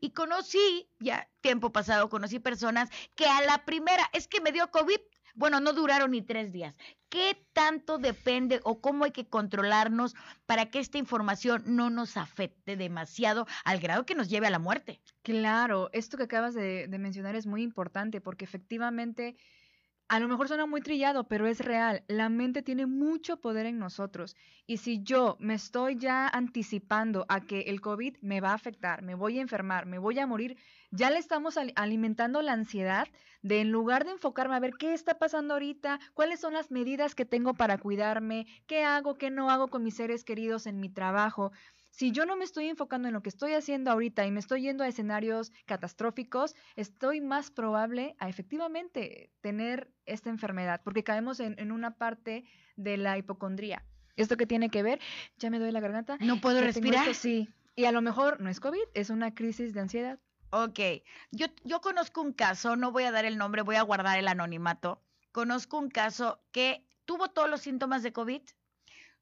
Y 0.00 0.10
conocí, 0.10 0.88
ya 0.98 1.28
tiempo 1.42 1.70
pasado, 1.72 2.08
conocí 2.08 2.38
personas 2.38 2.88
que 3.14 3.26
a 3.26 3.42
la 3.42 3.64
primera, 3.64 4.08
es 4.12 4.26
que 4.26 4.40
me 4.40 4.50
dio 4.50 4.70
COVID, 4.70 4.98
bueno, 5.34 5.60
no 5.60 5.72
duraron 5.72 6.10
ni 6.10 6.22
tres 6.22 6.52
días. 6.52 6.74
¿Qué 7.08 7.46
tanto 7.52 7.98
depende 7.98 8.60
o 8.64 8.80
cómo 8.80 9.04
hay 9.04 9.10
que 9.10 9.26
controlarnos 9.26 10.14
para 10.46 10.70
que 10.70 10.78
esta 10.78 10.98
información 10.98 11.62
no 11.66 11.90
nos 11.90 12.16
afecte 12.16 12.76
demasiado 12.76 13.46
al 13.64 13.80
grado 13.80 14.06
que 14.06 14.14
nos 14.14 14.28
lleve 14.28 14.46
a 14.46 14.50
la 14.50 14.58
muerte? 14.58 15.00
Claro, 15.22 15.90
esto 15.92 16.16
que 16.16 16.24
acabas 16.24 16.54
de, 16.54 16.88
mencionar 16.98 17.36
es 17.36 17.46
muy 17.46 17.62
importante 17.62 18.20
porque 18.20 18.44
efectivamente 18.44 19.36
a 20.08 20.20
lo 20.20 20.28
mejor 20.28 20.48
suena 20.48 20.66
muy 20.66 20.82
trillado, 20.82 21.24
pero 21.24 21.46
es 21.46 21.60
real. 21.60 22.04
La 22.06 22.28
mente 22.28 22.62
tiene 22.62 22.86
mucho 22.86 23.40
poder 23.40 23.66
en 23.66 23.78
nosotros. 23.78 24.36
Y 24.66 24.76
si 24.76 25.02
yo 25.02 25.36
me 25.40 25.54
estoy 25.54 25.96
ya 25.96 26.28
anticipando 26.28 27.24
a 27.28 27.40
que 27.40 27.62
el 27.62 27.80
COVID 27.80 28.16
me 28.20 28.40
va 28.40 28.50
a 28.50 28.54
afectar, 28.54 29.02
me 29.02 29.14
voy 29.14 29.38
a 29.38 29.42
enfermar, 29.42 29.86
me 29.86 29.98
voy 29.98 30.18
a 30.18 30.26
morir, 30.26 30.58
ya 30.90 31.10
le 31.10 31.18
estamos 31.18 31.56
alimentando 31.76 32.42
la 32.42 32.52
ansiedad 32.52 33.08
de 33.40 33.60
en 33.60 33.72
lugar 33.72 34.04
de 34.04 34.12
enfocarme 34.12 34.54
a 34.54 34.60
ver 34.60 34.74
qué 34.78 34.92
está 34.92 35.18
pasando 35.18 35.54
ahorita, 35.54 35.98
cuáles 36.14 36.40
son 36.40 36.52
las 36.52 36.70
medidas 36.70 37.14
que 37.14 37.24
tengo 37.24 37.54
para 37.54 37.78
cuidarme, 37.78 38.46
qué 38.66 38.84
hago, 38.84 39.14
qué 39.14 39.30
no 39.30 39.50
hago 39.50 39.68
con 39.68 39.82
mis 39.82 39.96
seres 39.96 40.24
queridos 40.24 40.66
en 40.66 40.78
mi 40.78 40.90
trabajo 40.90 41.52
si 41.92 42.10
yo 42.10 42.24
no 42.24 42.36
me 42.36 42.44
estoy 42.44 42.68
enfocando 42.68 43.08
en 43.08 43.14
lo 43.14 43.22
que 43.22 43.28
estoy 43.28 43.52
haciendo 43.52 43.90
ahorita 43.90 44.26
y 44.26 44.30
me 44.30 44.40
estoy 44.40 44.62
yendo 44.62 44.82
a 44.82 44.88
escenarios 44.88 45.52
catastróficos, 45.66 46.56
estoy 46.74 47.20
más 47.20 47.50
probable 47.50 48.16
a 48.18 48.30
efectivamente 48.30 49.30
tener 49.42 49.92
esta 50.06 50.30
enfermedad, 50.30 50.80
porque 50.82 51.04
caemos 51.04 51.38
en, 51.38 51.70
una 51.70 51.98
parte 51.98 52.44
de 52.76 52.96
la 52.96 53.18
hipocondría. 53.18 53.84
¿Esto 54.16 54.38
qué 54.38 54.46
tiene 54.46 54.70
que 54.70 54.82
ver? 54.82 55.00
Ya 55.36 55.50
me 55.50 55.58
doy 55.58 55.70
la 55.70 55.80
garganta. 55.80 56.16
No 56.20 56.40
puedo 56.40 56.60
respirar. 56.62 57.14
sí. 57.14 57.48
Y 57.76 57.84
a 57.84 57.92
lo 57.92 58.00
mejor 58.00 58.40
no 58.40 58.48
es 58.50 58.58
COVID, 58.60 58.82
es 58.94 59.10
una 59.10 59.34
crisis 59.34 59.74
de 59.74 59.80
ansiedad. 59.80 60.18
Ok, 60.50 60.80
yo, 61.30 61.46
yo 61.64 61.80
conozco 61.80 62.20
un 62.20 62.32
caso, 62.32 62.76
no 62.76 62.90
voy 62.90 63.04
a 63.04 63.12
dar 63.12 63.24
el 63.24 63.38
nombre, 63.38 63.62
voy 63.62 63.76
a 63.76 63.82
guardar 63.82 64.18
el 64.18 64.28
anonimato. 64.28 65.02
Conozco 65.30 65.78
un 65.78 65.88
caso 65.88 66.40
que 66.52 66.86
tuvo 67.04 67.28
todos 67.28 67.48
los 67.48 67.60
síntomas 67.62 68.02
de 68.02 68.12
COVID, 68.12 68.42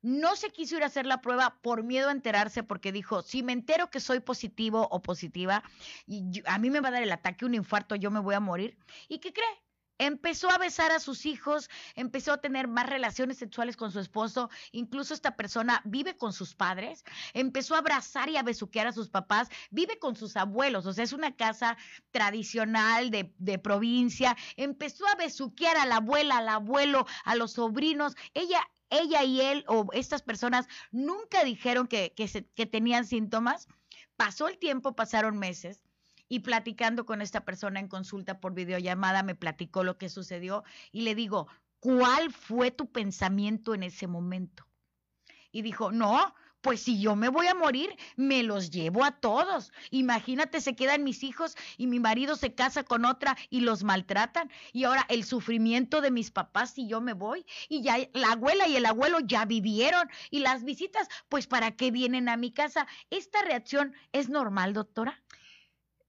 no 0.03 0.37
se 0.37 0.51
quiso 0.51 0.77
ir 0.77 0.83
a 0.83 0.87
hacer 0.87 1.07
la 1.07 1.21
prueba 1.21 1.59
por 1.63 1.83
miedo 1.83 2.09
a 2.09 2.13
enterarse 2.13 2.63
porque 2.63 2.93
dijo, 2.93 3.23
si 3.23 3.43
me 3.43 3.53
entero 3.53 3.91
que 3.91 4.01
soy 4.01 4.21
positivo 4.21 4.89
o 4.91 5.03
positiva, 5.03 5.63
y 6.07 6.43
a 6.47 6.59
mí 6.59 6.71
me 6.71 6.81
va 6.81 6.89
a 6.89 6.93
dar 6.93 7.03
el 7.03 7.13
ataque, 7.13 7.45
un 7.45 7.55
infarto, 7.55 7.95
yo 7.97 8.11
me 8.11 8.21
voy 8.21 8.35
a 8.35 8.41
morir. 8.41 8.79
¿Y 9.09 9.19
qué 9.19 9.33
cree? 9.33 9.63
Empezó 9.99 10.51
a 10.51 10.57
besar 10.57 10.93
a 10.93 10.99
sus 10.99 11.27
hijos, 11.27 11.69
empezó 11.95 12.33
a 12.33 12.41
tener 12.41 12.69
más 12.69 12.89
relaciones 12.89 13.37
sexuales 13.37 13.77
con 13.77 13.93
su 13.93 14.01
esposo, 14.01 14.49
incluso 14.73 15.13
esta 15.13 15.37
persona 15.37 15.83
vive 15.85 16.17
con 16.17 16.33
sus 16.33 16.55
padres, 16.55 17.05
empezó 17.35 17.75
a 17.75 17.81
abrazar 17.81 18.31
y 18.31 18.39
a 18.39 18.43
besuquear 18.43 18.87
a 18.87 18.93
sus 18.93 19.11
papás, 19.11 19.51
vive 19.71 19.99
con 19.99 20.17
sus 20.17 20.39
abuelos, 20.39 20.87
o 20.87 20.95
sea, 20.95 21.05
es 21.05 21.13
una 21.13 21.37
casa 21.37 21.77
tradicional 22.13 23.11
de, 23.11 23.35
de 23.37 23.59
provincia, 23.59 24.39
empezó 24.57 25.07
a 25.07 25.17
besuquear 25.17 25.77
a 25.77 25.85
la 25.85 25.97
abuela, 25.97 26.39
al 26.39 26.49
abuelo, 26.49 27.07
a 27.27 27.35
los 27.35 27.53
sobrinos, 27.53 28.15
ella 28.33 28.67
ella 28.91 29.25
y 29.25 29.41
él 29.41 29.65
o 29.69 29.87
estas 29.93 30.23
personas 30.23 30.69
nunca 30.91 31.45
dijeron 31.45 31.87
que, 31.87 32.13
que, 32.15 32.67
tenían 32.67 33.07
síntomas. 33.07 33.69
Pasó 34.17 34.49
el 34.49 34.59
tiempo, 34.59 34.95
pasaron 34.95 35.39
meses 35.39 35.83
y 36.29 36.41
platicando 36.41 37.07
con 37.07 37.23
esta 37.23 37.45
persona 37.45 37.81
en 37.81 37.89
consulta 37.89 38.41
por 38.41 38.55
videollamada 38.55 39.23
me 39.23 39.35
platicó 39.35 39.83
lo 39.83 39.97
que 39.99 40.09
sucedió 40.09 40.63
y 40.93 41.03
le 41.03 41.15
digo, 41.15 41.49
¿cuál 41.81 42.33
fue 42.33 42.71
tu 42.71 42.91
pensamiento 42.91 43.75
en 43.75 43.83
ese 43.83 44.07
momento? 44.07 44.67
Y 45.51 45.63
dijo, 45.63 45.91
no, 45.91 46.35
pues 46.61 46.83
si 46.83 47.01
yo 47.01 47.17
me 47.17 47.29
voy 47.29 47.47
a 47.47 47.55
morir, 47.55 47.97
me 48.17 48.43
los 48.43 48.71
llevo 48.71 49.05
a 49.05 49.13
todos. 49.13 49.73
Imagínate, 49.91 50.61
se 50.61 50.77
quedan 50.77 51.05
mis 51.05 51.23
hijos 51.23 51.57
y 51.77 51.87
mi 51.87 52.01
marido 52.01 52.37
se 52.37 52.55
casa 52.55 52.85
con 52.85 53.05
otra 53.05 53.37
y 53.49 53.61
los 53.61 53.85
maltratan. 53.85 54.51
Y 54.73 54.85
ahora 54.85 55.07
el 55.09 55.25
sufrimiento 55.25 56.01
de 56.01 56.11
mis 56.11 56.31
papás 56.31 56.73
si 56.73 56.87
yo 56.87 57.01
me 57.01 57.13
voy. 57.13 57.47
Y 57.69 57.83
ya 57.83 57.99
la 58.13 58.33
abuela 58.33 58.69
y 58.69 58.77
el 58.77 58.87
abuelo 58.87 59.21
ya 59.21 59.45
vivieron. 59.45 60.09
Y 60.31 60.41
las 60.41 60.65
visitas, 60.65 61.09
pues 61.29 61.47
¿para 61.47 61.73
qué 61.73 61.91
vienen 61.91 62.29
a 62.29 62.37
mi 62.37 62.53
casa? 62.53 62.87
¿Esta 63.11 63.43
reacción 63.43 63.95
es 64.13 64.29
normal, 64.29 64.73
doctora? 64.73 65.23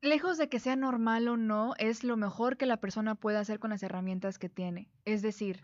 Lejos 0.01 0.37
de 0.37 0.49
que 0.49 0.59
sea 0.59 0.75
normal 0.75 1.27
o 1.27 1.37
no, 1.37 1.73
es 1.77 2.03
lo 2.03 2.17
mejor 2.17 2.57
que 2.57 2.65
la 2.65 2.77
persona 2.77 3.15
puede 3.15 3.37
hacer 3.37 3.59
con 3.59 3.69
las 3.69 3.83
herramientas 3.83 4.39
que 4.39 4.49
tiene. 4.49 4.91
Es 5.05 5.21
decir, 5.21 5.61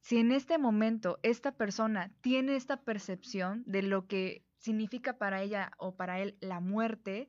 si 0.00 0.18
en 0.18 0.32
este 0.32 0.58
momento 0.58 1.18
esta 1.22 1.52
persona 1.52 2.12
tiene 2.20 2.56
esta 2.56 2.82
percepción 2.84 3.64
de 3.66 3.82
lo 3.82 4.06
que 4.06 4.44
significa 4.58 5.18
para 5.18 5.42
ella 5.42 5.72
o 5.78 5.96
para 5.96 6.20
él 6.20 6.38
la 6.40 6.60
muerte, 6.60 7.28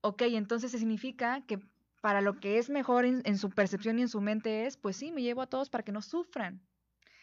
ok, 0.00 0.22
entonces 0.22 0.72
significa 0.72 1.42
que 1.46 1.60
para 2.00 2.20
lo 2.20 2.40
que 2.40 2.58
es 2.58 2.70
mejor 2.70 3.04
en, 3.04 3.22
en 3.24 3.38
su 3.38 3.50
percepción 3.50 3.98
y 3.98 4.02
en 4.02 4.08
su 4.08 4.20
mente 4.20 4.66
es, 4.66 4.76
pues 4.76 4.96
sí, 4.96 5.12
me 5.12 5.22
llevo 5.22 5.42
a 5.42 5.46
todos 5.48 5.70
para 5.70 5.84
que 5.84 5.92
no 5.92 6.02
sufran. 6.02 6.62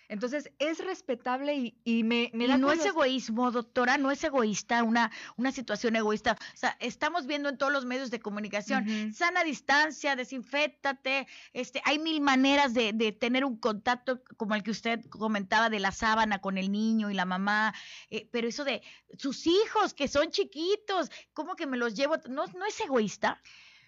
Entonces, 0.10 0.51
es 0.57 0.80
respetable 0.80 1.76
y, 1.84 2.03
me, 2.03 2.32
me 2.34 2.45
y 2.45 2.57
no 2.57 2.72
es 2.72 2.84
egoísmo, 2.84 3.51
doctora, 3.51 3.99
no 3.99 4.10
es 4.10 4.24
egoísta, 4.24 4.84
una, 4.84 5.12
una 5.38 5.51
situación 5.51 5.95
egoísta. 5.95 6.36
O 6.53 6.57
sea, 6.57 6.76
estamos 6.80 7.28
viendo 7.28 7.47
en 7.47 7.60
todos 7.60 7.72
los 7.72 7.86
medios 7.86 8.10
de 8.10 8.20
comunicación, 8.20 9.14
sana 9.14 9.43
distancia, 9.43 10.16
desinfectate, 10.16 11.28
este, 11.53 11.80
hay 11.86 11.99
mil 11.99 12.22
maneras 12.22 12.74
de, 12.74 12.91
de, 12.91 13.12
tener 13.12 13.45
un 13.45 13.57
contacto 13.57 14.24
como 14.36 14.55
el 14.55 14.64
que 14.64 14.72
usted 14.72 15.05
comentaba 15.10 15.70
de 15.70 15.80
la 15.80 15.91
sábana 15.91 16.41
con 16.41 16.57
el 16.57 16.72
niño 16.72 17.12
y 17.12 17.14
la 17.14 17.26
mamá, 17.26 17.76
eh, 18.10 18.28
pero 18.32 18.47
eso 18.47 18.64
de 18.64 18.82
sus 19.16 19.45
hijos 19.45 19.93
que 19.93 20.07
son 20.07 20.32
chiquitos, 20.32 21.12
¿cómo 21.34 21.55
que 21.55 21.68
me 21.68 21.78
los 21.78 21.93
llevo? 21.93 22.16
¿No, 22.28 22.47
no 22.47 22.66
es 22.66 22.80
egoísta? 22.80 23.39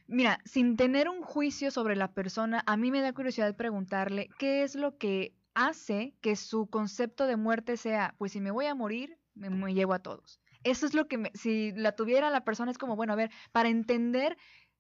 Mira, 0.06 0.40
sin 0.46 0.76
tener 0.76 1.10
un 1.10 1.24
juicio 1.24 1.72
sobre 1.72 1.96
la 1.96 2.14
persona, 2.14 2.64
a 2.68 2.78
mí 2.78 2.92
me 2.92 3.02
da 3.02 3.14
curiosidad 3.14 3.56
preguntarle 3.56 4.30
qué 4.38 4.62
es 4.62 4.76
lo 4.76 4.98
que 4.98 5.34
hace 5.54 6.16
que 6.22 6.36
su 6.36 6.68
concepto 6.68 7.28
de 7.28 7.36
muerte 7.36 7.78
sea, 7.78 8.16
pues 8.18 8.32
si 8.32 8.42
me 8.42 8.52
voy 8.52 8.66
a 8.66 8.76
morir, 8.76 9.18
me, 9.34 9.74
llevo 9.74 9.94
a 9.94 10.00
todos. 10.00 10.42
Eso 10.64 10.86
es 10.86 10.94
lo 10.94 11.08
que, 11.08 11.32
si 11.34 11.72
la 11.74 11.96
tuviera 11.96 12.30
la 12.30 12.44
persona, 12.44 12.72
es 12.72 12.78
como, 12.78 12.96
bueno, 12.96 13.14
a 13.14 13.16
ver, 13.16 13.32
para 13.52 13.70
entender 13.70 14.38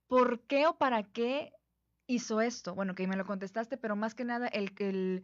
por 0.07 0.41
qué 0.45 0.67
o 0.67 0.77
para 0.77 1.03
qué 1.03 1.53
hizo 2.07 2.41
esto. 2.41 2.75
Bueno, 2.75 2.95
que 2.95 3.07
me 3.07 3.15
lo 3.15 3.25
contestaste, 3.25 3.77
pero 3.77 3.95
más 3.95 4.13
que 4.13 4.25
nada 4.25 4.47
el, 4.47 4.73
el, 4.79 5.23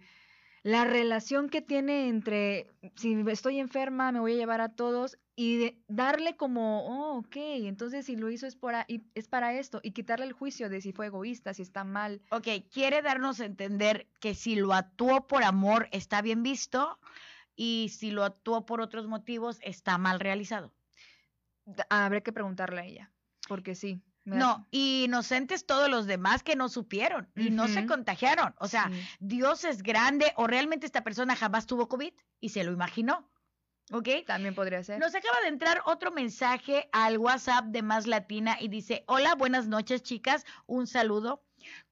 la 0.67 0.83
relación 0.83 1.47
que 1.47 1.61
tiene 1.61 2.09
entre 2.09 2.67
si 2.97 3.13
estoy 3.29 3.57
enferma, 3.57 4.11
me 4.11 4.19
voy 4.19 4.33
a 4.33 4.35
llevar 4.35 4.59
a 4.59 4.67
todos 4.67 5.17
y 5.33 5.77
darle 5.87 6.35
como, 6.35 6.85
oh, 6.85 7.19
ok, 7.19 7.37
entonces 7.37 8.05
si 8.05 8.17
lo 8.17 8.29
hizo 8.29 8.45
es, 8.45 8.57
por 8.57 8.73
es 8.89 9.27
para 9.29 9.53
esto 9.53 9.79
y 9.81 9.91
quitarle 9.91 10.25
el 10.25 10.33
juicio 10.33 10.67
de 10.67 10.81
si 10.81 10.91
fue 10.91 11.05
egoísta, 11.05 11.53
si 11.53 11.61
está 11.61 11.85
mal. 11.85 12.21
Ok, 12.31 12.47
quiere 12.69 13.01
darnos 13.01 13.39
a 13.39 13.45
entender 13.45 14.07
que 14.19 14.35
si 14.35 14.57
lo 14.57 14.73
actuó 14.73 15.25
por 15.25 15.43
amor 15.43 15.87
está 15.93 16.21
bien 16.21 16.43
visto 16.43 16.99
y 17.55 17.87
si 17.97 18.11
lo 18.11 18.25
actuó 18.25 18.65
por 18.65 18.81
otros 18.81 19.07
motivos 19.07 19.59
está 19.61 19.97
mal 19.97 20.19
realizado. 20.19 20.73
Habré 21.89 22.23
que 22.23 22.33
preguntarle 22.33 22.81
a 22.81 22.85
ella, 22.85 23.11
porque 23.47 23.73
sí. 23.73 24.01
No, 24.35 24.67
inocentes 24.71 25.65
todos 25.65 25.89
los 25.89 26.05
demás 26.05 26.43
que 26.43 26.55
no 26.55 26.67
supieron 26.67 27.29
y 27.35 27.49
no 27.49 27.67
se 27.67 27.85
contagiaron. 27.85 28.53
O 28.59 28.67
sea, 28.67 28.91
Dios 29.19 29.63
es 29.63 29.81
grande 29.81 30.33
o 30.35 30.47
realmente 30.47 30.85
esta 30.85 31.03
persona 31.03 31.35
jamás 31.35 31.65
tuvo 31.65 31.87
COVID 31.87 32.13
y 32.41 32.49
se 32.49 32.63
lo 32.63 32.71
imaginó. 32.71 33.29
¿Ok? 33.91 34.09
También 34.25 34.53
podría 34.53 34.83
ser. 34.83 34.99
Nos 34.99 35.15
acaba 35.15 35.39
de 35.43 35.47
entrar 35.47 35.81
otro 35.85 36.11
mensaje 36.11 36.89
al 36.91 37.17
WhatsApp 37.17 37.67
de 37.67 37.81
Más 37.81 38.05
Latina 38.05 38.57
y 38.59 38.67
dice, 38.67 39.05
hola, 39.07 39.35
buenas 39.35 39.67
noches 39.67 40.03
chicas, 40.03 40.45
un 40.65 40.87
saludo. 40.87 41.45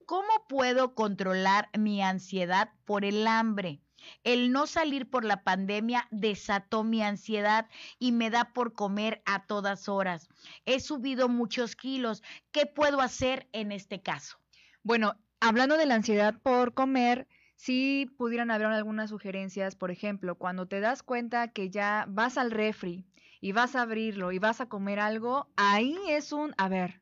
¿Cómo 0.04 0.46
puedo 0.46 0.94
controlar 0.94 1.70
mi 1.76 2.02
ansiedad 2.02 2.70
por 2.84 3.04
el 3.06 3.26
hambre? 3.26 3.80
El 4.24 4.52
no 4.52 4.66
salir 4.66 5.08
por 5.08 5.24
la 5.24 5.42
pandemia 5.42 6.06
desató 6.10 6.84
mi 6.84 7.02
ansiedad 7.02 7.68
y 7.98 8.12
me 8.12 8.30
da 8.30 8.52
por 8.52 8.72
comer 8.72 9.22
a 9.24 9.46
todas 9.46 9.88
horas. 9.88 10.28
He 10.64 10.80
subido 10.80 11.28
muchos 11.28 11.76
kilos. 11.76 12.22
¿Qué 12.52 12.66
puedo 12.66 13.00
hacer 13.00 13.48
en 13.52 13.72
este 13.72 14.02
caso? 14.02 14.38
Bueno, 14.82 15.14
hablando 15.40 15.76
de 15.76 15.86
la 15.86 15.96
ansiedad 15.96 16.40
por 16.42 16.74
comer, 16.74 17.26
si 17.56 18.10
pudieran 18.18 18.50
haber 18.50 18.66
algunas 18.66 19.10
sugerencias, 19.10 19.74
por 19.74 19.90
ejemplo, 19.90 20.36
cuando 20.36 20.66
te 20.66 20.80
das 20.80 21.02
cuenta 21.02 21.48
que 21.48 21.70
ya 21.70 22.04
vas 22.08 22.36
al 22.38 22.50
refri 22.50 23.06
y 23.40 23.52
vas 23.52 23.74
a 23.74 23.82
abrirlo 23.82 24.30
y 24.32 24.38
vas 24.38 24.60
a 24.60 24.68
comer 24.68 25.00
algo, 25.00 25.48
ahí 25.56 25.98
es 26.08 26.32
un, 26.32 26.54
a 26.58 26.68
ver, 26.68 27.00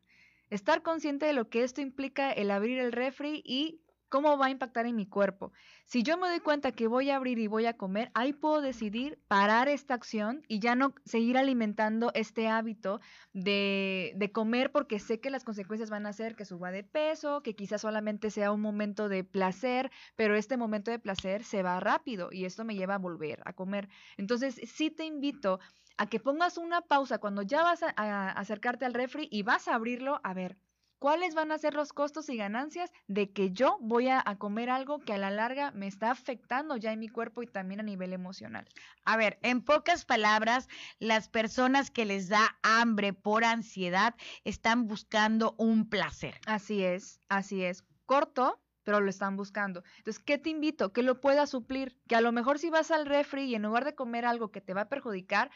estar 0.50 0.82
consciente 0.82 1.26
de 1.26 1.32
lo 1.32 1.48
que 1.48 1.64
esto 1.64 1.80
implica 1.80 2.30
el 2.30 2.50
abrir 2.50 2.78
el 2.78 2.92
refri 2.92 3.42
y 3.44 3.80
cómo 4.14 4.38
va 4.38 4.46
a 4.46 4.50
impactar 4.50 4.86
en 4.86 4.94
mi 4.94 5.06
cuerpo. 5.06 5.50
Si 5.86 6.04
yo 6.04 6.16
me 6.16 6.28
doy 6.28 6.38
cuenta 6.38 6.70
que 6.70 6.86
voy 6.86 7.10
a 7.10 7.16
abrir 7.16 7.40
y 7.40 7.48
voy 7.48 7.66
a 7.66 7.76
comer, 7.76 8.12
ahí 8.14 8.32
puedo 8.32 8.60
decidir 8.60 9.18
parar 9.26 9.68
esta 9.68 9.94
acción 9.94 10.44
y 10.46 10.60
ya 10.60 10.76
no 10.76 10.94
seguir 11.04 11.36
alimentando 11.36 12.12
este 12.14 12.46
hábito 12.46 13.00
de, 13.32 14.30
comer 14.32 14.70
porque 14.70 15.00
sé 15.00 15.18
que 15.18 15.30
las 15.30 15.42
consecuencias 15.42 15.90
van 15.90 16.06
a 16.06 16.12
ser 16.12 16.36
que 16.36 16.44
suba 16.44 16.70
de 16.70 16.84
peso, 16.84 17.42
que 17.42 17.56
quizás 17.56 17.80
solamente 17.80 18.30
sea 18.30 18.52
un 18.52 18.60
momento 18.60 19.08
de 19.08 19.24
placer, 19.24 19.90
pero 20.14 20.36
este 20.36 20.56
momento 20.56 20.92
de 20.92 21.00
placer 21.00 21.42
se 21.42 21.64
va 21.64 21.80
rápido 21.80 22.28
y 22.30 22.44
esto 22.44 22.64
me 22.64 22.76
lleva 22.76 22.94
a 22.94 22.98
volver 22.98 23.42
a 23.46 23.52
comer. 23.52 23.88
Entonces, 24.16 24.60
sí 24.64 24.92
te 24.92 25.06
invito 25.06 25.58
a 25.96 26.06
que 26.08 26.20
pongas 26.20 26.56
una 26.56 26.82
pausa 26.82 27.18
cuando 27.18 27.42
ya 27.42 27.64
vas 27.64 27.82
a, 27.82 27.92
a 27.96 28.30
acercarte 28.30 28.84
al 28.84 28.94
refri 28.94 29.26
y 29.28 29.42
vas 29.42 29.66
a 29.66 29.74
abrirlo, 29.74 30.20
a 30.22 30.34
ver, 30.34 30.56
¿Cuáles 31.04 31.34
van 31.34 31.52
a 31.52 31.58
ser 31.58 31.74
los 31.74 31.92
costos 31.92 32.30
y 32.30 32.36
ganancias 32.38 32.90
de 33.08 33.30
que 33.30 33.50
yo 33.50 33.76
voy 33.82 34.08
a, 34.08 34.24
comer 34.38 34.70
algo 34.70 35.00
que 35.00 35.12
a 35.12 35.18
la 35.18 35.30
larga 35.30 35.70
me 35.72 35.86
está 35.86 36.10
afectando 36.10 36.78
ya 36.78 36.94
en 36.94 37.00
mi 37.00 37.10
cuerpo 37.10 37.42
y 37.42 37.46
también 37.46 37.80
a 37.80 37.82
nivel 37.82 38.14
emocional? 38.14 38.66
A 39.04 39.18
ver, 39.18 39.38
en 39.42 39.60
pocas 39.60 40.06
palabras, 40.06 40.66
las 41.00 41.28
personas 41.28 41.90
que 41.90 42.06
les 42.06 42.30
da 42.30 42.56
hambre 42.62 43.12
por 43.12 43.44
ansiedad 43.44 44.14
están 44.44 44.86
buscando 44.86 45.54
un 45.58 45.90
placer. 45.90 46.40
Así 46.46 46.82
es, 46.82 47.20
así 47.28 47.62
es. 47.62 47.84
Corto, 48.06 48.62
pero 48.82 49.00
lo 49.00 49.10
están 49.10 49.36
buscando. 49.36 49.84
Entonces, 49.98 50.22
¿qué 50.24 50.38
te 50.38 50.48
invito? 50.48 50.94
Que 50.94 51.02
lo 51.02 51.20
puedas 51.20 51.50
suplir, 51.50 51.98
que 52.08 52.16
a 52.16 52.22
lo 52.22 52.32
mejor 52.32 52.58
si 52.58 52.70
vas 52.70 52.90
al 52.90 53.04
refri 53.04 53.42
y 53.42 53.54
en 53.54 53.62
lugar 53.64 53.84
de 53.84 53.94
comer 53.94 54.24
algo 54.24 54.50
que 54.50 54.62
te 54.62 54.72
va 54.72 54.80
a 54.80 54.88
perjudicar, 54.88 55.50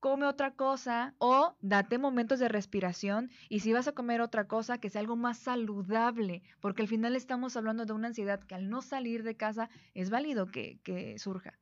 come 0.00 0.26
otra 0.26 0.52
cosa 0.52 1.14
o 1.18 1.56
date 1.60 1.98
momentos 1.98 2.38
de 2.38 2.48
respiración 2.48 3.30
y 3.48 3.60
si 3.60 3.72
vas 3.72 3.88
a 3.88 3.92
comer 3.92 4.20
otra 4.20 4.46
cosa, 4.46 4.78
que 4.78 4.90
sea 4.90 5.00
algo 5.00 5.16
más 5.16 5.38
saludable, 5.38 6.42
porque 6.60 6.82
al 6.82 6.88
final 6.88 7.16
estamos 7.16 7.56
hablando 7.56 7.84
de 7.84 7.92
una 7.92 8.08
ansiedad 8.08 8.40
que 8.40 8.54
al 8.54 8.68
no 8.68 8.82
salir 8.82 9.22
de 9.22 9.36
casa 9.36 9.68
es 9.94 10.10
válido 10.10 10.46
que, 10.46 10.80
que 10.82 11.18
surja. 11.18 11.58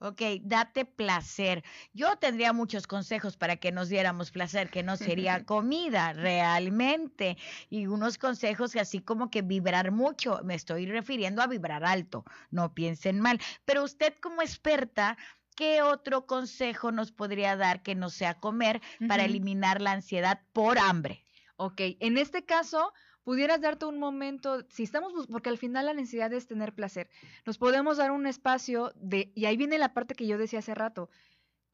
Ok, 0.00 0.20
date 0.42 0.84
placer. 0.84 1.64
Yo 1.94 2.16
tendría 2.16 2.52
muchos 2.52 2.86
consejos 2.86 3.36
para 3.36 3.56
que 3.56 3.72
nos 3.72 3.88
diéramos 3.88 4.32
placer, 4.32 4.68
que 4.68 4.82
no 4.82 4.96
sería 4.96 5.44
comida 5.46 6.12
realmente. 6.12 7.38
Y 7.70 7.86
unos 7.86 8.18
consejos 8.18 8.76
así 8.76 9.00
como 9.00 9.30
que 9.30 9.40
vibrar 9.40 9.92
mucho. 9.92 10.40
Me 10.44 10.56
estoy 10.56 10.86
refiriendo 10.86 11.40
a 11.42 11.46
vibrar 11.46 11.84
alto, 11.84 12.24
no 12.50 12.74
piensen 12.74 13.20
mal. 13.20 13.40
Pero 13.64 13.84
usted 13.84 14.12
como 14.20 14.42
experta, 14.42 15.16
¿qué 15.54 15.82
otro 15.82 16.26
consejo 16.26 16.92
nos 16.92 17.12
podría 17.12 17.56
dar 17.56 17.82
que 17.82 17.94
no 17.94 18.10
sea 18.10 18.40
comer 18.40 18.80
para 19.08 19.24
eliminar 19.24 19.80
la 19.80 19.92
ansiedad 19.92 20.40
por 20.52 20.78
hambre? 20.78 21.24
Ok, 21.56 21.80
en 22.00 22.18
este 22.18 22.44
caso, 22.44 22.92
pudieras 23.22 23.60
darte 23.60 23.86
un 23.86 23.98
momento, 23.98 24.64
si 24.68 24.82
estamos, 24.82 25.26
porque 25.28 25.48
al 25.48 25.58
final 25.58 25.86
la 25.86 25.94
necesidad 25.94 26.32
es 26.32 26.46
tener 26.46 26.74
placer, 26.74 27.08
nos 27.46 27.58
podemos 27.58 27.96
dar 27.96 28.10
un 28.10 28.26
espacio 28.26 28.92
de, 28.96 29.32
y 29.34 29.46
ahí 29.46 29.56
viene 29.56 29.78
la 29.78 29.94
parte 29.94 30.14
que 30.14 30.26
yo 30.26 30.38
decía 30.38 30.58
hace 30.58 30.74
rato, 30.74 31.08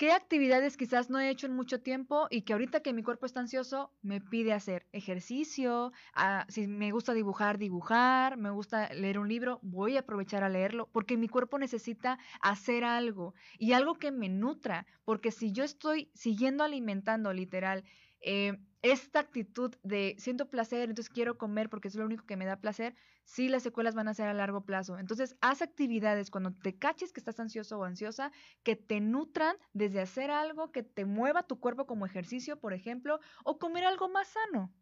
¿qué 0.01 0.13
actividades 0.13 0.79
quizás 0.79 1.11
no 1.11 1.21
he 1.21 1.29
hecho 1.29 1.47
en 1.47 1.55
mucho 1.55 1.83
tiempo 1.83 2.27
y 2.31 2.41
que 2.41 2.55
ahorita 2.55 2.81
que 2.81 2.95
mi 2.95 3.03
cuerpo 3.03 3.27
está 3.27 3.41
ansioso 3.41 3.93
me 4.01 4.23
pide 4.23 4.55
hacer 4.55 4.87
ejercicio, 4.93 5.93
ah, 6.15 6.47
si 6.49 6.67
me 6.67 6.91
gusta 6.91 7.13
dibujar, 7.13 7.59
dibujar, 7.59 8.39
me 8.39 8.49
gusta 8.49 8.89
leer 8.95 9.19
un 9.19 9.29
libro, 9.29 9.59
voy 9.61 9.99
a 9.99 10.01
aprovechar 10.01 10.43
a 10.43 10.49
leerlo, 10.49 10.89
porque 10.91 11.19
mi 11.19 11.29
cuerpo 11.29 11.59
necesita 11.59 12.19
hacer 12.41 12.83
algo 12.83 13.35
y 13.59 13.75
algo 13.75 13.97
que 13.97 14.11
me 14.11 14.31
nutra, 14.31 14.87
porque 15.05 15.31
si 15.33 15.53
yo 15.53 15.65
estoy 15.65 16.11
siguiendo 16.15 16.65
alimentando 16.65 17.35
literal, 17.35 17.85
eh, 18.21 18.59
esta 18.83 19.21
actitud 19.21 19.75
de 19.83 20.16
siento 20.18 20.49
placer, 20.49 20.89
entonces 20.89 21.12
quiero 21.12 21.37
comer 21.37 21.68
porque 21.68 21.89
es 21.89 21.95
lo 21.95 22.05
único 22.07 22.25
que 22.25 22.37
me 22.37 22.47
da 22.47 22.61
placer, 22.61 22.95
sí 23.25 23.49
las 23.49 23.62
secuelas 23.62 23.95
van 23.95 24.09
a 24.09 24.14
ser 24.14 24.29
a 24.29 24.35
largo 24.35 24.64
plazo. 24.64 24.99
Entonces, 24.99 25.37
haz 25.43 25.61
actividades 25.62 26.31
cuando 26.31 26.55
te 26.55 26.79
caches 26.79 27.12
que 27.12 27.21
estás 27.21 27.39
ansioso 27.41 27.79
o 27.79 27.85
ansiosa, 27.85 28.33
que 28.62 28.77
te 28.77 29.01
nutran 29.01 29.57
desde 29.75 30.01
hacer 30.01 30.31
algo 30.31 30.73
que 30.73 30.83
te 30.83 31.05
mueva 31.05 31.43
tu 31.47 31.61
cuerpo 31.61 31.87
como 31.87 32.07
ejercicio, 32.07 32.59
por 32.59 32.73
ejemplo, 32.73 33.21
o 33.45 33.59
comer 33.59 33.85
algo 33.85 34.09
más 34.09 34.29
sano. 34.29 34.73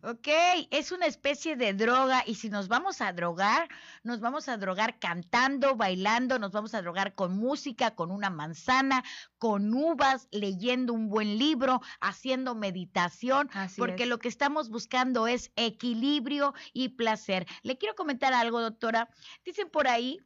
Ok, 0.00 0.28
es 0.70 0.92
una 0.92 1.06
especie 1.06 1.56
de 1.56 1.74
droga 1.74 2.22
y 2.24 2.36
si 2.36 2.50
nos 2.50 2.68
vamos 2.68 3.00
a 3.00 3.12
drogar, 3.12 3.68
nos 4.04 4.20
vamos 4.20 4.48
a 4.48 4.56
drogar 4.56 5.00
cantando, 5.00 5.74
bailando, 5.74 6.38
nos 6.38 6.52
vamos 6.52 6.72
a 6.74 6.82
drogar 6.82 7.16
con 7.16 7.36
música, 7.36 7.96
con 7.96 8.12
una 8.12 8.30
manzana, 8.30 9.02
con 9.38 9.74
uvas, 9.74 10.28
leyendo 10.30 10.92
un 10.92 11.08
buen 11.08 11.36
libro, 11.36 11.80
haciendo 12.00 12.54
meditación, 12.54 13.50
porque 13.76 14.06
lo 14.06 14.20
que 14.20 14.28
estamos 14.28 14.70
buscando 14.70 15.26
es 15.26 15.50
equilibrio 15.56 16.54
y 16.72 16.90
placer. 16.90 17.48
Le 17.64 17.76
quiero 17.76 17.96
comentar 17.96 18.32
algo, 18.32 18.60
doctora. 18.60 19.08
Dicen 19.44 19.68
por 19.68 19.88
ahí 19.88 20.20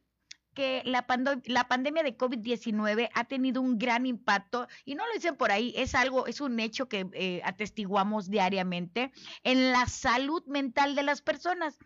que 0.53 0.81
la, 0.85 1.05
la 1.45 1.67
pandemia 1.67 2.03
de 2.03 2.17
COVID-19 2.17 3.09
ha 3.13 3.23
tenido 3.25 3.61
un 3.61 3.77
gran 3.77 4.05
impacto, 4.05 4.67
y 4.85 4.95
no 4.95 5.05
lo 5.07 5.13
dicen 5.13 5.35
por 5.35 5.51
ahí, 5.51 5.73
es 5.75 5.95
algo, 5.95 6.27
es 6.27 6.41
un 6.41 6.59
hecho 6.59 6.87
que 6.87 7.07
eh, 7.13 7.41
atestiguamos 7.43 8.29
diariamente 8.29 9.11
en 9.43 9.71
la 9.71 9.87
salud 9.87 10.43
mental 10.45 10.95
de 10.95 11.03
las 11.03 11.21
personas. 11.21 11.77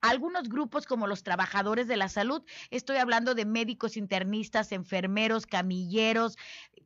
Algunos 0.00 0.48
grupos 0.48 0.86
como 0.86 1.06
los 1.06 1.22
trabajadores 1.22 1.88
de 1.88 1.96
la 1.96 2.08
salud, 2.08 2.42
estoy 2.70 2.96
hablando 2.96 3.34
de 3.34 3.44
médicos 3.44 3.96
internistas, 3.96 4.72
enfermeros, 4.72 5.46
camilleros 5.46 6.36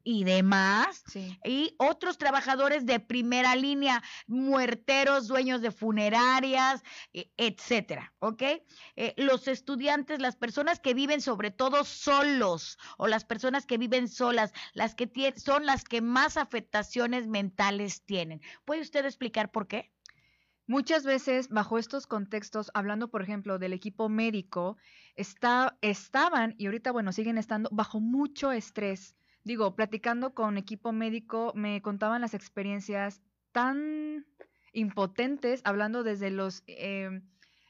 y 0.03 0.25
demás, 0.25 1.05
y 1.45 1.75
otros 1.79 2.17
trabajadores 2.19 2.87
de 2.87 3.01
primera 3.01 3.55
línea, 3.55 4.03
muerteros, 4.27 5.29
dueños 5.29 5.61
de 5.61 5.71
funerarias, 5.71 6.83
e, 7.13 7.31
etcétera, 7.37 8.13
¿ok? 8.19 8.43
Eh, 8.97 9.15
los 9.17 9.47
estudiantes, 9.47 10.21
las 10.21 10.37
personas 10.37 10.81
que 10.81 10.95
viven 10.95 11.21
sobre 11.31 11.53
todo 11.53 11.85
solos 11.85 12.77
o 12.99 13.07
las 13.07 13.25
personas 13.25 13.65
que 13.65 13.79
viven 13.79 14.09
solas, 14.09 14.53
las 14.75 14.97
que 14.97 15.33
son 15.37 15.65
las 15.65 15.85
que 15.85 16.01
más 16.01 16.37
afectaciones 16.37 17.29
mentales 17.29 18.03
tienen. 18.05 18.41
¿Puede 18.65 18.81
usted 18.81 19.05
explicar 19.05 19.53
por 19.53 19.69
qué? 19.69 19.93
Muchas 20.67 21.05
veces, 21.05 21.49
bajo 21.49 21.79
estos 21.79 22.09
contextos, 22.09 22.73
hablando 22.75 23.13
por 23.13 23.23
ejemplo 23.23 23.61
del 23.61 23.73
equipo 23.73 24.09
médico, 24.09 24.77
está, 25.15 25.79
estaban 25.83 26.57
y 26.59 26.67
ahorita, 26.67 26.91
bueno, 26.91 27.13
siguen 27.13 27.39
estando 27.39 27.69
bajo 27.73 28.01
mucho 28.01 28.51
estrés. 28.51 29.15
Digo, 29.45 29.77
platicando 29.77 30.35
con 30.35 30.59
equipo 30.59 30.91
médico, 30.91 31.53
me 31.55 31.81
contaban 31.81 32.23
las 32.23 32.35
experiencias 32.35 33.23
tan 33.53 34.27
impotentes, 34.73 35.61
hablando 35.63 36.03
desde 36.03 36.33
los, 36.33 36.65
eh, 36.67 37.23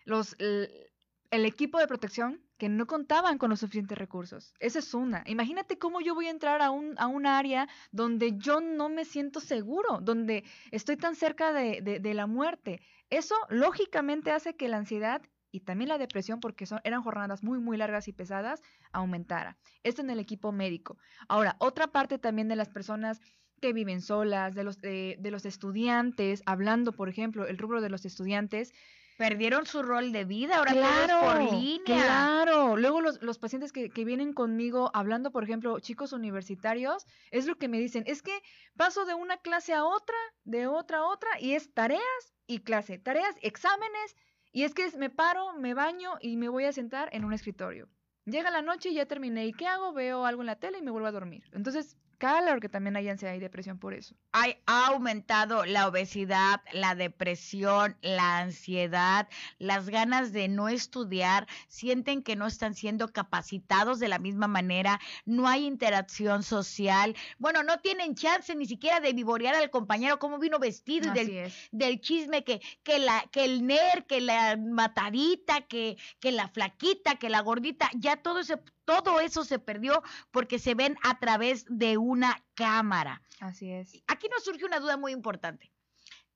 los 0.07 0.35
el 0.39 1.45
equipo 1.45 1.79
de 1.79 1.87
protección 1.87 2.41
que 2.61 2.69
no 2.69 2.87
contaban 2.87 3.39
con 3.39 3.49
los 3.49 3.61
suficientes 3.61 3.97
recursos. 3.97 4.53
Esa 4.61 4.81
es 4.81 4.93
una. 4.93 5.25
Imagínate 5.27 5.79
cómo 5.79 6.03
yo 6.03 6.15
voy 6.15 6.27
a 6.27 6.31
entrar 6.31 6.61
a 6.61 6.71
un, 6.71 6.95
a 6.99 7.07
un 7.07 7.25
área 7.25 7.67
donde 7.91 8.37
yo 8.37 8.61
no 8.61 8.91
me 8.91 9.07
siento 9.07 9.41
seguro, 9.41 9.99
donde 10.03 10.45
estoy 10.71 10.99
tan 10.99 11.17
cerca 11.17 11.55
de, 11.55 11.81
de, 11.81 12.15
la 12.15 12.27
muerte. 12.27 12.83
Eso 13.09 13.35
lógicamente 13.49 14.31
hace 14.31 14.57
que 14.57 14.69
la 14.69 14.77
ansiedad 14.77 15.23
y 15.51 15.61
también 15.61 15.89
la 15.89 15.97
depresión, 15.97 16.39
porque 16.39 16.67
son, 16.67 16.81
eran 16.85 17.03
jornadas 17.03 17.43
muy, 17.43 17.59
muy 17.59 17.79
largas 17.79 18.09
y 18.09 18.13
pesadas, 18.13 18.61
aumentara. 18.93 19.57
Esto 19.83 20.03
en 20.03 20.11
el 20.11 20.21
equipo 20.21 20.53
médico. 20.53 20.99
Ahora, 21.29 21.57
otra 21.61 21.87
parte 21.87 22.19
también 22.19 22.49
de 22.49 22.57
las 22.57 22.69
personas 22.69 23.23
que 23.63 23.73
viven 23.73 24.03
solas, 24.03 24.55
de 24.55 24.65
los, 24.65 24.83
de, 24.83 25.17
de 25.19 25.31
los 25.31 25.47
estudiantes, 25.47 26.43
hablando, 26.45 26.93
por 26.93 27.09
ejemplo, 27.09 27.47
el 27.47 27.57
rubro 27.57 27.81
de 27.81 27.89
los 27.89 28.05
estudiantes, 28.05 28.75
perdieron 29.21 29.67
su 29.67 29.83
rol 29.83 30.13
de 30.13 30.25
vida, 30.25 30.57
ahora 30.57 30.73
claro, 30.73 31.21
por 31.21 31.53
línea. 31.53 31.85
Claro, 31.85 32.79
luego 32.79 33.03
los, 33.03 33.21
los 33.21 33.39
pacientes 33.39 33.71
que, 33.71 33.91
que, 33.91 34.07
vienen 34.07 34.33
conmigo 34.33 34.91
hablando, 34.95 35.31
por 35.31 35.45
ejemplo, 35.45 35.79
chicos 35.79 36.15
universitarios, 36.15 37.05
es 37.31 37.45
lo 37.45 37.57
que 37.57 37.69
me 37.69 37.79
dicen, 37.79 38.03
es 38.07 38.23
que 38.23 38.33
paso 38.79 39.05
de 39.05 39.13
una 39.13 39.37
clase 39.37 39.75
a 39.75 39.85
otra, 39.85 40.17
de 40.45 40.67
otra 40.67 41.01
a 41.01 41.07
otra, 41.07 41.29
y 41.39 41.53
es 41.53 41.71
tareas 41.75 42.01
y 42.47 42.61
clase, 42.61 42.99
tareas, 42.99 43.37
exámenes, 43.43 44.17
y 44.53 44.63
es 44.63 44.73
que 44.73 44.91
me 44.97 45.11
paro, 45.11 45.53
me 45.53 45.75
baño 45.75 46.13
y 46.23 46.39
me 46.39 46.49
voy 46.49 46.65
a 46.65 46.73
sentar 46.73 47.11
en 47.13 47.27
un 47.27 47.35
escritorio. 47.35 47.91
Llega 48.25 48.51
la 48.51 48.63
noche 48.63 48.89
y 48.89 48.95
ya 48.95 49.05
terminé, 49.05 49.45
¿y 49.45 49.53
qué 49.53 49.67
hago? 49.67 49.93
Veo 49.93 50.25
algo 50.25 50.41
en 50.41 50.47
la 50.47 50.57
tele 50.57 50.79
y 50.79 50.83
me 50.83 50.93
vuelvo 50.93 51.09
a 51.09 51.13
dormir. 51.13 51.45
Entonces, 51.53 51.99
Claro 52.21 52.61
que 52.61 52.69
también 52.69 52.97
hay 52.97 53.09
ansiedad 53.09 53.33
y 53.33 53.39
depresión 53.39 53.79
por 53.79 53.95
eso. 53.95 54.15
Hay, 54.33 54.59
ha 54.67 54.89
aumentado 54.89 55.65
la 55.65 55.89
obesidad, 55.89 56.61
la 56.71 56.95
depresión, 56.95 57.97
la 58.03 58.41
ansiedad, 58.41 59.27
las 59.59 59.89
ganas 59.89 60.31
de 60.35 60.47
no 60.49 60.69
estudiar, 60.69 61.49
sienten 61.69 62.23
que 62.23 62.37
no 62.37 62.47
están 62.47 62.75
siendo 62.75 63.09
capacitados 63.09 64.01
de 64.01 64.09
la 64.09 64.19
misma 64.19 64.49
manera, 64.49 65.01
no 65.25 65.49
hay 65.49 65.65
interacción 65.65 66.43
social, 66.43 67.17
bueno, 67.39 67.63
no 67.63 67.81
tienen 67.81 68.15
chance 68.15 68.55
ni 68.55 68.67
siquiera 68.67 69.01
de 69.01 69.15
vivorear 69.15 69.55
al 69.55 69.71
compañero 69.71 70.19
cómo 70.19 70.39
vino 70.39 70.59
vestido 70.59 71.15
del, 71.15 71.51
del, 71.73 72.01
chisme 72.03 72.45
que, 72.45 72.61
que, 72.83 72.99
la, 72.99 73.25
que 73.33 73.47
el 73.47 73.67
ner, 73.67 74.05
que 74.05 74.21
la 74.21 74.59
matadita, 74.59 75.63
que, 75.63 75.97
que 76.21 76.33
la 76.33 76.49
flaquita, 76.49 77.15
que 77.15 77.31
la 77.31 77.41
gordita, 77.41 77.89
ya 77.97 78.19
todo 78.19 78.41
ese 78.41 78.59
todo 78.85 79.21
eso 79.21 79.45
se 79.45 79.59
perdió 79.59 80.03
porque 80.31 80.59
se 80.59 80.75
ven 80.75 80.97
a 81.03 81.19
través 81.19 81.65
de 81.69 81.97
una 81.97 82.45
cámara. 82.55 83.23
Así 83.41 83.71
es. 83.71 84.03
Aquí 84.07 84.29
nos 84.29 84.45
surge 84.45 84.65
una 84.65 84.81
duda 84.81 84.97
muy 84.97 85.13
importante. 85.13 85.73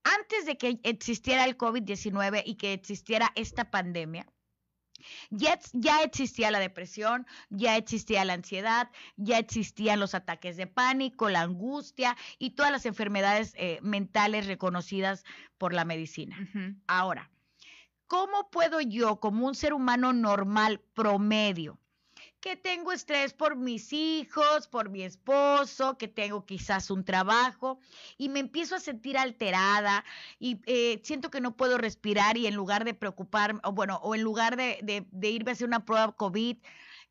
Antes 0.05 0.45
de 0.47 0.59
que 0.59 0.81
existiera 0.83 1.45
el 1.45 1.57
COVID-19 1.57 2.43
y 2.45 2.57
que 2.57 2.75
existiera 2.75 3.33
esta 3.35 3.71
pandemia, 3.71 4.27
ya, 5.31 5.59
ya, 5.73 6.03
existía 6.03 6.51
la 6.51 6.59
depresión, 6.59 7.27
ya 7.51 7.77
existía 7.77 8.25
la 8.25 8.35
ansiedad, 8.35 8.91
ya 9.17 9.39
existían 9.39 10.01
los 10.01 10.15
ataques 10.15 10.57
de 10.57 10.67
pánico, 10.67 11.29
la 11.29 11.43
angustia 11.43 12.17
y 12.39 12.51
todas 12.51 12.73
las 12.73 12.87
enfermedades 12.87 13.55
eh, 13.57 13.79
mentales 13.83 14.47
reconocidas 14.47 15.25
por 15.59 15.73
la 15.73 15.85
medicina. 15.85 16.37
Ahora, 16.87 17.31
¿cómo 18.07 18.51
puedo 18.51 18.81
yo, 18.81 19.21
como 19.21 19.47
un 19.47 19.55
ser 19.55 19.75
humano 19.75 20.13
normal, 20.13 20.81
promedio, 20.95 21.79
que 22.45 22.57
tengo 22.57 22.93
estrés 22.93 23.33
por 23.33 23.57
mis 23.57 23.91
hijos, 23.95 24.69
por 24.69 24.91
mi 24.91 25.03
esposo, 25.03 25.97
que 25.97 26.09
tengo 26.09 26.45
quizás 26.45 26.91
un 26.91 27.03
trabajo 27.03 27.79
y 28.19 28.29
me 28.29 28.39
empiezo 28.39 28.77
a 28.77 28.81
sentir 28.81 29.17
alterada 29.17 30.05
y 30.39 30.61
eh, 30.67 31.01
siento 31.03 31.31
que 31.31 31.41
no 31.41 31.57
puedo 31.57 31.79
respirar 31.79 32.37
y 32.37 32.47
en 32.47 32.55
lugar 32.55 32.85
de 32.85 32.93
preocuparme, 32.93 33.61
o 33.65 33.73
bueno, 33.73 33.99
o 34.03 34.15
en 34.15 34.21
lugar 34.21 34.59
de, 34.59 35.07
irme 35.23 35.53
a 35.53 35.55
hacer 35.55 35.67
una 35.67 35.87
prueba 35.87 36.13
COVID, 36.13 36.59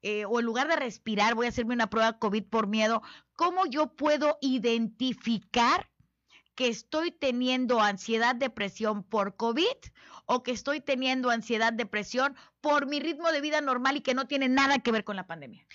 eh, 0.04 0.26
o 0.26 0.40
en 0.40 0.46
lugar 0.46 0.68
de 0.68 0.76
respirar 0.76 1.34
voy 1.34 1.48
a 1.48 1.50
hacerme 1.50 1.74
una 1.74 1.90
prueba 1.90 2.20
COVID 2.20 2.44
por 2.44 2.68
miedo, 2.68 3.02
¿cómo 3.36 3.66
yo 3.66 3.88
puedo 3.88 4.38
identificar 4.40 5.90
que 6.56 6.68
estoy 6.68 7.12
teniendo 7.12 7.82
ansiedad, 7.82 8.36
depresión 8.36 9.04
por 9.04 9.36
COVID 9.36 9.78
o 10.26 10.44
que 10.44 10.52
estoy 10.52 10.82
teniendo 10.82 11.30
ansiedad, 11.30 11.74
depresión 11.74 12.36
por 12.62 12.88
mi 12.88 13.00
ritmo 13.00 13.32
de 13.32 13.42
vida 13.42 13.62
normal 13.62 13.98
y 13.98 14.02
que 14.02 14.14
no 14.14 14.28
tiene 14.28 14.50
nada 14.50 14.80
que 14.80 14.92
ver 14.92 15.04
con 15.04 15.16
la 15.16 15.28
pandemia. 15.28 15.66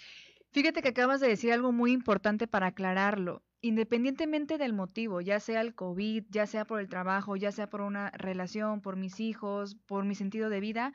Fíjate 0.51 0.83
que 0.83 0.89
acabas 0.89 1.21
de 1.21 1.29
decir 1.29 1.53
algo 1.53 1.73
muy 1.73 1.93
importante 1.93 2.47
para 2.47 2.69
aclararlo. 2.69 3.43
Independientemente 3.61 4.57
del 4.57 4.73
motivo, 4.73 5.21
ya 5.21 5.41
sea 5.41 5.61
el 5.61 5.75
COVID, 5.75 6.25
ya 6.31 6.47
sea 6.47 6.65
por 6.65 6.81
el 6.81 6.89
trabajo, 6.89 7.37
ya 7.37 7.51
sea 7.51 7.69
por 7.69 7.81
una 7.81 8.11
relación, 8.11 8.81
por 8.81 8.97
mis 8.97 9.19
hijos, 9.21 9.75
por 9.75 10.05
mi 10.05 10.15
sentido 10.15 10.49
de 10.49 10.61
vida, 10.61 10.93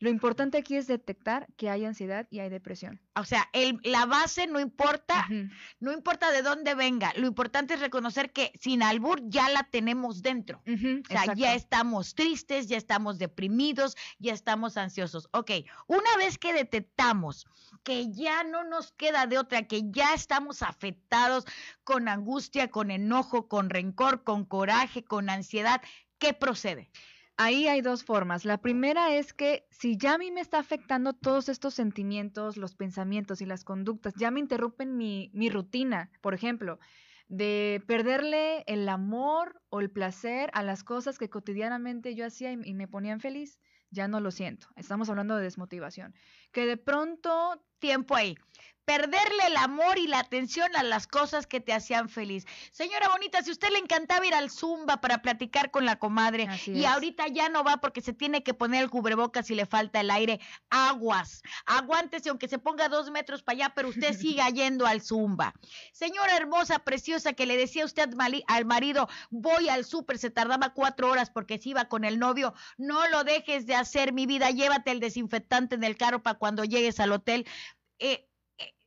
lo 0.00 0.08
importante 0.08 0.56
aquí 0.56 0.76
es 0.76 0.86
detectar 0.86 1.46
que 1.56 1.68
hay 1.68 1.84
ansiedad 1.84 2.26
y 2.30 2.40
hay 2.40 2.48
depresión. 2.48 3.00
O 3.14 3.24
sea, 3.24 3.48
el, 3.52 3.78
la 3.84 4.06
base 4.06 4.46
no 4.46 4.58
importa, 4.58 5.28
no 5.78 5.92
importa 5.92 6.32
de 6.32 6.40
dónde 6.40 6.74
venga, 6.74 7.12
lo 7.16 7.26
importante 7.26 7.74
es 7.74 7.80
reconocer 7.80 8.32
que 8.32 8.50
sin 8.58 8.82
albur 8.82 9.20
ya 9.28 9.50
la 9.50 9.64
tenemos 9.64 10.22
dentro. 10.22 10.62
o 10.66 11.08
sea, 11.08 11.34
ya 11.34 11.54
estamos 11.54 12.14
tristes, 12.14 12.66
ya 12.66 12.78
estamos 12.78 13.18
deprimidos, 13.18 13.94
ya 14.18 14.32
estamos 14.32 14.78
ansiosos. 14.78 15.28
Ok, 15.32 15.50
una 15.86 16.16
vez 16.16 16.38
que 16.38 16.54
detectamos 16.54 17.46
que 17.82 18.10
ya 18.10 18.42
no 18.42 18.64
nos 18.64 18.92
queda 18.92 19.26
de 19.26 19.38
otra, 19.38 19.68
que 19.68 19.82
ya 19.90 20.14
estamos 20.14 20.62
afectados 20.62 21.44
con 21.84 22.08
angustia, 22.08 22.70
con 22.70 22.90
enojo, 22.90 23.48
con 23.48 23.68
rencor, 23.68 24.24
con 24.24 24.46
coraje, 24.46 25.04
con 25.04 25.28
ansiedad, 25.28 25.82
¿qué 26.18 26.32
procede? 26.32 26.90
Ahí 27.42 27.68
hay 27.68 27.80
dos 27.80 28.04
formas. 28.04 28.44
La 28.44 28.58
primera 28.58 29.14
es 29.14 29.32
que 29.32 29.66
si 29.70 29.96
ya 29.96 30.12
a 30.12 30.18
mí 30.18 30.30
me 30.30 30.42
está 30.42 30.58
afectando 30.58 31.14
todos 31.14 31.48
estos 31.48 31.72
sentimientos, 31.72 32.58
los 32.58 32.74
pensamientos 32.74 33.40
y 33.40 33.46
las 33.46 33.64
conductas, 33.64 34.12
ya 34.14 34.30
me 34.30 34.40
interrumpen 34.40 34.98
mi, 34.98 35.30
rutina, 35.48 36.10
por 36.20 36.34
ejemplo, 36.34 36.78
de 37.28 37.82
perderle 37.86 38.62
el 38.66 38.86
amor 38.90 39.62
o 39.70 39.80
el 39.80 39.90
placer 39.90 40.50
a 40.52 40.62
las 40.62 40.84
cosas 40.84 41.18
que 41.18 41.30
cotidianamente 41.30 42.14
yo 42.14 42.26
hacía 42.26 42.52
y, 42.52 42.60
y 42.62 42.74
me 42.74 42.88
ponían 42.88 43.20
feliz, 43.20 43.58
ya 43.88 44.06
no 44.06 44.20
lo 44.20 44.32
siento. 44.32 44.66
Estamos 44.76 45.08
hablando 45.08 45.34
de 45.34 45.44
desmotivación. 45.44 46.14
Que 46.52 46.66
de 46.66 46.76
pronto, 46.76 47.64
tiempo 47.80 48.14
ahí 48.14 48.36
perderle 48.90 49.46
el 49.46 49.56
amor 49.56 49.98
y 49.98 50.08
la 50.08 50.18
atención 50.18 50.74
a 50.74 50.82
las 50.82 51.06
cosas 51.06 51.46
que 51.46 51.60
te 51.60 51.72
hacían 51.72 52.08
feliz. 52.08 52.44
Señora 52.72 53.08
bonita, 53.08 53.40
si 53.40 53.52
usted 53.52 53.70
le 53.70 53.78
encantaba 53.78 54.26
ir 54.26 54.34
al 54.34 54.50
Zumba 54.50 55.00
para 55.00 55.22
platicar 55.22 55.70
con 55.70 55.84
la 55.84 56.00
comadre 56.00 56.48
y 56.66 56.84
ahorita 56.86 57.28
ya 57.28 57.48
no 57.48 57.62
va 57.62 57.76
porque 57.76 58.00
se 58.00 58.12
tiene 58.12 58.42
que 58.42 58.52
poner 58.52 58.82
el 58.82 58.90
cubrebocas 58.90 59.48
y 59.48 59.54
le 59.54 59.64
falta 59.64 60.00
el 60.00 60.10
aire, 60.10 60.40
aguas, 60.70 61.42
aguántese 61.66 62.30
aunque 62.30 62.48
se 62.48 62.58
ponga 62.58 62.88
dos 62.88 63.12
metros 63.12 63.44
para 63.44 63.58
allá, 63.58 63.72
pero 63.76 63.90
usted 63.90 64.12
siga 64.18 64.50
yendo 64.50 64.86
al 64.88 65.02
Zumba. 65.02 65.54
Señora 65.92 66.36
hermosa, 66.36 66.80
preciosa, 66.80 67.32
que 67.32 67.46
le 67.46 67.56
decía 67.56 67.84
usted 67.84 68.10
al 68.48 68.64
marido, 68.64 69.08
voy 69.30 69.68
al 69.68 69.84
súper, 69.84 70.18
se 70.18 70.30
tardaba 70.30 70.74
cuatro 70.74 71.08
horas 71.10 71.30
porque 71.30 71.58
se 71.58 71.68
iba 71.68 71.84
con 71.84 72.04
el 72.04 72.18
novio, 72.18 72.54
no 72.76 73.06
lo 73.06 73.22
dejes 73.22 73.66
de 73.66 73.76
hacer, 73.76 74.12
mi 74.12 74.26
vida, 74.26 74.50
llévate 74.50 74.90
el 74.90 74.98
desinfectante 74.98 75.76
en 75.76 75.84
el 75.84 75.96
carro 75.96 76.24
para 76.24 76.38
cuando 76.38 76.64
llegues 76.64 76.98
al 76.98 77.12
hotel. 77.12 77.46
Eh, 78.00 78.26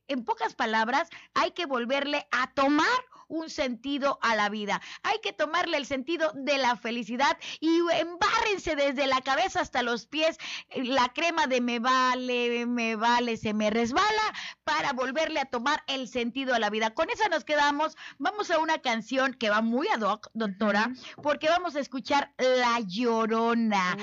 en 0.08 0.24
pocas 0.24 0.54
palabras, 0.54 1.08
hay 1.32 1.52
que 1.52 1.66
volverle 1.66 2.26
a 2.30 2.52
tomar 2.52 2.86
un 3.34 3.50
sentido 3.50 4.18
a 4.22 4.36
la 4.36 4.48
vida. 4.48 4.80
Hay 5.02 5.18
que 5.22 5.32
tomarle 5.32 5.76
el 5.76 5.86
sentido 5.86 6.32
de 6.34 6.58
la 6.58 6.76
felicidad 6.76 7.36
y 7.60 7.80
embárrense 7.92 8.76
desde 8.76 9.06
la 9.06 9.20
cabeza 9.20 9.60
hasta 9.60 9.82
los 9.82 10.06
pies 10.06 10.38
la 10.76 11.08
crema 11.08 11.46
de 11.46 11.60
me 11.60 11.78
vale, 11.78 12.66
me 12.66 12.96
vale, 12.96 13.36
se 13.36 13.54
me 13.54 13.70
resbala 13.70 14.22
para 14.64 14.92
volverle 14.92 15.40
a 15.40 15.46
tomar 15.46 15.82
el 15.86 16.08
sentido 16.08 16.54
a 16.54 16.58
la 16.58 16.70
vida. 16.70 16.94
Con 16.94 17.10
eso 17.10 17.28
nos 17.28 17.44
quedamos. 17.44 17.96
Vamos 18.18 18.50
a 18.50 18.58
una 18.58 18.78
canción 18.78 19.34
que 19.34 19.50
va 19.50 19.60
muy 19.60 19.88
ad 19.88 20.02
hoc, 20.02 20.28
doctora, 20.34 20.92
porque 21.22 21.48
vamos 21.48 21.76
a 21.76 21.80
escuchar 21.80 22.32
La 22.38 22.80
Llorona. 22.80 23.96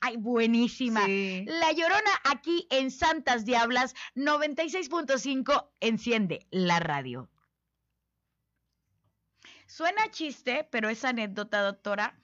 Ay, 0.00 0.16
buenísima. 0.16 1.06
La 1.08 1.72
Llorona 1.72 2.10
aquí 2.24 2.66
en 2.70 2.90
Santas 2.90 3.44
Diablas 3.44 3.94
96.5 4.14 5.68
enciende 5.80 6.46
la 6.50 6.80
radio. 6.80 7.28
Suena 9.68 10.10
chiste, 10.10 10.66
pero 10.70 10.88
es 10.88 11.04
anécdota, 11.04 11.60
doctora. 11.60 12.18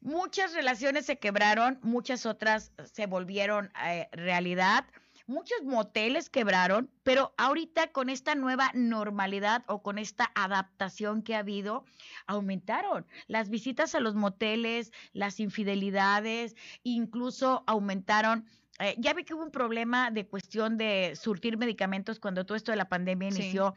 Muchas 0.00 0.52
relaciones 0.52 1.06
se 1.06 1.16
quebraron, 1.16 1.78
muchas 1.80 2.26
otras 2.26 2.72
se 2.92 3.06
volvieron 3.06 3.70
eh, 3.86 4.08
realidad. 4.10 4.84
Muchos 5.28 5.62
moteles 5.62 6.28
quebraron, 6.28 6.90
pero 7.04 7.34
ahorita 7.36 7.92
con 7.92 8.10
esta 8.10 8.34
nueva 8.34 8.72
normalidad 8.74 9.62
o 9.68 9.80
con 9.80 9.96
esta 9.96 10.30
adaptación 10.34 11.22
que 11.22 11.36
ha 11.36 11.40
habido, 11.40 11.84
aumentaron 12.26 13.06
las 13.28 13.48
visitas 13.48 13.94
a 13.94 14.00
los 14.00 14.16
moteles, 14.16 14.92
las 15.12 15.38
infidelidades, 15.38 16.56
incluso 16.82 17.62
aumentaron 17.68 18.44
eh, 18.78 18.94
ya 18.98 19.14
vi 19.14 19.24
que 19.24 19.34
hubo 19.34 19.42
un 19.42 19.50
problema 19.50 20.10
de 20.10 20.26
cuestión 20.26 20.76
de 20.76 21.14
surtir 21.16 21.56
medicamentos 21.56 22.20
cuando 22.20 22.44
todo 22.44 22.56
esto 22.56 22.72
de 22.72 22.76
la 22.76 22.88
pandemia 22.88 23.28
inició, 23.28 23.74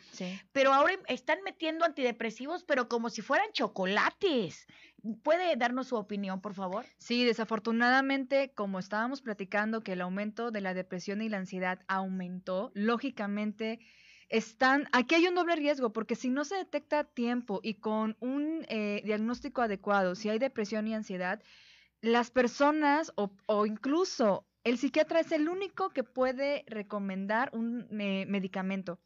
pero 0.52 0.74
ahora 0.74 0.94
están 1.08 1.40
metiendo 1.44 1.86
antidepresivos, 1.86 2.64
pero 2.64 2.90
como 2.90 3.10
si 3.10 3.22
fueran 3.22 3.52
chocolates. 3.54 4.68
¿Puede 5.24 5.56
darnos 5.56 5.88
su 5.88 5.96
opinión, 5.96 6.42
por 6.42 6.54
favor? 6.54 6.86
Sí, 6.98 7.24
desafortunadamente, 7.24 8.52
como 8.54 8.80
estábamos 8.80 9.22
platicando 9.22 9.82
que 9.82 9.94
el 9.94 10.02
aumento 10.02 10.52
de 10.52 10.60
la 10.60 10.74
depresión 10.74 11.22
y 11.22 11.30
la 11.30 11.38
ansiedad 11.38 11.80
aumentó, 11.88 12.72
lógicamente 12.74 13.80
están, 14.28 14.90
aquí 14.92 15.16
hay 15.16 15.28
un 15.28 15.36
doble 15.36 15.56
riesgo, 15.56 15.94
porque 15.94 16.16
si 16.16 16.30
no 16.30 16.44
se 16.44 16.56
detecta 16.56 17.00
a 17.00 17.04
tiempo 17.06 17.62
y 17.64 17.76
con 17.76 18.18
un 18.20 18.66
eh, 18.68 19.02
diagnóstico 19.06 19.62
adecuado, 19.62 20.16
si 20.16 20.28
hay 20.28 20.38
depresión 20.38 20.86
y 20.88 20.94
ansiedad, 20.94 21.42
las 22.02 22.30
personas 22.30 23.14
o, 23.16 23.32
o 23.46 23.66
incluso 23.66 24.49
el 24.64 24.78
psiquiatra 24.78 25.22
es 25.22 25.32
el 25.32 25.50
único 25.50 25.90
que 25.92 26.04
puede 26.04 26.64
recomendar 26.68 27.50
un 27.54 27.88
medicamento. 27.92 29.00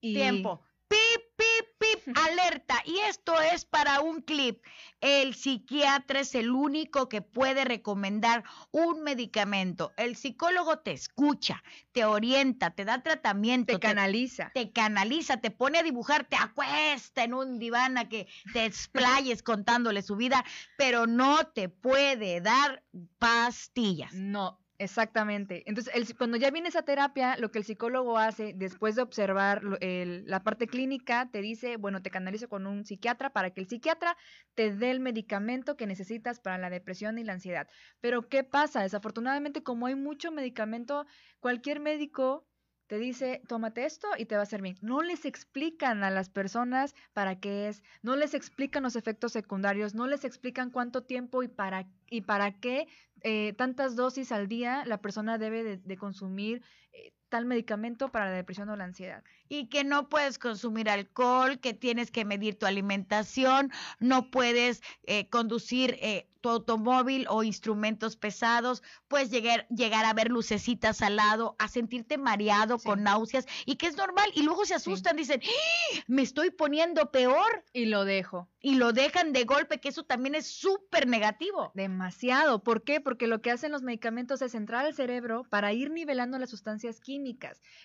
Tiempo. 0.00 0.62
Pip, 0.88 1.22
pip, 1.36 1.66
pip, 1.78 2.16
alerta. 2.28 2.82
Y 2.84 2.98
esto 3.00 3.40
es 3.40 3.64
para 3.64 4.00
un 4.00 4.20
clip. 4.22 4.62
El 5.00 5.34
psiquiatra 5.34 6.20
es 6.20 6.34
el 6.34 6.50
único 6.50 7.08
que 7.08 7.22
puede 7.22 7.64
recomendar 7.64 8.44
un 8.70 9.02
medicamento. 9.02 9.92
El 9.96 10.16
psicólogo 10.16 10.78
te 10.80 10.92
escucha, 10.92 11.62
te 11.92 12.04
orienta, 12.04 12.70
te 12.70 12.84
da 12.84 13.02
tratamiento. 13.02 13.74
Te 13.74 13.80
canaliza. 13.80 14.50
Te, 14.54 14.72
canaliza, 14.72 15.38
te 15.38 15.50
pone 15.50 15.78
a 15.78 15.82
dibujar, 15.82 16.24
te 16.24 16.36
acuesta 16.36 17.24
en 17.24 17.34
un 17.34 17.58
diván 17.58 17.98
a 17.98 18.08
que 18.08 18.26
te 18.52 18.66
explayes 18.66 19.42
contándole 19.42 20.02
su 20.02 20.16
vida, 20.16 20.44
pero 20.76 21.06
no 21.06 21.46
te 21.48 21.68
puede 21.68 22.40
dar 22.40 22.84
pastillas. 23.18 24.12
No, 24.12 24.63
Exactamente. 24.80 25.62
Entonces, 25.66 26.14
cuando 26.18 26.36
ya 26.36 26.50
viene 26.50 26.68
esa 26.68 26.82
terapia, 26.82 27.36
lo 27.38 27.52
que 27.52 27.58
el 27.58 27.64
psicólogo 27.64 28.18
hace 28.18 28.54
después 28.56 28.96
de 28.96 29.02
observar 29.02 29.62
la 29.62 30.42
parte 30.42 30.66
clínica, 30.66 31.30
te 31.30 31.40
dice, 31.42 31.76
bueno, 31.76 32.02
te 32.02 32.10
canalizo 32.10 32.48
con 32.48 32.66
un 32.66 32.84
psiquiatra 32.84 33.30
para 33.30 33.50
que 33.50 33.60
el 33.60 33.68
psiquiatra 33.68 34.16
te 34.54 34.74
dé 34.74 34.90
el 34.90 34.98
medicamento 34.98 35.76
que 35.76 35.86
necesitas 35.86 36.40
para 36.40 36.58
la 36.58 36.70
depresión 36.70 37.18
y 37.18 37.24
la 37.24 37.34
ansiedad. 37.34 37.68
Pero, 38.00 38.28
¿qué 38.28 38.42
pasa? 38.42 38.82
Desafortunadamente, 38.82 39.62
como 39.62 39.86
hay 39.86 39.94
mucho 39.94 40.32
medicamento, 40.32 41.04
cualquier 41.38 41.78
médico 41.78 42.48
te 42.94 43.00
dice, 43.00 43.42
tómate 43.48 43.86
esto 43.86 44.06
y 44.16 44.26
te 44.26 44.36
va 44.36 44.42
a 44.42 44.44
hacer 44.44 44.62
bien. 44.62 44.76
No 44.80 45.02
les 45.02 45.24
explican 45.24 46.04
a 46.04 46.10
las 46.10 46.28
personas 46.28 46.94
para 47.12 47.40
qué 47.40 47.66
es, 47.66 47.82
no 48.02 48.14
les 48.14 48.34
explican 48.34 48.84
los 48.84 48.94
efectos 48.94 49.32
secundarios, 49.32 49.96
no 49.96 50.06
les 50.06 50.24
explican 50.24 50.70
cuánto 50.70 51.02
tiempo 51.02 51.42
y 51.42 51.48
para, 51.48 51.88
y 52.08 52.20
para 52.20 52.52
qué 52.52 52.86
eh, 53.22 53.52
tantas 53.54 53.96
dosis 53.96 54.30
al 54.30 54.46
día 54.46 54.84
la 54.86 54.98
persona 54.98 55.38
debe 55.38 55.76
de, 55.76 55.96
consumir 55.96 56.62
eh, 56.92 57.12
tal 57.34 57.46
medicamento 57.46 58.12
para 58.12 58.26
la 58.26 58.30
depresión 58.36 58.68
o 58.68 58.76
la 58.76 58.84
ansiedad. 58.84 59.24
Y 59.48 59.66
que 59.66 59.82
no 59.82 60.08
puedes 60.08 60.38
consumir 60.38 60.88
alcohol, 60.88 61.58
que 61.58 61.74
tienes 61.74 62.12
que 62.12 62.24
medir 62.24 62.56
tu 62.56 62.64
alimentación, 62.64 63.72
no 63.98 64.30
puedes 64.30 64.84
eh, 65.02 65.28
conducir 65.30 65.98
eh, 66.00 66.28
tu 66.44 66.50
automóvil 66.50 67.26
o 67.30 67.42
instrumentos 67.42 68.16
pesados, 68.16 68.82
puedes 69.08 69.30
llegar, 69.30 69.66
llegar 69.68 70.04
a 70.04 70.12
ver 70.12 70.28
lucecitas 70.30 71.00
al 71.00 71.16
lado, 71.16 71.56
a 71.58 71.68
sentirte 71.68 72.18
mareado 72.18 72.78
con 72.78 73.02
náuseas 73.02 73.46
y 73.64 73.76
que 73.76 73.86
es 73.86 73.96
normal. 73.96 74.30
Y 74.34 74.42
luego 74.42 74.66
se 74.66 74.74
asustan, 74.74 75.16
dicen, 75.16 75.40
¡Ah! 75.42 76.00
me 76.06 76.20
estoy 76.20 76.50
poniendo 76.50 77.10
peor. 77.10 77.64
Y 77.72 77.86
lo 77.86 78.04
dejo. 78.04 78.46
Y 78.60 78.74
lo 78.74 78.92
dejan 78.92 79.32
de 79.32 79.44
golpe, 79.44 79.80
que 79.80 79.88
eso 79.88 80.02
también 80.02 80.34
es 80.34 80.46
súper 80.46 81.06
negativo. 81.06 81.72
Demasiado. 81.74 82.62
¿Por 82.62 82.82
qué? 82.82 83.00
Porque 83.00 83.26
lo 83.26 83.40
que 83.40 83.50
hacen 83.50 83.72
los 83.72 83.82
medicamentos 83.82 84.42
es 84.42 84.54
entrar 84.54 84.84
al 84.84 84.94
cerebro 84.94 85.44
para 85.48 85.72
ir 85.72 85.90
nivelando 85.90 86.38
las 86.38 86.50
sustancias 86.50 87.00
químicas. 87.00 87.23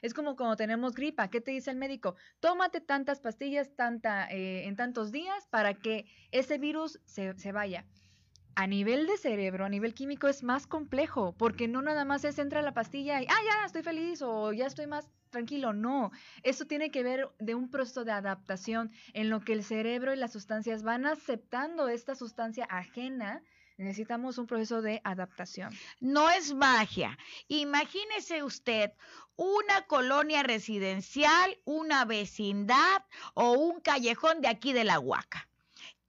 Es 0.01 0.13
como 0.13 0.35
cuando 0.35 0.55
tenemos 0.55 0.93
gripa. 0.93 1.29
¿Qué 1.29 1.41
te 1.41 1.51
dice 1.51 1.71
el 1.71 1.77
médico? 1.77 2.15
Tómate 2.39 2.81
tantas 2.81 3.19
pastillas 3.19 3.69
eh, 4.31 4.63
en 4.65 4.75
tantos 4.75 5.11
días 5.11 5.47
para 5.49 5.73
que 5.73 6.05
ese 6.31 6.57
virus 6.57 6.99
se, 7.05 7.37
se 7.37 7.51
vaya 7.51 7.85
a 8.55 8.67
nivel 8.67 9.07
de 9.07 9.15
cerebro, 9.15 9.63
a 9.63 9.69
nivel 9.69 9.93
químico, 9.93 10.27
es 10.27 10.43
más 10.43 10.67
complejo, 10.67 11.33
porque 11.37 11.69
no 11.69 11.81
nada 11.81 12.03
más 12.03 12.25
es 12.25 12.39
entra 12.39 12.61
la 12.61 12.73
pastilla 12.73 13.21
y, 13.21 13.25
ah, 13.29 13.41
ya 13.45 13.65
estoy 13.65 13.83
feliz 13.83 14.21
o 14.21 14.51
ya 14.51 14.65
estoy 14.65 14.85
más 14.85 15.09
tranquilo, 15.29 15.71
no. 15.71 16.11
Eso 16.43 16.65
tiene 16.65 16.91
que 16.91 17.01
ver 17.01 17.29
de 17.39 17.55
un 17.55 17.69
proceso 17.69 18.03
de 18.03 18.11
adaptación 18.11 18.91
en 19.13 19.29
lo 19.29 19.39
que 19.39 19.53
el 19.53 19.63
cerebro 19.63 20.13
y 20.13 20.17
las 20.17 20.33
sustancias 20.33 20.83
van 20.83 21.05
aceptando 21.05 21.87
esta 21.87 22.15
sustancia 22.15 22.65
ajena. 22.69 23.41
Necesitamos 23.79 24.37
un 24.37 24.45
proceso 24.45 24.81
de 24.81 24.99
adaptación. 25.05 25.71
No 26.01 26.29
es 26.29 26.53
magia. 26.53 27.17
Imagínese 27.47 28.43
usted 28.43 28.91
una 29.37 29.87
colonia 29.87 30.43
residencial, 30.43 31.57
una 31.63 32.03
vecindad 32.03 33.05
o 33.35 33.53
un 33.53 33.79
callejón 33.79 34.41
de 34.41 34.49
aquí 34.49 34.73
de 34.73 34.83
la 34.83 34.99
Huaca 34.99 35.48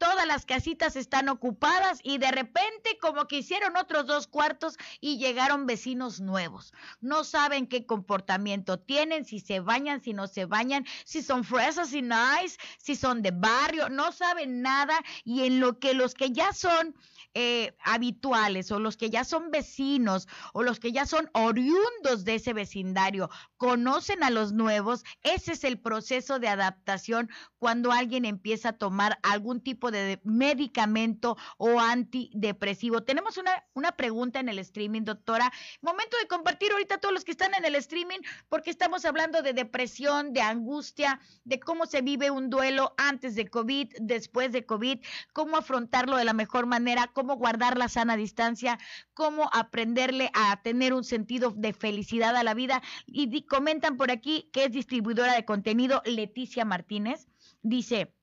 todas 0.01 0.27
las 0.27 0.47
casitas 0.47 0.97
están 0.97 1.29
ocupadas 1.29 2.01
y 2.03 2.17
de 2.17 2.31
repente 2.31 2.97
como 3.03 3.29
que 3.29 3.37
hicieron 3.37 3.77
otros 3.77 4.07
dos 4.07 4.27
cuartos 4.27 4.79
y 4.99 5.19
llegaron 5.19 5.67
vecinos 5.67 6.21
nuevos. 6.21 6.73
No 7.03 7.23
saben 7.23 7.67
qué 7.67 7.85
comportamiento 7.85 8.79
tienen, 8.79 9.27
si 9.27 9.41
se 9.41 9.61
bañan, 9.61 10.03
si 10.03 10.15
no 10.15 10.27
se 10.27 10.47
bañan, 10.47 10.87
si 11.05 11.23
son 11.23 11.45
fresas 11.45 11.93
y 11.93 12.01
nice, 12.01 12.57
si 12.79 12.97
son 12.97 13.21
de 13.21 13.31
barrio, 13.31 13.91
no 13.91 14.11
saben 14.11 14.63
nada 14.63 14.99
y 15.23 15.45
en 15.45 15.61
lo 15.61 15.79
que 15.79 15.93
los 15.93 16.15
que 16.15 16.33
ya 16.33 16.55
son 16.55 16.97
eh, 17.35 17.77
habituales 17.85 18.73
o 18.73 18.81
los 18.81 18.97
que 18.97 19.11
ya 19.11 19.25
son 19.25 19.51
vecinos 19.51 20.27
o 20.55 20.63
los 20.63 20.81
que 20.81 20.93
ya 20.93 21.05
son 21.05 21.31
oriundos 21.35 22.25
de 22.25 22.37
ese 22.37 22.55
vecindario 22.55 23.31
conocen 23.59 24.25
a 24.25 24.31
los 24.31 24.53
nuevos, 24.53 25.05
ese 25.23 25.53
es 25.53 25.63
el 25.63 25.79
proceso 25.79 26.39
de 26.39 26.49
adaptación 26.49 27.31
cuando 27.59 27.93
alguien 27.93 28.25
empieza 28.25 28.71
a 28.71 28.79
tomar 28.79 29.19
algún 29.23 29.61
tipo 29.61 29.90
de 29.91 30.21
medicamento 30.25 31.37
o 31.59 31.81
antidepresivo. 31.81 33.03
Tenemos 33.03 33.37
una, 33.37 33.65
una 33.75 33.93
pregunta 33.93 34.41
en 34.41 34.49
el 34.49 34.59
streaming, 34.59 35.03
doctora. 35.03 35.53
Momento 35.81 36.17
de 36.21 36.29
compartir 36.29 36.73
ahorita 36.73 36.99
todos 36.99 37.15
los 37.15 37.25
que 37.25 37.33
están 37.33 37.55
en 37.55 37.65
el 37.65 37.75
streaming 37.75 38.21
porque 38.49 38.71
estamos 38.71 39.05
hablando 39.05 39.43
de 39.43 39.53
depresión, 39.53 40.33
de 40.33 40.43
angustia, 40.43 41.21
de 41.45 41.61
cómo 41.61 41.87
se 41.87 42.03
vive 42.03 42.31
un 42.31 42.51
duelo 42.51 42.95
antes 42.97 43.35
de 43.35 43.49
COVID, 43.49 43.95
después 44.01 44.53
de 44.53 44.65
COVID, 44.65 45.01
cómo 45.33 45.57
afrontarlo 45.57 46.17
de 46.17 46.25
la 46.25 46.33
mejor 46.33 46.67
manera, 46.67 47.11
cómo 47.13 47.37
guardar 47.37 47.77
la 47.77 47.89
sana 47.89 48.17
distancia, 48.17 48.79
cómo 49.15 49.51
aprenderle 49.53 50.31
a 50.35 50.61
tener 50.63 50.93
un 50.93 51.05
sentido 51.05 51.53
de 51.57 51.73
felicidad 51.73 52.37
a 52.37 52.45
la 52.45 52.55
vida. 52.55 52.83
Y 53.07 53.43
comentan 53.43 53.97
por 53.97 54.11
aquí 54.11 54.49
que 54.53 54.65
es 54.65 54.73
distribuidora 54.73 55.35
de 55.35 55.45
contenido 55.45 56.03
Leticia 56.05 56.65
Martínez. 56.65 57.27
Dice, 57.63 58.15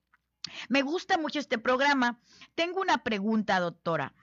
me 0.70 0.82
gusta 0.82 1.18
mucho 1.18 1.40
este 1.40 1.58
programa. 1.58 2.20
Tengo 2.56 2.82
una 2.82 3.04
pregunta, 3.04 3.60
doctora. 3.60 4.14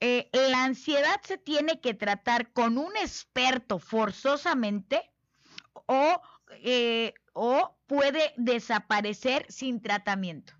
Eh, 0.00 0.30
¿La 0.32 0.64
ansiedad 0.64 1.20
se 1.22 1.36
tiene 1.36 1.80
que 1.80 1.92
tratar 1.92 2.52
con 2.52 2.78
un 2.78 2.96
experto 2.96 3.78
forzosamente 3.78 5.10
o, 5.86 6.22
eh, 6.62 7.12
o 7.34 7.76
puede 7.86 8.32
desaparecer 8.36 9.44
sin 9.50 9.82
tratamiento? 9.82 10.54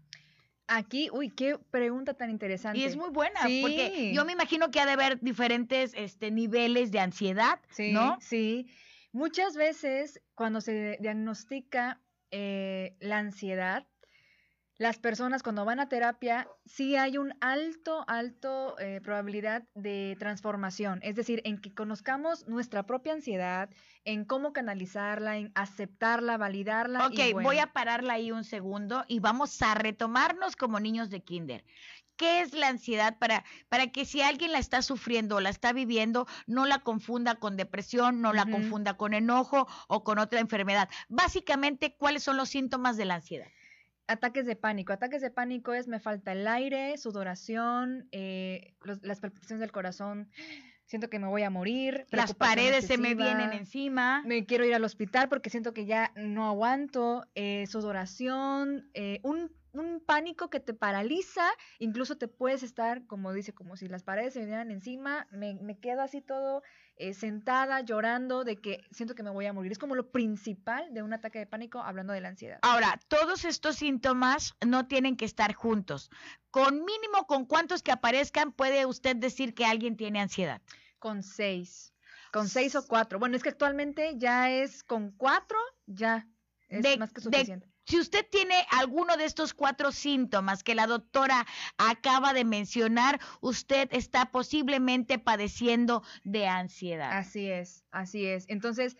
Aquí, 0.72 1.09
uy, 1.11 1.30
qué 1.30 1.59
pregunta 1.70 2.14
tan 2.14 2.30
interesante. 2.30 2.78
Y 2.78 2.84
es 2.84 2.97
muy 2.97 3.11
buena, 3.11 3.41
porque 3.41 4.12
yo 4.14 4.24
me 4.24 4.32
imagino 4.32 4.70
que 4.70 4.78
ha 4.78 4.86
de 4.86 4.93
haber 4.93 5.18
diferentes 5.20 5.93
este, 5.97 6.30
niveles 6.30 6.93
de 6.93 7.01
ansiedad, 7.01 7.59
sí, 7.70 7.93
¿no? 7.93 8.18
Sí, 8.20 8.68
muchas 9.11 9.57
veces 9.57 10.22
cuando 10.34 10.61
se 10.61 10.97
diagnostica 11.01 12.01
eh, 12.30 12.95
la 13.01 13.18
ansiedad, 13.18 13.84
las 14.80 14.98
personas 14.98 15.42
cuando 15.42 15.66
van 15.66 15.78
a 15.78 15.90
terapia, 15.90 16.48
sí 16.64 16.96
hay 16.96 17.18
un 17.18 17.34
alto, 17.42 18.02
alto 18.08 18.78
eh, 18.78 19.02
probabilidad 19.02 19.64
de 19.74 20.16
transformación. 20.18 21.00
Es 21.02 21.16
decir, 21.16 21.42
en 21.44 21.60
que 21.60 21.74
conozcamos 21.74 22.48
nuestra 22.48 22.86
propia 22.86 23.12
ansiedad, 23.12 23.68
en 24.06 24.24
cómo 24.24 24.54
canalizarla, 24.54 25.36
en 25.36 25.52
aceptarla, 25.54 26.38
validarla. 26.38 27.08
Ok, 27.08 27.42
voy 27.42 27.58
a 27.58 27.66
pararla 27.74 28.14
ahí 28.14 28.32
un 28.32 28.42
segundo 28.42 29.04
y 29.06 29.20
vamos 29.20 29.60
a 29.60 29.74
retomarnos 29.74 30.56
como 30.56 30.80
niños 30.80 31.10
de 31.10 31.20
kinder. 31.20 31.62
¿Qué 32.16 32.40
es 32.40 32.54
la 32.54 32.68
ansiedad 32.68 33.18
para, 33.18 33.44
para 33.68 33.88
que 33.88 34.06
si 34.06 34.22
alguien 34.22 34.50
la 34.50 34.60
está 34.60 34.80
sufriendo 34.80 35.36
o 35.36 35.40
la 35.40 35.50
está 35.50 35.74
viviendo, 35.74 36.26
no 36.46 36.64
la 36.64 36.78
confunda 36.78 37.34
con 37.34 37.58
depresión, 37.58 38.22
no 38.22 38.32
la 38.32 38.46
confunda 38.46 38.96
con 38.96 39.12
enojo 39.12 39.68
o 39.88 40.04
con 40.04 40.18
otra 40.18 40.40
enfermedad? 40.40 40.88
Básicamente, 41.10 41.96
¿cuáles 41.98 42.22
son 42.22 42.38
los 42.38 42.48
síntomas 42.48 42.96
de 42.96 43.04
la 43.04 43.16
ansiedad? 43.16 43.48
Ataques 44.11 44.44
de 44.44 44.56
pánico. 44.56 44.92
Ataques 44.92 45.22
de 45.22 45.30
pánico 45.30 45.72
es 45.72 45.86
me 45.86 46.00
falta 46.00 46.32
el 46.32 46.48
aire, 46.48 46.98
sudoración, 46.98 48.08
eh, 48.11 48.74
las 49.02 49.20
palpitaciones 49.20 49.61
del 49.61 49.70
corazón. 49.70 50.28
Siento 50.84 51.08
que 51.08 51.20
me 51.20 51.28
voy 51.28 51.44
a 51.44 51.50
morir. 51.50 52.06
Las 52.11 52.34
paredes 52.34 52.86
se 52.86 52.98
me 52.98 53.14
vienen 53.14 53.52
encima. 53.52 54.24
Me 54.26 54.44
quiero 54.46 54.64
ir 54.64 54.74
al 54.74 54.82
hospital 54.82 55.28
porque 55.28 55.48
siento 55.48 55.72
que 55.72 55.86
ya 55.86 56.11
no 56.16 56.48
aguanto. 56.48 57.24
Eh, 57.36 57.66
sudoración, 57.68 58.90
eh, 58.94 59.20
un 59.22 59.52
un 59.72 60.02
pánico 60.04 60.50
que 60.50 60.61
te 60.61 60.74
paraliza, 60.74 61.44
incluso 61.78 62.16
te 62.16 62.28
puedes 62.28 62.62
estar, 62.62 63.06
como 63.06 63.32
dice, 63.32 63.52
como 63.52 63.76
si 63.76 63.86
las 63.86 64.02
paredes 64.02 64.34
se 64.34 64.40
vinieran 64.40 64.70
encima, 64.70 65.26
me, 65.30 65.54
me 65.54 65.78
quedo 65.78 66.02
así 66.02 66.20
todo 66.20 66.62
eh, 67.01 67.14
sentada, 67.14 67.80
llorando, 67.80 68.44
de 68.44 68.57
que 68.57 68.84
siento 68.90 69.14
que 69.14 69.22
me 69.22 69.30
voy 69.30 69.46
a 69.46 69.53
morir. 69.55 69.72
Es 69.72 69.78
como 69.78 69.94
lo 69.94 70.11
principal 70.11 70.92
de 70.92 71.03
un 71.03 71.14
ataque 71.14 71.38
de 71.38 71.46
pánico, 71.46 71.80
hablando 71.80 72.12
de 72.12 72.20
la 72.20 72.28
ansiedad. 72.28 72.59
Ahora, 72.61 73.01
todos 73.09 73.46
estos 73.46 73.76
síntomas 73.76 74.55
no 74.66 74.86
tienen 74.86 75.16
que 75.16 75.24
estar 75.24 75.55
juntos. 75.55 76.11
Con 76.51 76.84
mínimo, 76.84 77.26
con 77.26 77.46
cuántos 77.46 77.82
que 77.82 77.90
aparezcan, 77.90 78.53
puede 78.53 78.84
usted 78.84 79.16
decir 79.16 79.55
que 79.55 79.64
alguien 79.64 79.96
tiene 79.96 80.20
ansiedad. 80.20 80.61
Con 80.98 81.22
seis. 81.22 81.94
Con 82.32 82.48
seis 82.48 82.76
o 82.76 82.86
cuatro. 82.86 83.18
Bueno, 83.18 83.34
es 83.34 83.42
que 83.42 83.48
actualmente 83.48 84.18
ya 84.18 84.51
es 84.51 84.84
con 84.84 85.12
cuatro, 85.12 85.59
ya 85.86 86.28
es 86.68 86.98
más 86.98 87.12
que 87.12 87.22
suficiente. 87.22 87.69
Si 87.91 87.99
usted 87.99 88.24
tiene 88.30 88.55
alguno 88.70 89.16
de 89.16 89.24
estos 89.24 89.53
cuatro 89.53 89.91
síntomas 89.91 90.62
que 90.62 90.76
la 90.76 90.86
doctora 90.86 91.45
acaba 91.76 92.32
de 92.32 92.45
mencionar, 92.45 93.18
usted 93.41 93.88
está 93.91 94.26
posiblemente 94.30 95.18
padeciendo 95.18 96.05
de 96.22 96.47
ansiedad. 96.47 97.11
Así 97.18 97.51
es, 97.51 97.84
así 97.91 98.26
es. 98.26 98.49
Entonces, 98.49 98.97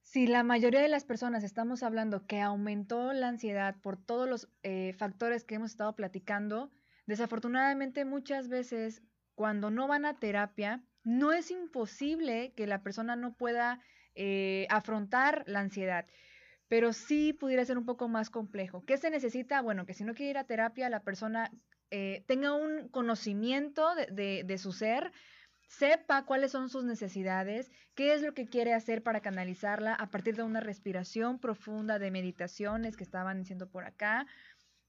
si 0.00 0.26
la 0.26 0.42
mayoría 0.42 0.80
de 0.80 0.88
las 0.88 1.04
personas 1.04 1.44
estamos 1.44 1.82
hablando 1.82 2.26
que 2.26 2.40
aumentó 2.40 3.12
la 3.12 3.28
ansiedad 3.28 3.76
por 3.82 4.02
todos 4.02 4.26
los 4.26 4.48
eh, 4.62 4.94
factores 4.96 5.44
que 5.44 5.56
hemos 5.56 5.72
estado 5.72 5.94
platicando, 5.94 6.70
desafortunadamente 7.04 8.06
muchas 8.06 8.48
veces 8.48 9.02
cuando 9.34 9.70
no 9.70 9.88
van 9.88 10.06
a 10.06 10.18
terapia, 10.18 10.82
no 11.04 11.34
es 11.34 11.50
imposible 11.50 12.54
que 12.56 12.66
la 12.66 12.82
persona 12.82 13.14
no 13.14 13.34
pueda 13.34 13.78
eh, 14.14 14.66
afrontar 14.70 15.44
la 15.46 15.60
ansiedad 15.60 16.06
pero 16.70 16.92
sí 16.92 17.32
pudiera 17.32 17.64
ser 17.64 17.78
un 17.78 17.84
poco 17.84 18.06
más 18.06 18.30
complejo. 18.30 18.84
¿Qué 18.86 18.96
se 18.96 19.10
necesita? 19.10 19.60
Bueno, 19.60 19.86
que 19.86 19.92
si 19.92 20.04
no 20.04 20.14
quiere 20.14 20.30
ir 20.30 20.38
a 20.38 20.44
terapia, 20.44 20.88
la 20.88 21.02
persona 21.02 21.50
eh, 21.90 22.22
tenga 22.28 22.52
un 22.52 22.88
conocimiento 22.90 23.92
de, 23.96 24.44
de, 24.44 24.58
su 24.58 24.70
ser, 24.70 25.10
sepa 25.66 26.24
cuáles 26.24 26.52
son 26.52 26.68
sus 26.68 26.84
necesidades, 26.84 27.72
qué 27.96 28.14
es 28.14 28.22
lo 28.22 28.34
que 28.34 28.46
quiere 28.46 28.72
hacer 28.72 29.02
para 29.02 29.20
canalizarla 29.20 29.94
a 29.94 30.10
partir 30.10 30.36
de 30.36 30.44
una 30.44 30.60
respiración 30.60 31.40
profunda, 31.40 31.98
de 31.98 32.12
meditaciones 32.12 32.96
que 32.96 33.02
estaban 33.02 33.40
diciendo 33.40 33.68
por 33.68 33.84
acá. 33.84 34.28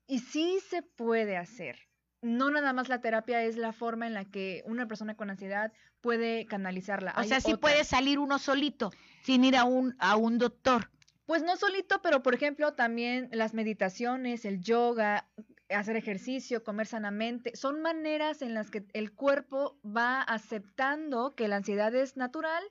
Y 0.06 0.20
sí 0.20 0.60
se 0.70 0.84
puede 0.84 1.36
hacer. 1.36 1.80
No 2.22 2.52
nada 2.52 2.74
más 2.74 2.90
la 2.90 3.02
terapia 3.02 3.44
es 3.44 3.58
la 3.58 3.74
forma 3.74 4.06
en 4.06 4.14
la 4.14 4.26
que 4.26 4.62
una 4.68 4.88
persona 4.88 5.16
con 5.16 5.32
ansiedad 5.32 5.74
puede 6.00 6.46
canalizarla. 6.46 7.16
O 7.18 7.24
sea, 7.24 7.42
sí 7.42 7.56
puede 7.56 7.86
salir 7.86 8.20
uno 8.20 8.38
solito, 8.38 8.92
sin 9.24 9.44
ir 9.46 9.56
a 9.58 9.64
un, 9.64 9.96
a 9.98 10.16
un 10.16 10.38
doctor. 10.38 10.92
Pues 11.26 11.44
no 11.44 11.56
solito, 11.56 12.02
pero 12.02 12.24
por 12.24 12.34
ejemplo 12.34 12.74
también 12.74 13.30
las 13.32 13.54
meditaciones, 13.54 14.46
el 14.46 14.62
yoga, 14.62 15.30
hacer 15.70 15.96
ejercicio, 15.96 16.64
comer 16.64 16.88
sanamente, 16.88 17.56
son 17.56 17.82
maneras 17.82 18.42
en 18.42 18.54
las 18.54 18.70
que 18.70 18.86
el 18.94 19.14
cuerpo 19.14 19.80
va 19.86 20.22
aceptando 20.22 21.36
que 21.36 21.48
la 21.48 21.58
ansiedad 21.58 21.94
es 21.96 22.18
natural, 22.18 22.64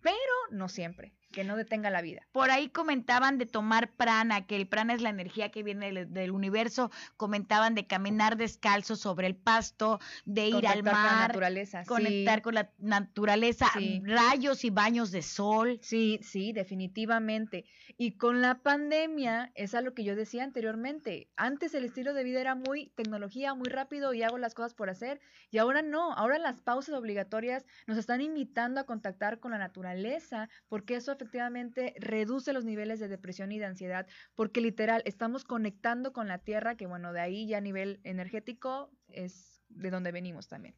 pero 0.00 0.16
no 0.50 0.68
siempre 0.68 1.14
que 1.36 1.44
no 1.44 1.54
detenga 1.54 1.90
la 1.90 2.00
vida. 2.00 2.26
Por 2.32 2.50
ahí 2.50 2.70
comentaban 2.70 3.36
de 3.36 3.44
tomar 3.44 3.92
prana, 3.92 4.46
que 4.46 4.56
el 4.56 4.66
prana 4.66 4.94
es 4.94 5.02
la 5.02 5.10
energía 5.10 5.50
que 5.50 5.62
viene 5.62 6.06
del, 6.06 6.30
universo, 6.30 6.90
comentaban 7.18 7.74
de 7.74 7.86
caminar 7.86 8.38
descalzo 8.38 8.96
sobre 8.96 9.26
el 9.26 9.36
pasto, 9.36 10.00
de 10.24 10.48
ir 10.48 10.66
al 10.66 10.82
mar, 10.82 10.94
con 10.94 11.04
la 11.04 11.26
naturaleza, 11.26 11.84
conectar 11.84 12.40
con 12.40 12.54
la 12.54 12.70
naturaleza, 12.78 13.66
rayos 14.04 14.64
y 14.64 14.70
baños 14.70 15.10
de 15.10 15.20
sol. 15.20 15.78
Sí, 15.82 16.18
sí, 16.22 16.54
definitivamente. 16.54 17.66
Y 17.98 18.12
con 18.12 18.40
la 18.40 18.60
pandemia, 18.62 19.52
es 19.54 19.74
a 19.74 19.82
lo 19.82 19.92
que 19.92 20.04
yo 20.04 20.16
decía 20.16 20.42
anteriormente, 20.42 21.28
antes 21.36 21.74
el 21.74 21.84
estilo 21.84 22.14
de 22.14 22.24
vida 22.24 22.40
era 22.40 22.54
muy 22.54 22.92
tecnología, 22.94 23.52
muy 23.52 23.68
rápido 23.68 24.14
y 24.14 24.22
hago 24.22 24.38
las 24.38 24.54
cosas 24.54 24.72
por 24.72 24.88
hacer, 24.88 25.20
y 25.50 25.58
ahora 25.58 25.82
no, 25.82 26.14
ahora 26.14 26.38
las 26.38 26.62
pausas 26.62 26.94
obligatorias 26.94 27.66
nos 27.86 27.98
están 27.98 28.22
invitando 28.22 28.80
a 28.80 28.84
contactar 28.84 29.38
con 29.38 29.50
la 29.50 29.58
naturaleza, 29.58 30.48
porque 30.70 30.96
eso 30.96 31.18
efectivamente 31.26 31.94
reduce 31.98 32.52
los 32.52 32.64
niveles 32.64 33.00
de 33.00 33.08
depresión 33.08 33.50
y 33.50 33.58
de 33.58 33.66
ansiedad, 33.66 34.06
porque 34.36 34.60
literal 34.60 35.02
estamos 35.04 35.44
conectando 35.44 36.12
con 36.12 36.28
la 36.28 36.38
tierra, 36.38 36.76
que 36.76 36.86
bueno, 36.86 37.12
de 37.12 37.20
ahí 37.20 37.48
ya 37.48 37.58
a 37.58 37.60
nivel 37.60 38.00
energético 38.04 38.90
es 39.08 39.60
de 39.68 39.90
donde 39.90 40.12
venimos 40.12 40.46
también. 40.46 40.76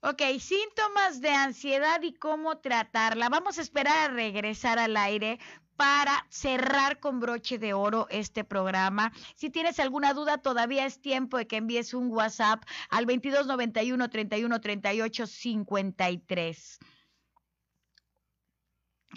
Ok, 0.00 0.22
síntomas 0.38 1.20
de 1.20 1.30
ansiedad 1.30 2.00
y 2.02 2.14
cómo 2.14 2.58
tratarla. 2.58 3.28
Vamos 3.28 3.58
a 3.58 3.62
esperar 3.62 4.10
a 4.10 4.14
regresar 4.14 4.78
al 4.78 4.96
aire 4.96 5.38
para 5.76 6.26
cerrar 6.30 7.00
con 7.00 7.20
broche 7.20 7.58
de 7.58 7.74
oro 7.74 8.06
este 8.10 8.44
programa. 8.44 9.12
Si 9.34 9.50
tienes 9.50 9.78
alguna 9.78 10.14
duda, 10.14 10.38
todavía 10.38 10.86
es 10.86 11.00
tiempo 11.00 11.36
de 11.36 11.46
que 11.46 11.56
envíes 11.56 11.92
un 11.92 12.10
WhatsApp 12.10 12.64
al 12.90 13.06
2291 13.06 14.08
31 14.08 14.60
38 14.60 15.26
53. 15.26 16.78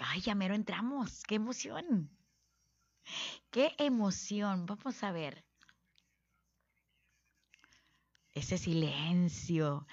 Ay, 0.02 0.20
ya 0.20 0.34
mero 0.34 0.54
entramos. 0.54 1.22
¡Qué 1.24 1.36
emoción! 1.36 2.10
¡Qué 3.50 3.74
emoción! 3.78 4.66
Vamos 4.66 5.02
a 5.02 5.12
ver. 5.12 5.44
Ese 8.34 8.58
silencio. 8.58 9.86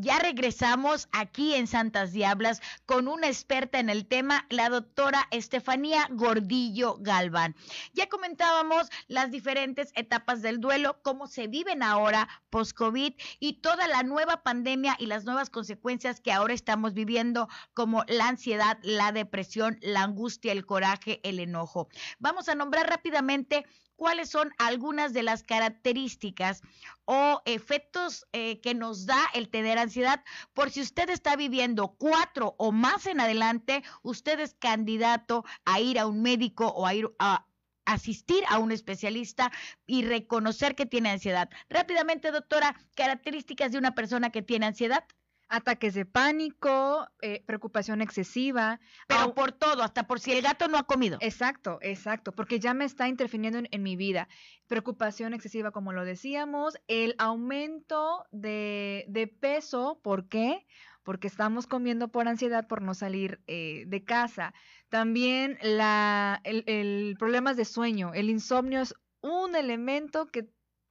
Ya 0.00 0.18
regresamos 0.18 1.08
aquí 1.12 1.54
en 1.54 1.66
Santas 1.66 2.12
Diablas 2.12 2.60
con 2.84 3.08
una 3.08 3.28
experta 3.28 3.78
en 3.78 3.88
el 3.88 4.06
tema, 4.06 4.46
la 4.50 4.68
doctora 4.68 5.26
Estefanía 5.30 6.06
Gordillo 6.10 6.98
Galván. 7.00 7.54
Ya 7.94 8.08
comentábamos 8.08 8.90
las 9.08 9.30
diferentes 9.30 9.92
etapas 9.94 10.42
del 10.42 10.60
duelo, 10.60 11.00
cómo 11.02 11.26
se 11.28 11.46
viven 11.46 11.82
ahora 11.82 12.28
post-COVID 12.50 13.14
y 13.40 13.60
toda 13.60 13.88
la 13.88 14.02
nueva 14.02 14.42
pandemia 14.42 14.96
y 14.98 15.06
las 15.06 15.24
nuevas 15.24 15.48
consecuencias 15.48 16.20
que 16.20 16.32
ahora 16.32 16.52
estamos 16.52 16.92
viviendo, 16.92 17.48
como 17.72 18.04
la 18.08 18.28
ansiedad, 18.28 18.78
la 18.82 19.12
depresión, 19.12 19.78
la 19.80 20.02
angustia, 20.02 20.52
el 20.52 20.66
coraje, 20.66 21.20
el 21.22 21.38
enojo. 21.38 21.88
Vamos 22.18 22.48
a 22.48 22.54
nombrar 22.54 22.88
rápidamente 22.88 23.64
cuáles 23.96 24.30
son 24.30 24.52
algunas 24.58 25.12
de 25.12 25.22
las 25.22 25.42
características 25.42 26.62
o 27.04 27.42
efectos 27.44 28.26
eh, 28.32 28.60
que 28.60 28.74
nos 28.74 29.06
da 29.06 29.20
el 29.34 29.48
tener 29.48 29.78
ansiedad. 29.78 30.22
Por 30.54 30.70
si 30.70 30.82
usted 30.82 31.10
está 31.10 31.36
viviendo 31.36 31.96
cuatro 31.98 32.54
o 32.58 32.72
más 32.72 33.06
en 33.06 33.20
adelante, 33.20 33.82
usted 34.02 34.38
es 34.40 34.54
candidato 34.54 35.44
a 35.64 35.80
ir 35.80 35.98
a 35.98 36.06
un 36.06 36.22
médico 36.22 36.68
o 36.68 36.86
a 36.86 36.94
ir 36.94 37.10
a 37.18 37.46
asistir 37.86 38.42
a 38.48 38.58
un 38.58 38.72
especialista 38.72 39.50
y 39.86 40.04
reconocer 40.04 40.74
que 40.74 40.86
tiene 40.86 41.10
ansiedad. 41.10 41.48
Rápidamente, 41.70 42.32
doctora, 42.32 42.76
características 42.96 43.72
de 43.72 43.78
una 43.78 43.94
persona 43.94 44.30
que 44.30 44.42
tiene 44.42 44.66
ansiedad 44.66 45.04
ataques 45.48 45.94
de 45.94 46.04
pánico, 46.04 47.08
eh, 47.22 47.42
preocupación 47.46 48.02
excesiva. 48.02 48.80
Pero 49.06 49.34
por 49.34 49.52
todo, 49.52 49.82
hasta 49.82 50.06
por 50.06 50.20
si 50.20 50.32
el 50.32 50.42
gato 50.42 50.68
no 50.68 50.78
ha 50.78 50.84
comido. 50.84 51.18
Exacto, 51.20 51.78
exacto, 51.82 52.32
porque 52.32 52.58
ya 52.58 52.74
me 52.74 52.84
está 52.84 53.08
interfiriendo 53.08 53.60
en, 53.70 53.82
mi 53.82 53.96
vida. 53.96 54.28
Preocupación 54.66 55.34
excesiva, 55.34 55.70
como 55.70 55.92
lo 55.92 56.04
decíamos, 56.04 56.78
el 56.88 57.14
aumento 57.18 58.26
de, 58.32 59.04
de 59.08 59.28
peso, 59.28 60.00
¿por 60.02 60.28
qué? 60.28 60.66
Porque 61.02 61.28
estamos 61.28 61.66
comiendo 61.66 62.08
por 62.08 62.26
ansiedad 62.26 62.66
por 62.66 62.82
no 62.82 62.94
salir 62.94 63.40
eh, 63.46 63.84
de 63.86 64.04
casa. 64.04 64.54
También 64.88 65.58
la, 65.62 66.40
el, 66.44 66.64
el 66.66 67.16
problemas 67.18 67.56
de 67.56 67.64
sueño, 67.64 68.12
el 68.14 68.28
insomnio 68.30 68.80
es 68.80 68.94
un 69.20 69.54
elemento 69.54 70.26
que 70.26 70.48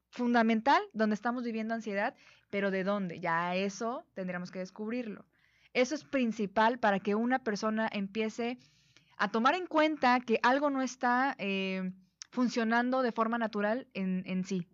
fundamental 0.09 0.81
donde 0.93 1.13
estamos 1.13 1.43
viviendo 1.43 1.73
ansiedad 1.73 2.15
pero 2.55 2.71
¿de 2.71 2.85
dónde? 2.85 3.19
Ya 3.19 3.53
eso 3.53 4.05
tendríamos 4.13 4.49
que 4.49 4.59
descubrirlo. 4.59 5.25
Eso 5.73 5.93
es 5.93 6.05
principal 6.05 6.79
para 6.79 7.01
que 7.01 7.13
una 7.13 7.39
persona 7.39 7.89
empiece 7.91 8.57
a 9.17 9.29
tomar 9.29 9.55
en 9.55 9.67
cuenta 9.67 10.21
que 10.21 10.39
algo 10.41 10.69
no 10.69 10.81
está 10.81 11.35
eh, 11.37 11.91
funcionando 12.31 13.01
de 13.01 13.11
forma 13.11 13.37
natural 13.37 13.89
en, 13.93 14.23
en 14.25 14.45
sí. 14.45 14.69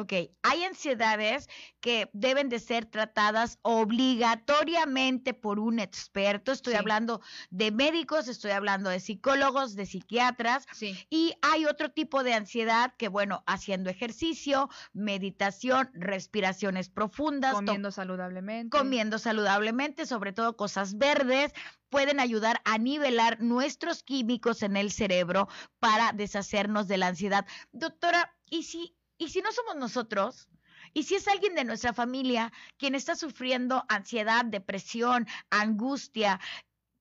Ok, 0.00 0.14
hay 0.42 0.64
ansiedades 0.64 1.46
que 1.80 2.08
deben 2.14 2.48
de 2.48 2.58
ser 2.58 2.86
tratadas 2.86 3.58
obligatoriamente 3.60 5.34
por 5.34 5.58
un 5.58 5.78
experto. 5.78 6.52
Estoy 6.52 6.72
hablando 6.72 7.20
de 7.50 7.70
médicos, 7.70 8.26
estoy 8.26 8.52
hablando 8.52 8.88
de 8.88 8.98
psicólogos, 8.98 9.76
de 9.76 9.84
psiquiatras. 9.84 10.66
Y 11.10 11.34
hay 11.42 11.66
otro 11.66 11.90
tipo 11.90 12.22
de 12.22 12.32
ansiedad 12.32 12.94
que, 12.96 13.08
bueno, 13.08 13.44
haciendo 13.46 13.90
ejercicio, 13.90 14.70
meditación, 14.94 15.90
respiraciones 15.92 16.88
profundas. 16.88 17.52
Comiendo 17.52 17.90
saludablemente. 17.90 18.74
Comiendo 18.74 19.18
saludablemente, 19.18 20.06
sobre 20.06 20.32
todo 20.32 20.56
cosas 20.56 20.96
verdes, 20.96 21.52
pueden 21.90 22.20
ayudar 22.20 22.62
a 22.64 22.78
nivelar 22.78 23.42
nuestros 23.42 24.02
químicos 24.02 24.62
en 24.62 24.78
el 24.78 24.90
cerebro 24.92 25.48
para 25.78 26.12
deshacernos 26.12 26.88
de 26.88 26.96
la 26.96 27.08
ansiedad. 27.08 27.44
Doctora, 27.72 28.34
¿y 28.48 28.62
si 28.62 28.96
y 29.20 29.28
si 29.28 29.42
no 29.42 29.52
somos 29.52 29.76
nosotros, 29.76 30.48
y 30.94 31.04
si 31.04 31.14
es 31.14 31.28
alguien 31.28 31.54
de 31.54 31.64
nuestra 31.64 31.92
familia 31.92 32.52
quien 32.78 32.94
está 32.94 33.14
sufriendo 33.14 33.84
ansiedad, 33.88 34.46
depresión, 34.46 35.28
angustia, 35.50 36.40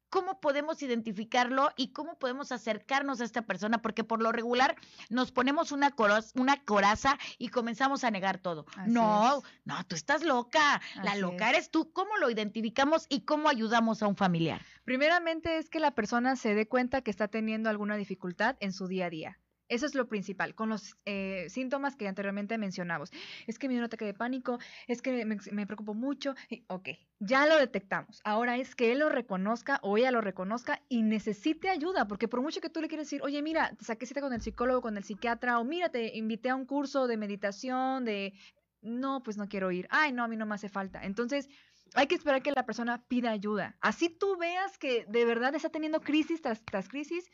¿cómo 0.10 0.42
podemos 0.42 0.84
identificarlo 0.84 1.72
y 1.78 1.94
cómo 1.94 2.20
podemos 2.20 2.52
acercarnos 2.52 3.22
a 3.22 3.24
esta 3.24 3.44
persona? 3.44 3.82
Porque 3.82 4.04
por 4.04 4.22
lo 4.22 4.34
regular 4.34 4.76
nos 5.10 5.32
ponemos 5.32 5.72
una, 5.72 5.96
una 6.36 6.64
coraza 6.66 7.18
y 7.38 7.48
comenzamos 7.48 8.04
a 8.04 8.12
negar 8.12 8.38
todo. 8.40 8.66
no, 8.86 9.42
no, 9.64 9.84
tú 9.86 9.96
estás 9.96 10.22
loca. 10.24 10.82
La 11.02 11.16
loca 11.16 11.50
eres 11.50 11.72
tú. 11.72 11.94
¿Cómo 11.94 12.18
lo 12.18 12.30
identificamos 12.30 13.06
y 13.08 13.22
cómo 13.22 13.48
ayudamos 13.48 14.04
a 14.04 14.08
un 14.08 14.18
familiar? 14.18 14.62
Primeramente 14.84 15.58
es 15.58 15.70
que 15.70 15.80
la 15.80 15.92
persona 15.92 16.36
se 16.36 16.54
dé 16.54 16.68
cuenta 16.68 17.02
que 17.02 17.12
está 17.12 17.30
teniendo 17.30 17.70
alguna 17.70 17.96
dificultad 17.96 18.58
en 18.60 18.74
su 18.74 18.88
día 18.88 19.06
a 19.06 19.10
día. 19.10 19.40
Eso 19.70 19.86
es 19.86 19.96
lo 19.96 20.08
principal, 20.08 20.56
con 20.56 20.70
los 20.70 20.96
eh, 21.06 21.46
síntomas 21.50 21.96
que 21.96 22.08
anteriormente 22.08 22.58
mencionamos. 22.58 23.12
Es 23.48 23.60
que 23.60 23.68
me 23.68 23.76
dio 23.76 23.82
un 23.82 23.86
ataque 23.86 24.06
de 24.06 24.14
pánico, 24.14 24.60
es 24.88 25.02
que 25.02 25.26
me, 25.26 25.38
me 25.52 25.66
preocupo 25.66 25.94
mucho. 25.94 26.36
ok, 26.68 26.90
ya 27.20 27.46
lo 27.46 27.58
detectamos. 27.58 28.20
Ahora 28.24 28.58
es 28.58 28.76
que 28.76 28.92
él 28.92 29.00
lo 29.00 29.10
reconozca 29.10 29.80
o 29.84 29.98
ella 29.98 30.12
lo 30.12 30.22
reconozca 30.22 30.82
y 30.90 31.04
necesite 31.04 31.70
ayuda, 31.70 32.08
porque 32.08 32.28
por 32.28 32.42
mucho 32.42 32.62
que 32.62 32.70
tú 32.70 32.82
le 32.82 32.88
quieras 32.88 33.08
decir, 33.08 33.22
oye, 33.24 33.42
mira, 33.42 33.76
te 33.76 33.86
saqué 33.86 34.06
cita 34.06 34.22
con 34.22 34.34
el 34.34 34.42
psicólogo, 34.42 34.82
con 34.82 34.98
el 34.98 35.04
psiquiatra, 35.04 35.60
o 35.60 35.64
mira, 35.64 35.90
te 35.90 36.18
invité 36.18 36.50
a 36.50 36.56
un 36.56 36.66
curso 36.66 37.08
de 37.08 37.18
meditación, 37.18 38.06
de... 38.06 38.34
No, 38.82 39.22
pues 39.24 39.36
no 39.36 39.50
quiero 39.50 39.72
ir. 39.72 39.88
Ay, 39.90 40.14
no, 40.14 40.24
a 40.24 40.30
mí 40.30 40.38
no 40.38 40.46
me 40.46 40.56
hace 40.56 40.70
falta. 40.70 41.04
Entonces, 41.04 41.50
hay 41.96 42.08
que 42.08 42.16
esperar 42.16 42.42
que 42.42 42.52
la 42.52 42.66
persona 42.66 43.04
pida 43.08 43.32
ayuda. 43.32 43.76
Así 43.82 44.10
tú 44.10 44.38
veas 44.38 44.78
que 44.78 45.06
de 45.10 45.26
verdad 45.26 45.54
está 45.56 45.70
teniendo 45.70 46.02
crisis 46.02 46.42
tras, 46.42 46.64
tras 46.64 46.88
crisis, 46.88 47.30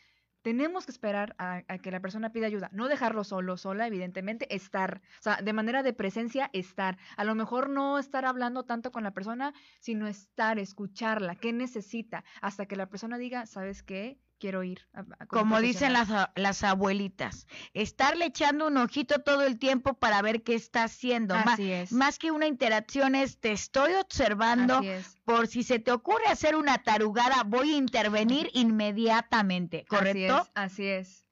tenemos 0.46 0.86
que 0.86 0.92
esperar 0.92 1.34
a, 1.38 1.64
que 1.82 1.90
la 1.90 1.98
persona 1.98 2.30
pida 2.30 2.46
ayuda, 2.46 2.70
no 2.72 2.86
dejarlo 2.86 3.24
solo, 3.24 3.56
sola, 3.56 3.88
evidentemente, 3.88 4.54
estar, 4.54 5.02
o 5.18 5.22
sea, 5.22 5.42
de 5.42 5.52
manera 5.52 5.82
de 5.82 5.92
presencia, 5.92 6.50
estar. 6.52 6.98
A 7.16 7.24
lo 7.24 7.34
mejor 7.34 7.68
no 7.68 7.98
estar 7.98 8.24
hablando 8.24 8.62
tanto 8.64 8.92
con 8.92 9.02
la 9.02 9.10
persona, 9.10 9.54
sino 9.80 10.06
estar, 10.06 10.60
escucharla, 10.60 11.34
qué 11.34 11.52
necesita, 11.52 12.22
hasta 12.40 12.66
que 12.66 12.76
la 12.76 12.88
persona 12.88 13.18
diga, 13.18 13.44
¿sabes 13.46 13.82
qué? 13.82 14.20
Quiero 14.38 14.62
ir. 14.62 14.86
Como 15.28 15.60
dicen 15.60 15.92
las, 15.92 16.08
las 16.34 16.64
abuelitas, 16.64 17.46
estarle 17.74 18.26
echando 18.26 18.66
un 18.66 18.76
ojito 18.76 19.20
todo 19.20 19.42
el 19.42 19.58
tiempo 19.58 19.94
para 19.94 20.22
ver 20.22 20.42
qué 20.42 20.54
está 20.54 20.84
haciendo. 20.84 21.34
Así 21.34 21.70
es. 21.70 21.92
Más 21.92 22.18
que 22.18 22.30
una 22.30 22.46
interacción 22.46 23.14
es, 23.14 23.38
te 23.40 23.52
estoy 23.52 23.94
observando, 23.94 24.80
por 25.24 25.46
si 25.46 25.62
se 25.62 25.78
te 25.78 25.92
ocurre 25.92 26.26
hacer 26.28 26.56
una 26.56 26.82
tarugada, 26.82 27.42
voy 27.44 27.72
a 27.74 27.76
intervenir 27.76 28.50
inmediatamente, 28.54 29.84
¿correcto? 29.88 30.48
Así 30.54 30.84
es. 30.84 31.06
Así 31.06 31.20
es. 31.20 31.25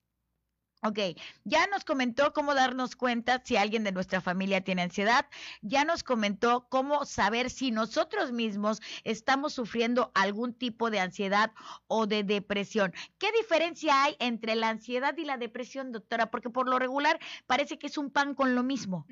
Ok, 0.86 0.98
ya 1.44 1.66
nos 1.68 1.82
comentó 1.82 2.34
cómo 2.34 2.54
darnos 2.54 2.94
cuenta 2.94 3.40
si 3.42 3.56
alguien 3.56 3.84
de 3.84 3.92
nuestra 3.92 4.20
familia 4.20 4.60
tiene 4.60 4.82
ansiedad, 4.82 5.24
ya 5.62 5.86
nos 5.86 6.04
comentó 6.04 6.66
cómo 6.68 7.06
saber 7.06 7.48
si 7.48 7.70
nosotros 7.70 8.32
mismos 8.32 8.82
estamos 9.02 9.54
sufriendo 9.54 10.12
algún 10.14 10.52
tipo 10.52 10.90
de 10.90 11.00
ansiedad 11.00 11.52
o 11.86 12.06
de 12.06 12.22
depresión. 12.22 12.92
¿Qué 13.16 13.32
diferencia 13.32 14.04
hay 14.04 14.16
entre 14.18 14.56
la 14.56 14.68
ansiedad 14.68 15.16
y 15.16 15.24
la 15.24 15.38
depresión, 15.38 15.90
doctora? 15.90 16.30
Porque 16.30 16.50
por 16.50 16.68
lo 16.68 16.78
regular 16.78 17.18
parece 17.46 17.78
que 17.78 17.86
es 17.86 17.96
un 17.96 18.10
pan 18.10 18.34
con 18.34 18.54
lo 18.54 18.62
mismo. 18.62 19.06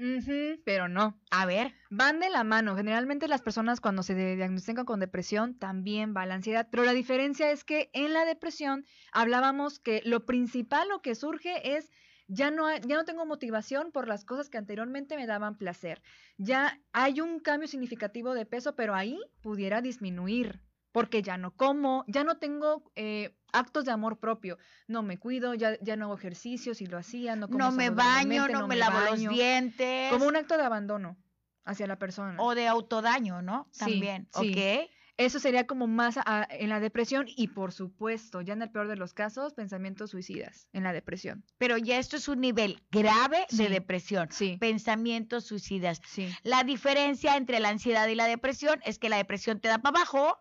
pero 0.66 0.88
no. 0.88 1.18
A 1.30 1.46
ver. 1.46 1.72
Van 1.94 2.20
de 2.20 2.30
la 2.30 2.42
mano. 2.42 2.74
Generalmente 2.74 3.28
las 3.28 3.42
personas 3.42 3.80
cuando 3.80 4.02
se 4.02 4.14
diagnostican 4.14 4.86
con 4.86 5.00
depresión 5.00 5.58
también 5.58 6.14
va 6.16 6.24
la 6.24 6.34
ansiedad, 6.34 6.68
pero 6.70 6.84
la 6.84 6.92
diferencia 6.94 7.50
es 7.50 7.64
que 7.64 7.90
en 7.92 8.14
la 8.14 8.24
depresión 8.24 8.86
hablábamos 9.12 9.78
que 9.78 10.00
lo 10.04 10.24
principal, 10.24 10.88
lo 10.88 11.02
que 11.02 11.14
surge 11.14 11.61
es 11.62 11.90
ya 12.28 12.50
no, 12.50 12.74
ya 12.76 12.96
no 12.96 13.04
tengo 13.04 13.26
motivación 13.26 13.92
por 13.92 14.08
las 14.08 14.24
cosas 14.24 14.48
que 14.48 14.58
anteriormente 14.58 15.16
me 15.16 15.26
daban 15.26 15.56
placer. 15.58 16.02
Ya 16.38 16.80
hay 16.92 17.20
un 17.20 17.40
cambio 17.40 17.68
significativo 17.68 18.34
de 18.34 18.46
peso, 18.46 18.74
pero 18.74 18.94
ahí 18.94 19.20
pudiera 19.42 19.82
disminuir, 19.82 20.62
porque 20.92 21.22
ya 21.22 21.36
no 21.36 21.54
como, 21.54 22.04
ya 22.06 22.24
no 22.24 22.38
tengo 22.38 22.90
eh, 22.96 23.36
actos 23.52 23.84
de 23.84 23.92
amor 23.92 24.18
propio. 24.18 24.56
No 24.86 25.02
me 25.02 25.18
cuido, 25.18 25.54
ya, 25.54 25.78
ya 25.80 25.96
no 25.96 26.06
hago 26.06 26.14
ejercicio, 26.14 26.74
si 26.74 26.86
lo 26.86 26.96
hacía, 26.96 27.36
no 27.36 27.48
como 27.48 27.58
No 27.58 27.72
me 27.72 27.90
baño, 27.90 28.48
no, 28.48 28.66
me, 28.66 28.76
lavo 28.76 28.98
los 29.00 29.18
dientes. 29.18 30.10
Como 30.10 30.26
un 30.26 30.36
acto 30.36 30.56
de 30.56 30.64
abandono 30.64 31.18
hacia 31.64 31.86
la 31.86 31.98
persona. 31.98 32.36
O 32.38 32.54
de 32.54 32.66
autodaño, 32.66 33.42
¿no? 33.42 33.68
También, 33.78 34.28
¿ok? 34.32 34.88
Eso 35.18 35.38
sería 35.38 35.66
como 35.66 35.86
más 35.86 36.16
a- 36.16 36.46
en 36.50 36.68
la 36.70 36.80
depresión 36.80 37.26
y 37.28 37.48
por 37.48 37.72
supuesto, 37.72 38.40
ya 38.40 38.54
en 38.54 38.62
el 38.62 38.70
peor 38.70 38.88
de 38.88 38.96
los 38.96 39.12
casos, 39.14 39.52
pensamientos 39.54 40.10
suicidas 40.10 40.66
en 40.72 40.82
la 40.84 40.92
depresión. 40.92 41.44
Pero 41.58 41.76
ya 41.76 41.98
esto 41.98 42.16
es 42.16 42.28
un 42.28 42.40
nivel 42.40 42.82
grave 42.90 43.46
de 43.50 43.68
depresión. 43.68 44.28
Sí, 44.32 44.56
Pensamientos 44.58 45.44
suicidas. 45.44 46.00
sí. 46.06 46.28
La 46.42 46.64
diferencia 46.64 47.36
entre 47.36 47.60
la 47.60 47.68
ansiedad 47.68 48.08
y 48.08 48.14
la 48.14 48.24
depresión 48.26 48.80
es 48.84 48.98
que 48.98 49.08
la 49.08 49.16
depresión 49.18 49.60
te 49.60 49.68
da 49.68 49.78
para 49.78 49.98
abajo. 49.98 50.38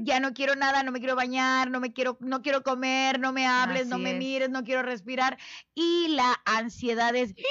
Ya 0.00 0.18
no 0.18 0.32
quiero 0.32 0.56
nada, 0.56 0.82
no 0.82 0.92
me 0.92 0.98
quiero 0.98 1.14
bañar, 1.14 1.70
no 1.70 1.78
me 1.80 1.92
quiero, 1.92 2.16
no 2.20 2.42
quiero 2.42 2.62
comer, 2.62 3.20
no 3.20 3.32
me 3.32 3.46
hables, 3.46 3.86
no 3.86 3.98
me 3.98 4.12
es. 4.12 4.18
mires, 4.18 4.50
no 4.50 4.64
quiero 4.64 4.82
respirar. 4.82 5.38
Y 5.74 6.08
la 6.08 6.40
ansiedad 6.46 7.14
es, 7.14 7.30
¡ih! 7.36 7.44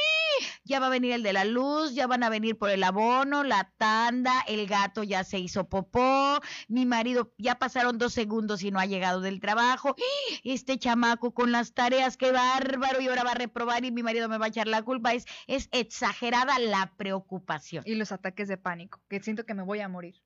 ya 0.64 0.80
va 0.80 0.88
a 0.88 0.89
venir 0.89 1.14
el 1.14 1.24
de 1.24 1.34
la 1.34 1.43
luz, 1.45 1.93
ya 1.95 2.08
van 2.08 2.24
a 2.24 2.30
venir 2.30 2.58
por 2.58 2.70
el 2.70 2.84
abono, 2.84 3.43
la 3.43 3.72
tanda, 3.78 4.41
el 4.47 4.68
gato 4.68 5.04
ya 5.04 5.24
se 5.24 5.39
hizo 5.39 5.68
popó, 5.68 6.38
mi 6.67 6.85
marido 6.85 7.33
ya 7.37 7.55
pasaron 7.55 7.97
dos 7.97 8.13
segundos 8.13 8.63
y 8.63 8.71
no 8.71 8.79
ha 8.79 8.85
llegado 8.85 9.21
del 9.21 9.39
trabajo, 9.39 9.95
¡ih! 9.97 10.41
este 10.43 10.77
chamaco 10.77 11.33
con 11.33 11.51
las 11.51 11.73
tareas, 11.73 12.17
qué 12.17 12.31
bárbaro, 12.31 13.01
y 13.01 13.07
ahora 13.07 13.23
va 13.23 13.31
a 13.31 13.35
reprobar 13.35 13.85
y 13.85 13.91
mi 13.91 14.03
marido 14.03 14.29
me 14.29 14.37
va 14.37 14.45
a 14.45 14.49
echar 14.49 14.67
la 14.67 14.81
culpa. 14.81 15.13
Es, 15.13 15.25
es 15.47 15.69
exagerada 15.71 16.59
la 16.59 16.93
preocupación. 16.97 17.83
Y 17.85 17.95
los 17.95 18.11
ataques 18.11 18.47
de 18.47 18.57
pánico, 18.57 19.01
que 19.09 19.21
siento 19.21 19.45
que 19.45 19.53
me 19.53 19.63
voy 19.63 19.79
a 19.79 19.89
morir. 19.89 20.21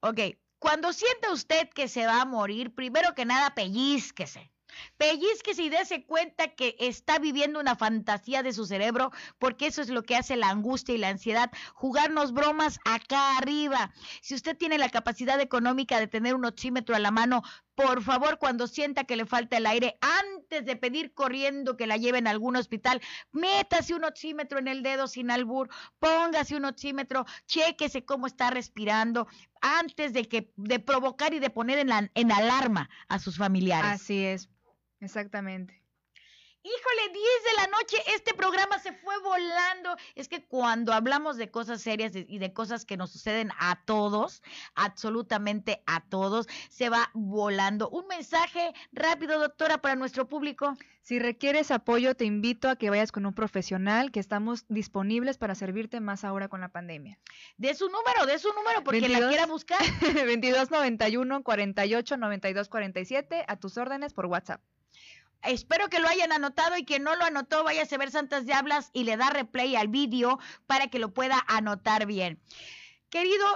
Ok, 0.00 0.20
cuando 0.58 0.92
sienta 0.92 1.32
usted 1.32 1.68
que 1.70 1.88
se 1.88 2.06
va 2.06 2.22
a 2.22 2.24
morir, 2.24 2.74
primero 2.74 3.14
que 3.14 3.24
nada 3.24 3.54
pellizquese. 3.54 4.50
Pellizquese 4.96 5.62
y 5.62 5.68
dése 5.68 6.04
cuenta 6.04 6.48
que 6.54 6.76
está 6.78 7.18
viviendo 7.18 7.60
una 7.60 7.76
fantasía 7.76 8.42
de 8.42 8.52
su 8.52 8.66
cerebro, 8.66 9.10
porque 9.38 9.66
eso 9.66 9.82
es 9.82 9.88
lo 9.88 10.02
que 10.02 10.16
hace 10.16 10.36
la 10.36 10.50
angustia 10.50 10.94
y 10.94 10.98
la 10.98 11.08
ansiedad, 11.08 11.50
jugarnos 11.74 12.32
bromas 12.32 12.78
acá 12.84 13.36
arriba. 13.38 13.92
Si 14.22 14.34
usted 14.34 14.56
tiene 14.56 14.78
la 14.78 14.88
capacidad 14.88 15.40
económica 15.40 15.98
de 16.00 16.06
tener 16.06 16.34
un 16.34 16.44
oxímetro 16.44 16.94
a 16.96 16.98
la 16.98 17.10
mano, 17.10 17.42
por 17.74 18.02
favor, 18.02 18.38
cuando 18.38 18.66
sienta 18.68 19.04
que 19.04 19.16
le 19.16 19.26
falta 19.26 19.58
el 19.58 19.66
aire, 19.66 19.98
antes 20.00 20.64
de 20.64 20.76
pedir 20.76 21.12
corriendo 21.12 21.76
que 21.76 21.86
la 21.86 21.98
lleven 21.98 22.26
a 22.26 22.30
algún 22.30 22.56
hospital, 22.56 23.02
métase 23.32 23.94
un 23.94 24.04
oxímetro 24.04 24.58
en 24.58 24.68
el 24.68 24.82
dedo 24.82 25.06
sin 25.08 25.30
albur, 25.30 25.68
póngase 25.98 26.56
un 26.56 26.64
oxímetro, 26.64 27.26
chéquese 27.46 28.04
cómo 28.06 28.26
está 28.26 28.50
respirando, 28.50 29.26
antes 29.60 30.14
de 30.14 30.26
que 30.26 30.52
de 30.56 30.78
provocar 30.78 31.34
y 31.34 31.38
de 31.38 31.50
poner 31.50 31.78
en, 31.78 31.88
la- 31.88 32.10
en 32.14 32.32
alarma 32.32 32.88
a 33.08 33.18
sus 33.18 33.36
familiares. 33.36 33.90
Así 34.00 34.24
es, 34.24 34.48
exactamente. 35.00 35.86
Híjole, 36.66 37.12
10 37.12 37.22
de 37.44 37.62
la 37.62 37.66
noche, 37.68 37.96
este 38.16 38.34
programa 38.34 38.80
se 38.80 38.92
fue 38.92 39.16
volando. 39.20 39.96
Es 40.16 40.26
que 40.26 40.44
cuando 40.44 40.92
hablamos 40.92 41.36
de 41.36 41.48
cosas 41.48 41.80
serias 41.80 42.10
y 42.16 42.38
de 42.38 42.52
cosas 42.52 42.84
que 42.84 42.96
nos 42.96 43.12
suceden 43.12 43.52
a 43.60 43.84
todos, 43.84 44.42
absolutamente 44.74 45.84
a 45.86 46.00
todos, 46.00 46.48
se 46.68 46.88
va 46.88 47.10
volando. 47.14 47.88
Un 47.90 48.08
mensaje 48.08 48.72
rápido, 48.90 49.38
doctora, 49.38 49.78
para 49.78 49.94
nuestro 49.94 50.28
público. 50.28 50.76
Si 51.02 51.20
requieres 51.20 51.70
apoyo, 51.70 52.16
te 52.16 52.24
invito 52.24 52.68
a 52.68 52.74
que 52.74 52.90
vayas 52.90 53.12
con 53.12 53.26
un 53.26 53.32
profesional, 53.32 54.10
que 54.10 54.18
estamos 54.18 54.64
disponibles 54.68 55.38
para 55.38 55.54
servirte 55.54 56.00
más 56.00 56.24
ahora 56.24 56.48
con 56.48 56.60
la 56.60 56.70
pandemia. 56.70 57.16
De 57.58 57.74
su 57.74 57.88
número, 57.88 58.26
de 58.26 58.40
su 58.40 58.52
número, 58.54 58.82
porque 58.82 59.02
la 59.02 59.20
22. 59.20 59.28
quiera 59.28 59.46
buscar. 59.46 59.80
22 60.26 60.72
91 60.72 61.44
48 61.44 62.16
92 62.16 62.68
47 62.68 63.44
a 63.46 63.56
tus 63.56 63.78
órdenes 63.78 64.12
por 64.12 64.26
WhatsApp. 64.26 64.60
Espero 65.42 65.88
que 65.88 66.00
lo 66.00 66.08
hayan 66.08 66.32
anotado 66.32 66.76
y 66.76 66.84
quien 66.84 67.04
no 67.04 67.14
lo 67.16 67.24
anotó, 67.24 67.62
váyase 67.64 67.94
a 67.94 67.98
ver 67.98 68.10
Santas 68.10 68.46
Diablas 68.46 68.90
y 68.92 69.04
le 69.04 69.16
da 69.16 69.30
replay 69.30 69.76
al 69.76 69.88
vídeo 69.88 70.38
para 70.66 70.88
que 70.88 70.98
lo 70.98 71.14
pueda 71.14 71.44
anotar 71.46 72.06
bien. 72.06 72.40
Querido 73.10 73.46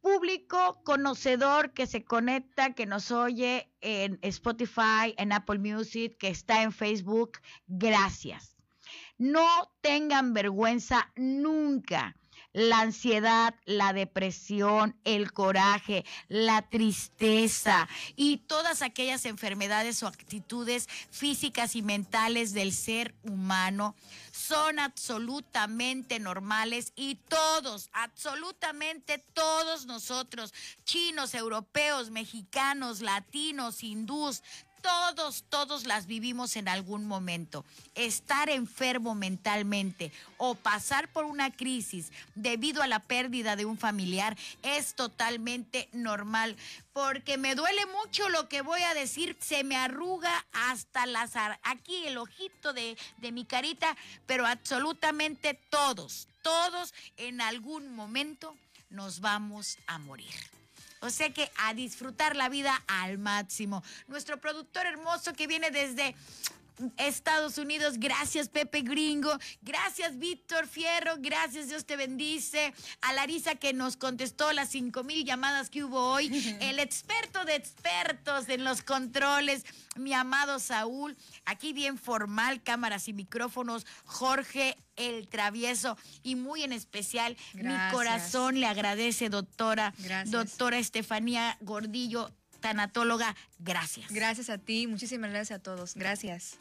público 0.00 0.82
conocedor 0.84 1.72
que 1.72 1.86
se 1.86 2.04
conecta, 2.04 2.74
que 2.74 2.86
nos 2.86 3.10
oye 3.10 3.72
en 3.80 4.18
Spotify, 4.22 5.14
en 5.16 5.32
Apple 5.32 5.58
Music, 5.58 6.16
que 6.18 6.28
está 6.28 6.62
en 6.62 6.72
Facebook, 6.72 7.38
gracias. 7.66 8.56
No 9.18 9.46
tengan 9.80 10.32
vergüenza 10.32 11.10
nunca. 11.16 12.14
La 12.56 12.80
ansiedad, 12.80 13.54
la 13.66 13.92
depresión, 13.92 14.96
el 15.04 15.30
coraje, 15.34 16.06
la 16.28 16.62
tristeza 16.62 17.86
y 18.16 18.38
todas 18.38 18.80
aquellas 18.80 19.26
enfermedades 19.26 20.02
o 20.02 20.06
actitudes 20.06 20.88
físicas 21.10 21.76
y 21.76 21.82
mentales 21.82 22.54
del 22.54 22.72
ser 22.72 23.14
humano 23.24 23.94
son 24.32 24.78
absolutamente 24.78 26.18
normales 26.18 26.94
y 26.96 27.16
todos, 27.28 27.90
absolutamente 27.92 29.18
todos 29.34 29.84
nosotros, 29.84 30.54
chinos, 30.84 31.34
europeos, 31.34 32.10
mexicanos, 32.10 33.00
latinos, 33.02 33.82
hindús, 33.82 34.42
todos, 34.86 35.44
todos 35.48 35.84
las 35.84 36.06
vivimos 36.06 36.54
en 36.54 36.68
algún 36.68 37.06
momento. 37.06 37.64
Estar 37.96 38.48
enfermo 38.48 39.16
mentalmente 39.16 40.12
o 40.36 40.54
pasar 40.54 41.08
por 41.08 41.24
una 41.24 41.50
crisis 41.50 42.12
debido 42.36 42.82
a 42.82 42.86
la 42.86 43.00
pérdida 43.00 43.56
de 43.56 43.64
un 43.64 43.78
familiar 43.78 44.36
es 44.62 44.94
totalmente 44.94 45.88
normal. 45.92 46.56
Porque 46.92 47.36
me 47.36 47.56
duele 47.56 47.84
mucho 47.86 48.28
lo 48.28 48.48
que 48.48 48.62
voy 48.62 48.82
a 48.82 48.94
decir, 48.94 49.36
se 49.40 49.64
me 49.64 49.76
arruga 49.76 50.46
hasta 50.52 51.04
las 51.04 51.32
aquí 51.64 52.06
el 52.06 52.16
ojito 52.16 52.72
de, 52.72 52.96
de 53.18 53.32
mi 53.32 53.44
carita, 53.44 53.96
pero 54.26 54.46
absolutamente 54.46 55.54
todos, 55.68 56.28
todos 56.42 56.94
en 57.16 57.40
algún 57.40 57.92
momento 57.92 58.56
nos 58.88 59.18
vamos 59.18 59.78
a 59.88 59.98
morir. 59.98 60.55
O 61.00 61.10
sea 61.10 61.32
que 61.32 61.50
a 61.56 61.74
disfrutar 61.74 62.36
la 62.36 62.48
vida 62.48 62.82
al 62.86 63.18
máximo. 63.18 63.82
Nuestro 64.08 64.40
productor 64.40 64.86
hermoso 64.86 65.32
que 65.32 65.46
viene 65.46 65.70
desde 65.70 66.14
Estados 66.96 67.58
Unidos, 67.58 67.98
gracias 67.98 68.48
Pepe 68.48 68.82
Gringo, 68.82 69.36
gracias 69.62 70.18
Víctor 70.18 70.66
Fierro, 70.66 71.14
gracias 71.18 71.68
Dios 71.68 71.86
te 71.86 71.96
bendice, 71.96 72.74
a 73.00 73.12
Larisa 73.12 73.54
que 73.54 73.72
nos 73.72 73.96
contestó 73.96 74.52
las 74.52 74.70
cinco 74.70 75.04
mil 75.04 75.24
llamadas 75.24 75.70
que 75.70 75.84
hubo 75.84 76.00
hoy, 76.00 76.58
el 76.60 76.78
experto 76.78 77.44
de 77.44 77.54
expertos 77.54 78.48
en 78.48 78.64
los 78.64 78.82
controles, 78.82 79.64
mi 79.96 80.12
amado 80.12 80.58
Saúl, 80.58 81.16
aquí 81.44 81.72
bien 81.72 81.98
formal, 81.98 82.62
cámaras 82.62 83.08
y 83.08 83.12
micrófonos, 83.12 83.86
Jorge 84.04 84.76
el 84.96 85.28
travieso. 85.28 85.96
Y 86.22 86.36
muy 86.36 86.62
en 86.62 86.72
especial 86.72 87.36
mi 87.54 87.74
corazón 87.92 88.60
le 88.60 88.66
agradece 88.66 89.28
doctora, 89.28 89.94
Gracias. 89.98 90.30
doctora 90.30 90.78
Estefanía 90.78 91.56
Gordillo, 91.60 92.30
tanatóloga, 92.66 93.36
gracias. 93.60 94.10
Gracias 94.10 94.50
a 94.50 94.58
ti, 94.58 94.88
muchísimas 94.88 95.30
gracias 95.30 95.60
a 95.60 95.62
todos. 95.62 95.94
Gracias. 95.94 96.56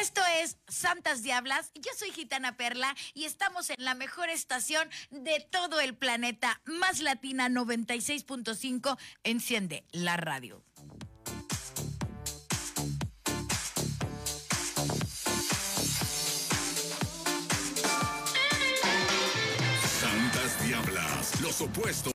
Esto 0.00 0.20
es 0.42 0.56
Santas 0.66 1.22
Diablas. 1.22 1.70
Yo 1.76 1.92
soy 1.96 2.10
Gitana 2.10 2.56
Perla 2.56 2.96
y 3.14 3.24
estamos 3.24 3.70
en 3.70 3.76
la 3.78 3.94
mejor 3.94 4.30
estación 4.30 4.88
de 5.10 5.46
todo 5.48 5.78
el 5.78 5.94
planeta, 5.94 6.60
Más 6.64 6.98
Latina 6.98 7.48
96.5. 7.48 8.98
Enciende 9.22 9.84
la 9.92 10.16
radio. 10.16 10.64
Santas 20.00 20.66
Diablas, 20.66 21.40
los 21.40 21.60
opuestos. 21.60 22.06